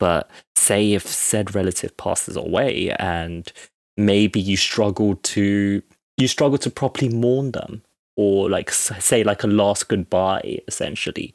[0.00, 3.50] But say if said relative passes away and
[3.98, 5.82] maybe you struggle to
[6.16, 7.82] you struggle to properly mourn them
[8.16, 11.34] or like say like a last goodbye essentially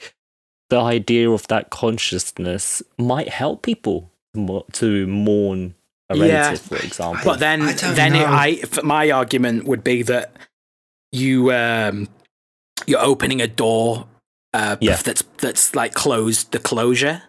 [0.69, 5.75] the idea of that consciousness might help people mo- to mourn
[6.09, 6.23] a Yeah.
[6.47, 8.25] relative for example But then, I then it, know.
[8.25, 10.31] I f- my argument would be that
[11.11, 12.07] you um,
[12.87, 14.07] you're opening a door
[14.53, 14.95] uh, Yeah.
[14.97, 17.21] that's that's like closed the closure.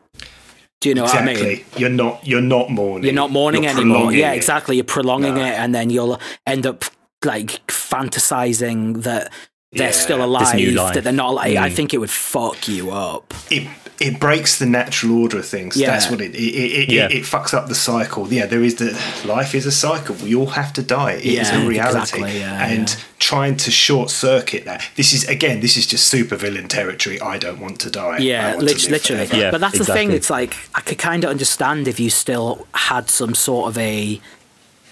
[0.85, 1.37] Do you know what I mean?
[1.37, 1.81] Exactly.
[1.81, 2.27] You're not.
[2.27, 3.05] You're not mourning.
[3.05, 4.13] You're not mourning You're anymore.
[4.13, 4.37] Yeah, it.
[4.37, 4.77] exactly.
[4.77, 5.41] You're prolonging No.
[5.43, 6.85] it, and then you'll end up
[7.25, 9.33] like fantasizing that
[9.73, 10.53] they're Yeah, still alive,
[10.95, 11.57] that they're not alive.
[11.57, 11.73] I Mm.
[11.73, 13.33] think it would fuck you up.
[13.51, 13.67] It
[14.01, 15.77] it breaks the natural order of things.
[15.77, 15.91] Yeah.
[15.93, 17.07] That's what it it, it, Yeah.
[17.07, 18.33] it it fucks up the cycle.
[18.33, 18.91] Yeah, there is the
[19.25, 20.17] life is a cycle.
[20.23, 21.13] We all have to die.
[21.13, 21.99] It is Yeah, a reality.
[22.19, 22.97] exactly, yeah, and yeah.
[23.19, 24.83] trying to short circuit that.
[24.97, 25.61] This is again.
[25.61, 27.21] This is just super villain territory.
[27.21, 28.19] I don't want to die.
[28.19, 29.27] Yeah, want to lit- literally.
[29.27, 29.43] forever.
[29.43, 30.11] Yeah, but that's the thing.
[30.13, 34.21] It's like I could kind of understand if you still had some sort of a,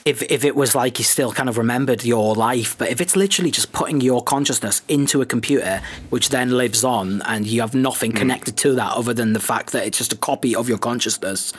[0.05, 2.77] if if it was like you still kind of remembered your life.
[2.79, 5.81] But if it's literally just putting your consciousness into a computer,
[6.11, 8.17] which then lives on, and you have nothing Hmm.
[8.19, 11.53] connected to that other than the fact that it's just a copy of your consciousness,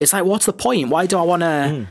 [0.00, 0.88] it's like, what's the point?
[0.88, 1.88] Why do I want to?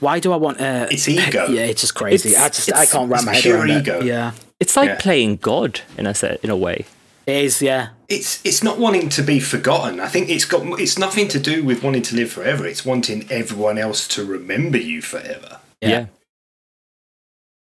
[0.00, 0.88] Why do I want to?
[0.90, 1.46] It's ego.
[1.48, 2.30] Yeah, it's just crazy.
[2.30, 4.00] It's- I just I can't wrap my head around ego.
[4.00, 4.06] it.
[4.06, 4.96] Yeah, it's like Yeah.
[4.98, 6.86] playing god in a set in a way
[7.26, 7.62] it is.
[7.62, 10.00] Yeah, it's it's not wanting to be forgotten.
[10.00, 12.66] I think it's got it's nothing to do with wanting to live forever.
[12.66, 15.60] It's wanting everyone else to remember you forever.
[15.80, 15.88] Yeah.
[15.88, 16.06] yeah,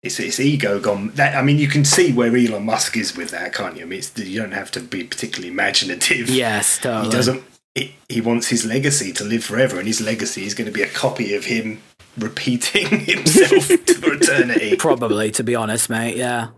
[0.03, 1.11] It's it's ego gone.
[1.15, 3.83] That I mean, you can see where Elon Musk is with that, can't you?
[3.83, 6.29] I mean, it's, you don't have to be particularly imaginative.
[6.29, 7.05] yes, totally.
[7.05, 7.43] he doesn't.
[7.73, 10.81] He, he wants his legacy to live forever, and his legacy is going to be
[10.81, 11.81] a copy of him
[12.17, 14.75] repeating himself to eternity.
[14.75, 16.17] Probably, to be honest, mate.
[16.17, 16.49] Yeah.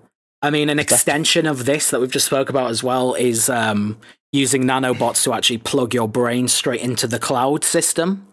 [0.43, 3.97] I mean, an extension of this that we've just spoke about as well is um,
[4.33, 8.27] using nanobots to actually plug your brain straight into the cloud system.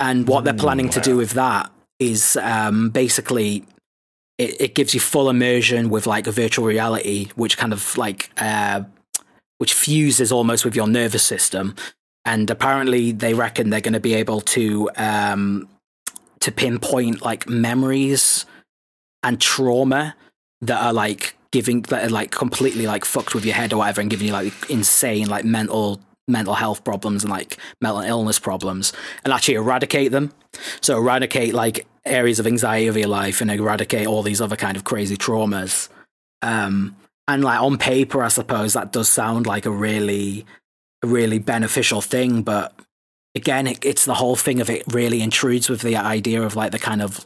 [0.00, 3.66] And what they're planning to do with that is um, basically
[4.38, 8.30] it, it gives you full immersion with like a virtual reality, which kind of like
[8.38, 8.84] uh,
[9.58, 11.74] which fuses almost with your nervous system.
[12.24, 15.68] And apparently, they reckon they're going to be able to um,
[16.40, 18.46] to pinpoint like memories
[19.22, 20.14] and trauma
[20.62, 24.00] that are like giving that are like completely like fucked with your head or whatever
[24.00, 28.92] and giving you like insane like mental mental health problems and like mental illness problems
[29.24, 30.32] and actually eradicate them.
[30.80, 34.76] So eradicate like areas of anxiety of your life and eradicate all these other kind
[34.76, 35.88] of crazy traumas.
[36.42, 36.96] Um
[37.30, 40.44] and like on paper i suppose that does sound like a really
[41.04, 42.74] really beneficial thing but
[43.34, 46.72] again it, it's the whole thing of it really intrudes with the idea of like
[46.72, 47.24] the kind of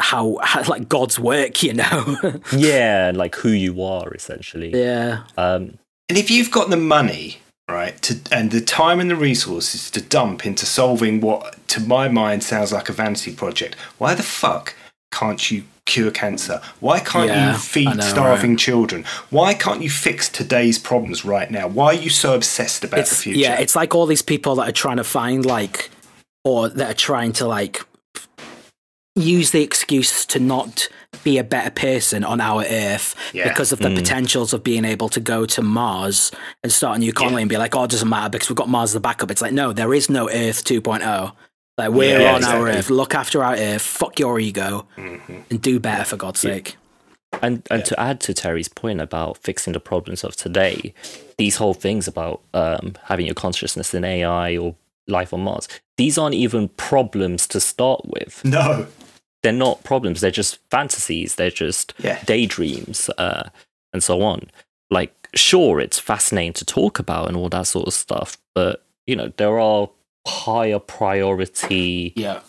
[0.00, 5.78] how, how like god's work you know yeah like who you are essentially yeah um
[6.08, 7.38] And if you've got the money,
[7.68, 12.08] right, to, and the time and the resources to dump into solving what, to my
[12.08, 14.74] mind, sounds like a vanity project, why the fuck
[15.12, 16.62] can't you cure cancer?
[16.80, 19.04] Why can't Yeah, you feed know, starving children?
[19.28, 21.68] Why can't you fix today's problems right now?
[21.68, 23.40] Why are you so obsessed about the future?
[23.40, 25.90] yeah it's like all these people that are trying to find like
[26.44, 27.84] or that are trying to like
[29.18, 30.88] use the excuse to not
[31.24, 33.48] be a better person on our earth Yeah.
[33.48, 33.96] because of the Mm.
[33.96, 36.30] potentials of being able to go to Mars
[36.62, 38.68] and start a new colony and be like, oh, it doesn't matter because we've got
[38.68, 39.30] Mars as a backup.
[39.30, 41.32] It's like, no, there is no Earth 2.0.
[41.78, 42.68] Like, we're Yeah, on our.
[42.68, 42.90] Earth.
[42.90, 43.82] Look after our Earth.
[43.82, 45.44] Fuck your ego Mhm.
[45.50, 46.76] and do better for God's sake.
[47.42, 50.94] And and to add to Terry's point about fixing the problems of today,
[51.36, 54.74] these whole things about um, having your consciousness in AI or
[55.06, 55.68] life on Mars,
[55.98, 58.40] these aren't even problems to start with.
[58.44, 58.86] No.
[59.42, 60.20] They're not problems.
[60.20, 61.36] They're just fantasies.
[61.36, 62.22] They're just Yeah.
[62.24, 63.50] daydreams uh,
[63.92, 64.50] and so on.
[64.90, 69.14] Like, sure, it's fascinating to talk about and all that sort of stuff, but you
[69.16, 69.88] know there are
[70.26, 72.40] higher priority Yeah.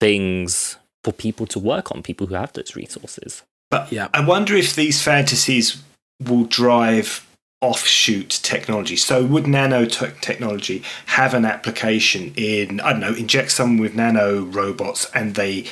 [0.00, 2.02] things for people to work on.
[2.02, 3.42] People who have those resources.
[3.70, 4.08] But Yeah.
[4.14, 5.78] I wonder if these fantasies
[6.22, 7.26] will drive
[7.62, 8.96] offshoot technology.
[8.96, 15.10] So would nanotechnology have an application in I don't know, inject someone with nano robots
[15.14, 15.64] and they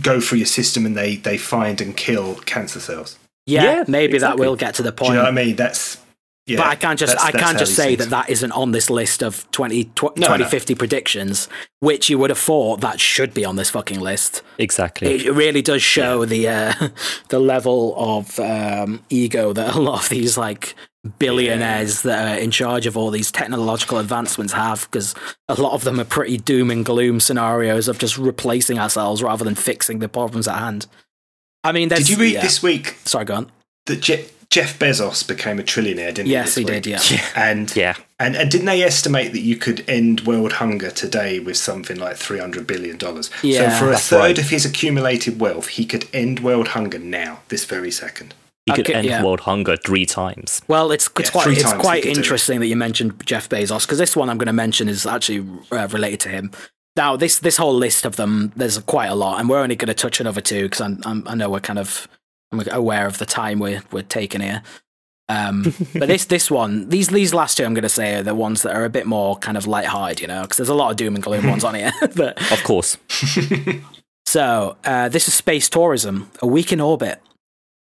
[0.00, 3.18] go through your system and they they find and kill cancer cells?
[3.46, 5.08] Yeah, Yeah, maybe that will get to the Do point.
[5.10, 5.56] you know what I mean?
[5.56, 5.98] That's
[6.46, 8.72] Yeah, but I can't just that's- I that's can't just say that that isn't on
[8.72, 11.48] this list of 20, tw- No, 2050 predictions,
[11.80, 14.42] which you would have thought that should be on this fucking list.
[14.58, 15.26] Exactly.
[15.26, 16.72] It really does show the uh,
[17.28, 20.74] the level of um, ego that a lot of these like
[21.18, 25.14] billionaires that are in charge of all these technological advancements have, because
[25.48, 29.44] a lot of them are pretty doom and gloom scenarios of just replacing ourselves rather
[29.44, 30.86] than fixing the problems at hand.
[31.62, 32.42] I mean, Did you read yeah.
[32.42, 33.52] this week Sorry, go on.
[33.86, 36.12] that Je- Jeff Bezos became a trillionaire?
[36.14, 36.62] Didn't Yes, he?
[36.62, 37.10] Yes, he this did.
[37.12, 37.20] week?
[37.20, 37.30] Yeah.
[37.50, 37.94] And Yeah.
[38.20, 42.16] and and didn't they estimate that you could end world hunger today with something like
[42.16, 43.30] three hundred billion dollars?
[43.42, 44.38] Yeah, so for a third right.
[44.38, 48.34] of his accumulated wealth, he could end world hunger now, this very second.
[48.66, 49.22] You could Okay, end yeah.
[49.22, 50.62] world hunger three times.
[50.68, 52.22] Well, it's it's Yeah, quite it's quite he could do it.
[52.24, 55.46] interesting that you mentioned Jeff Bezos because this one I'm going to mention is actually
[55.70, 56.50] uh, related to him.
[56.96, 59.88] Now, this this whole list of them, there's quite a lot, and we're only going
[59.88, 62.08] to touch another two because I'm, I'm I know we're kind of
[62.52, 64.62] I'm aware of the time we're we're taking here.
[65.28, 65.62] Um,
[65.94, 68.62] but this this one, these these last two, I'm going to say are the ones
[68.62, 70.96] that are a bit more kind of light-hearted, you know, because there's a lot of
[70.96, 71.92] doom and gloom ones on here.
[72.16, 72.96] but Of course.
[74.26, 77.20] so, uh, this is space tourism, a week in orbit.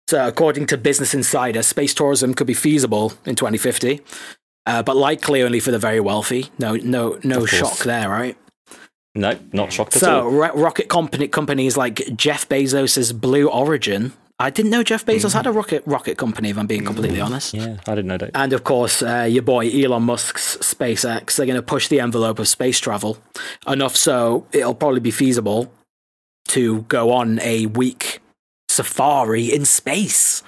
[0.08, 4.00] So, according to Business Insider, space tourism could be feasible in 2050,
[4.66, 6.50] uh, but likely only for the very wealthy.
[6.58, 8.36] No, no, no shock there, right?
[9.14, 10.30] No, not shocked at So, all.
[10.30, 14.12] ro- rocket company companies like Jeff Bezos's Blue Origin.
[14.38, 16.48] I didn't know Jeff Bezos had a rocket rocket company.
[16.50, 17.54] If I'm being completely honest.
[17.54, 18.30] Yeah, I didn't know that.
[18.34, 22.38] And of course, uh, your boy Elon Musk's SpaceX, they're going to push the envelope
[22.40, 23.18] of space travel
[23.68, 25.72] enough so it'll probably be feasible
[26.48, 28.18] to go on a week
[28.72, 30.42] safari in space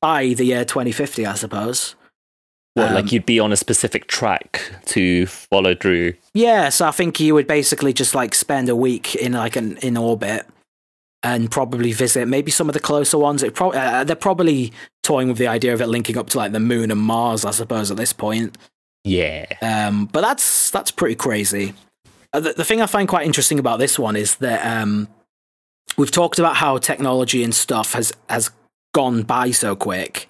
[0.00, 1.94] by the year 2050, I suppose.
[2.74, 6.14] What, Um, like you'd be on a specific track to follow through?
[6.34, 9.78] Yeah, so I think you would basically just like spend a week in like an
[9.78, 10.46] in orbit
[11.22, 13.42] and probably visit maybe some of the closer ones.
[13.42, 14.72] It pro- uh, they're probably
[15.02, 17.50] toying with the idea of it linking up to like the moon and Mars, I
[17.52, 18.56] suppose, at this point.
[19.04, 19.46] Yeah.
[19.62, 21.72] Um, but that's that's pretty crazy.
[22.32, 25.08] Uh, the, the thing I find quite interesting about this one is that um,
[25.96, 28.50] we've talked about how technology and stuff has has
[28.94, 30.28] gone by so quick,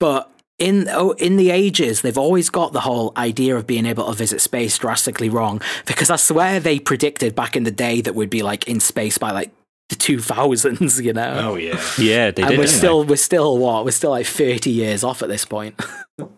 [0.00, 4.06] but in oh, in the ages they've always got the whole idea of being able
[4.06, 8.14] to visit space drastically wrong because I swear they predicted back in the day that
[8.14, 9.50] we'd be like in space by like
[9.88, 11.50] the two thousands, you know.
[11.50, 11.80] Oh yeah.
[11.98, 12.58] Yeah, they and did.
[12.58, 12.66] we're didn't they?
[12.66, 15.76] still we're still what we're still like thirty years off at this point.
[16.18, 16.30] but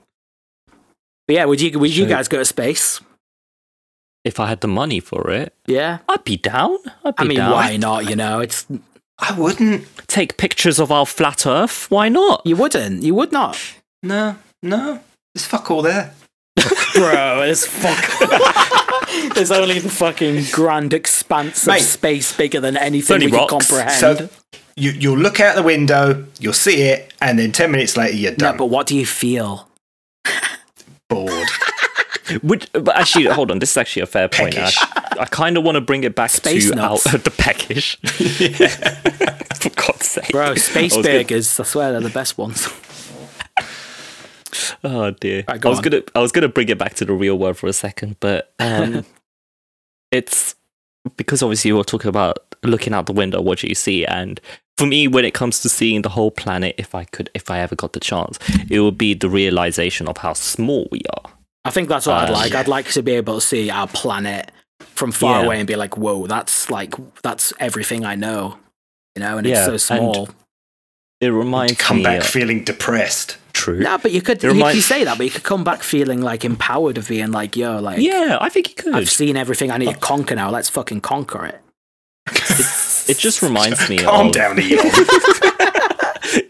[1.28, 3.00] yeah, would you would you guys go to space?
[4.24, 5.98] If I had the money for it, Yeah.
[6.08, 6.78] I'd be down.
[7.04, 7.52] I'd be I mean, down.
[7.52, 8.08] why not?
[8.08, 8.66] You know, it's
[9.18, 9.86] I wouldn't.
[10.06, 11.90] Take pictures of our flat Earth.
[11.90, 12.42] Why not?
[12.44, 13.58] you wouldn't, you would not,
[14.02, 15.00] No, no.
[15.34, 16.14] There's fuck all there.
[16.94, 17.42] bro.
[17.42, 19.34] It's fuck.
[19.34, 21.80] There's only the fucking grand expanse Mate.
[21.80, 23.92] of space bigger than anything only we can comprehend.
[23.92, 24.28] So
[24.76, 28.34] you you'll look out the window, you'll see it, and then ten minutes later you're
[28.34, 28.52] done.
[28.54, 29.68] no, but what do you feel?
[31.08, 31.48] Bored.
[32.42, 33.58] Would, but actually, hold on.
[33.58, 34.54] This is actually a fair point.
[34.54, 34.76] Peckish.
[34.80, 37.06] I, I kind of want to bring it back Space to nuts.
[37.06, 37.96] out, the peckish.
[39.60, 42.68] For God's sake, Bro, space was gonna- burgers, I swear they're the best ones.
[44.82, 45.44] Oh dear.
[45.48, 45.84] Right, I was on.
[45.84, 48.52] gonna I was gonna bring it back to the real world for a second, but
[48.58, 49.04] um,
[50.10, 50.54] it's
[51.16, 54.04] because obviously you were talking about looking out the window, what do you see?
[54.06, 54.40] And
[54.78, 57.60] for me, when it comes to seeing the whole planet, if I could, if I
[57.60, 58.38] ever got the chance,
[58.70, 61.30] it would be the realization of how small we are.
[61.64, 62.54] I think that's what I'd Uh, like.
[62.54, 64.50] I'd like to be able to see our planet
[64.80, 65.46] from far Yeah.
[65.46, 68.58] away and be like, "Whoa, that's like that's everything I know,"
[69.16, 70.28] you know, and Yeah, it's so small.
[71.20, 72.02] It reminds me of Come me.
[72.04, 73.38] back uh, feeling depressed.
[73.54, 73.78] true.
[73.78, 76.20] No, but you could you, reminds- you say that, but you could come back feeling
[76.20, 78.94] like empowered of being like, "Yo, like, Yeah, I think you could.
[78.94, 80.50] I've seen everything I need to conquer now.
[80.50, 81.60] Let's fucking conquer it."
[83.06, 84.90] It just reminds me Calm of down, Elon.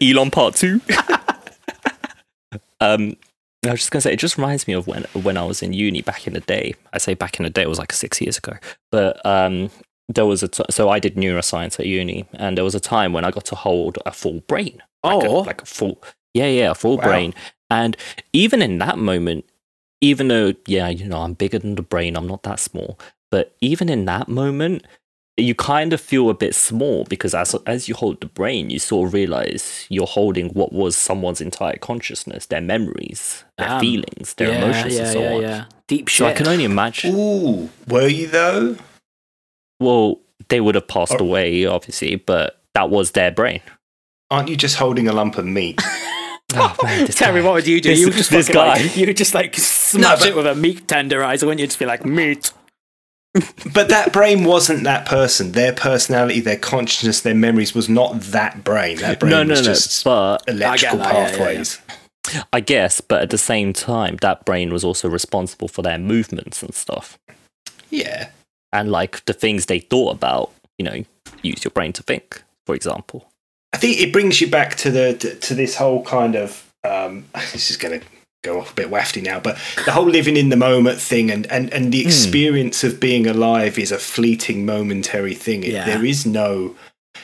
[0.01, 0.79] Elon Part Two.
[2.79, 3.17] um,
[3.67, 5.73] I was just gonna say, it just reminds me of when when I was in
[5.73, 6.75] uni back in the day.
[6.93, 8.53] I say back in the day, it was like six years ago.
[8.91, 9.69] But um,
[10.09, 13.13] there was a t- so I did neuroscience at uni, and there was a time
[13.13, 15.39] when I got to hold a full brain, like a, Oh.
[15.41, 16.01] like a full,
[16.33, 17.03] yeah, yeah, a full Wow.
[17.03, 17.33] brain.
[17.69, 17.97] And
[18.33, 19.45] even in that moment,
[20.01, 22.99] even though yeah, you know, I'm bigger than the brain, I'm not that small.
[23.31, 24.85] But even in that moment,
[25.37, 28.79] you kind of feel a bit small because as as you hold the brain, you
[28.79, 33.79] sort of realize you're holding what was someone's entire consciousness, their memories, their Damn.
[33.81, 35.41] feelings, their yeah, emotions, yeah, and so yeah, on.
[35.41, 35.65] yeah.
[35.87, 37.13] Deep So I can only imagine.
[37.15, 38.77] Ooh, were you though?
[39.79, 41.25] Well, they would have passed Oh.
[41.25, 43.61] away, obviously, but that was their brain.
[44.31, 45.81] Aren't you just holding a lump of meat?
[46.57, 47.45] Oh, man, this Terry, guy.
[47.47, 47.89] what would you do?
[47.89, 50.45] This- you would just this fucking, like- you would just like smash but- it with
[50.45, 51.65] a meat tenderizer, wouldn't you?
[51.65, 52.51] Just be like meat.
[53.73, 55.51] But that brain wasn't that person.
[55.51, 58.97] Their personality, their consciousness, their memories was not that brain.
[58.97, 59.73] That brain no, no, was no.
[59.73, 61.81] just But electrical that, yeah, yeah, pathways.
[62.53, 66.63] I guess, but at the same time, that brain was also responsible for their movements
[66.63, 67.19] and stuff.
[67.89, 68.29] Yeah.
[68.71, 71.03] And like the things they thought about, you know,
[71.41, 73.29] use your brain to think, for example.
[73.73, 77.25] I think it brings you back to the to, to this whole kind of um,
[77.51, 78.05] this is going to
[78.45, 81.49] go off a bit wafty now, but the whole living in the moment thing and
[81.51, 82.07] and and the hmm.
[82.07, 85.63] experience of being alive is a fleeting, momentary thing.
[85.63, 85.85] It, Yeah.
[85.85, 86.75] There is no.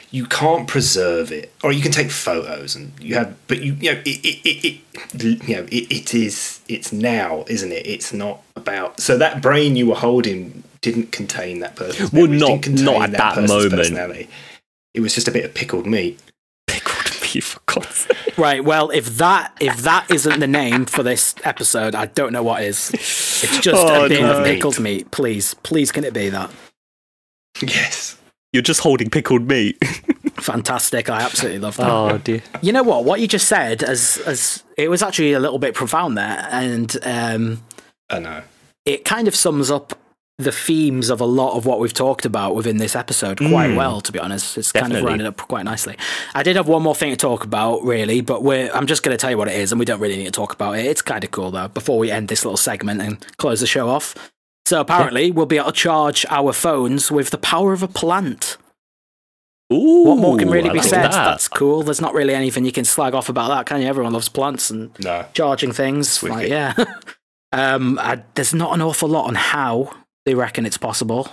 [0.10, 3.93] You can't preserve it, or you can take photos, and you have, but you, you
[3.93, 4.81] know, it, it,
[5.23, 7.88] it, you know, it, it is, it's now, isn't it?
[7.88, 8.99] It's not about.
[8.99, 12.10] So that brain you were holding didn't contain that person.
[12.11, 14.30] Well, not- didn't at that person's moment.
[14.93, 16.19] It was just a bit of pickled meat.
[17.39, 18.37] Pickled for God's sake.
[18.37, 18.63] Right.
[18.63, 22.63] Well, if that if that isn't the name for this episode, I don't know what
[22.63, 22.89] is.
[22.93, 24.39] It's just Oh, a bin no.
[24.39, 25.11] of pickled meat.
[25.11, 26.49] Please, please, can it be that?
[27.61, 28.17] Yes.
[28.53, 29.77] You're just holding pickled meat.
[30.35, 31.09] Fantastic.
[31.09, 31.89] I absolutely love that.
[31.89, 32.41] oh dear.
[32.61, 33.05] You know what?
[33.05, 36.95] What you just said, as as it was actually a little bit profound there, and
[37.03, 37.63] um,
[38.09, 38.41] I know.
[38.85, 39.97] it kind of sums up
[40.37, 44.01] the themes of a lot of what we've talked about within this episode quite well.
[44.01, 45.09] To be honest, it's kind of Definitely.
[45.09, 45.95] rounded up quite nicely.
[46.33, 49.15] I did have one more thing to talk about, really, but we're, I'm just going
[49.15, 50.85] to tell you what it is, and we don't really need to talk about it.
[50.85, 51.67] It's kind of cool though.
[51.67, 54.15] Before we end this little segment and close the show off,
[54.65, 58.57] so apparently we'll be able to charge our phones with the power of a plant.
[59.71, 61.03] Ooh, What more can really I be like said?
[61.03, 61.11] that.
[61.11, 61.83] That's cool.
[61.83, 63.87] There's not really anything you can slag off about that, can you?
[63.87, 65.25] Everyone loves plants and No.
[65.33, 66.21] charging things.
[66.23, 66.73] Like, yeah.
[67.53, 69.93] um, I, there's not an awful lot on how
[70.26, 71.30] they reckon it's possible.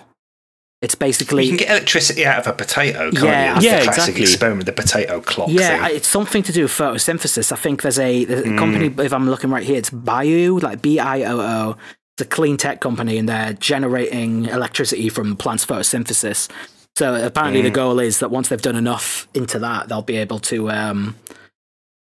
[0.81, 3.67] It's basically You can get electricity out of a potato, can't Yeah, you?
[3.67, 4.23] Yeah, the classic exactly.
[4.23, 5.97] experiment, the potato clock yeah, thing.
[5.97, 7.51] it's something to do with photosynthesis.
[7.51, 8.95] I think there's a, there's a company.
[9.05, 11.77] If I'm looking right here, it's Bio, like B I O O.
[12.17, 16.49] It's a clean tech company, and they're generating electricity from plants' photosynthesis.
[16.97, 20.39] So apparently, the goal is that once they've done enough into that, they'll be able
[20.41, 21.17] to, um,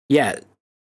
[0.08, 0.38] yeah,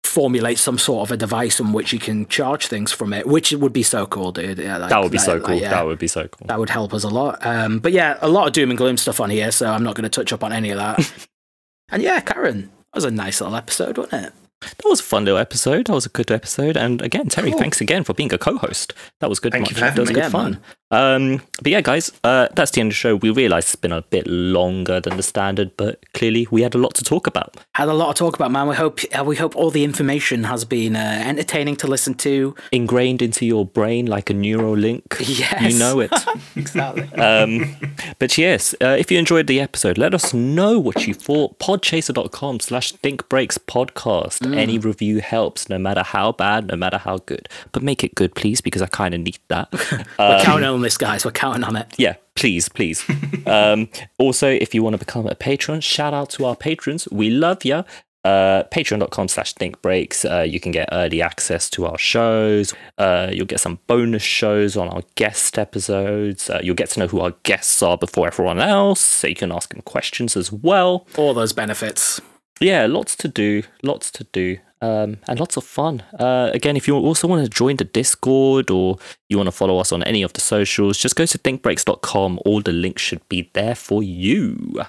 [0.03, 3.51] formulate some sort of a device on which you can charge things from it, which
[3.53, 4.57] would be so cool, dude.
[4.57, 5.55] Yeah, like- That would be like- so like, cool.
[5.55, 5.69] yeah.
[5.69, 6.47] That would be so cool.
[6.47, 7.45] that would help us a lot.
[7.45, 9.95] Um, but yeah, a lot of doom and gloom stuff on here, so I'm not
[9.95, 11.27] going to touch up on any of that.
[11.89, 14.33] and yeah, Karen, that was a nice little episode, wasn't it?
[14.61, 15.87] That was a fun little episode.
[15.87, 16.77] That was a good episode.
[16.77, 17.59] And again, Terry, Cool.
[17.59, 18.93] thanks again for being a co-host.
[19.19, 19.51] That was good.
[19.51, 19.71] Thank much.
[19.71, 20.13] you for having that was me.
[20.15, 20.59] good Yeah, fun.
[20.93, 23.15] Um, but yeah, guys, uh, that's the end of the show.
[23.15, 26.77] We realised it's been a bit longer than the standard, but clearly we had a
[26.77, 27.55] lot to talk about.
[27.75, 28.67] Had a lot to talk about, man.
[28.67, 32.55] We hope uh, we hope all the information has been uh, entertaining to listen to.
[32.73, 35.03] Ingrained into your brain like a neural link.
[35.31, 35.71] Yes.
[35.73, 36.11] You know it.
[36.57, 37.03] Exactly.
[37.13, 37.77] um,
[38.19, 41.57] but yes, uh, if you enjoyed the episode, let us know what you thought.
[41.59, 44.45] Podchaser.com slash Think Breaks podcast.
[44.57, 47.47] Any review helps, no matter how bad, no matter how good.
[47.71, 49.69] But make it good, please, because I kind of need that.
[50.19, 51.25] We're counting on this, guys.
[51.25, 51.87] We're counting on it.
[51.97, 53.03] yeah, please, please.
[53.45, 57.07] um, also, if you want to become a patron, shout out to our patrons.
[57.11, 57.83] We love you.
[58.23, 63.47] Uh, patreon.com slash thinkbreaks uh, you can get early access to our shows uh, you'll
[63.47, 67.31] get some bonus shows on our guest episodes uh, you'll get to know who our
[67.41, 71.51] guests are before everyone else so you can ask them questions as well All those
[71.51, 72.21] benefits.
[72.61, 76.03] Yeah, lots to do, lots to do, um, and lots of fun.
[76.19, 78.97] Uh, again, if you also want to join the Discord or
[79.29, 82.39] you want to follow us on any of the socials, just go to thinkbreaks.com.
[82.45, 84.81] All the links should be there for you.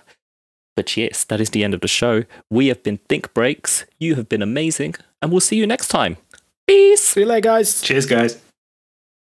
[0.76, 2.24] But yes, that is the end of the show.
[2.50, 3.84] We have been Think Breaks.
[3.98, 6.16] You have been amazing, and we'll see you next time.
[6.66, 7.02] Peace.
[7.02, 7.82] See you later, guys.
[7.82, 8.40] Cheers, guys.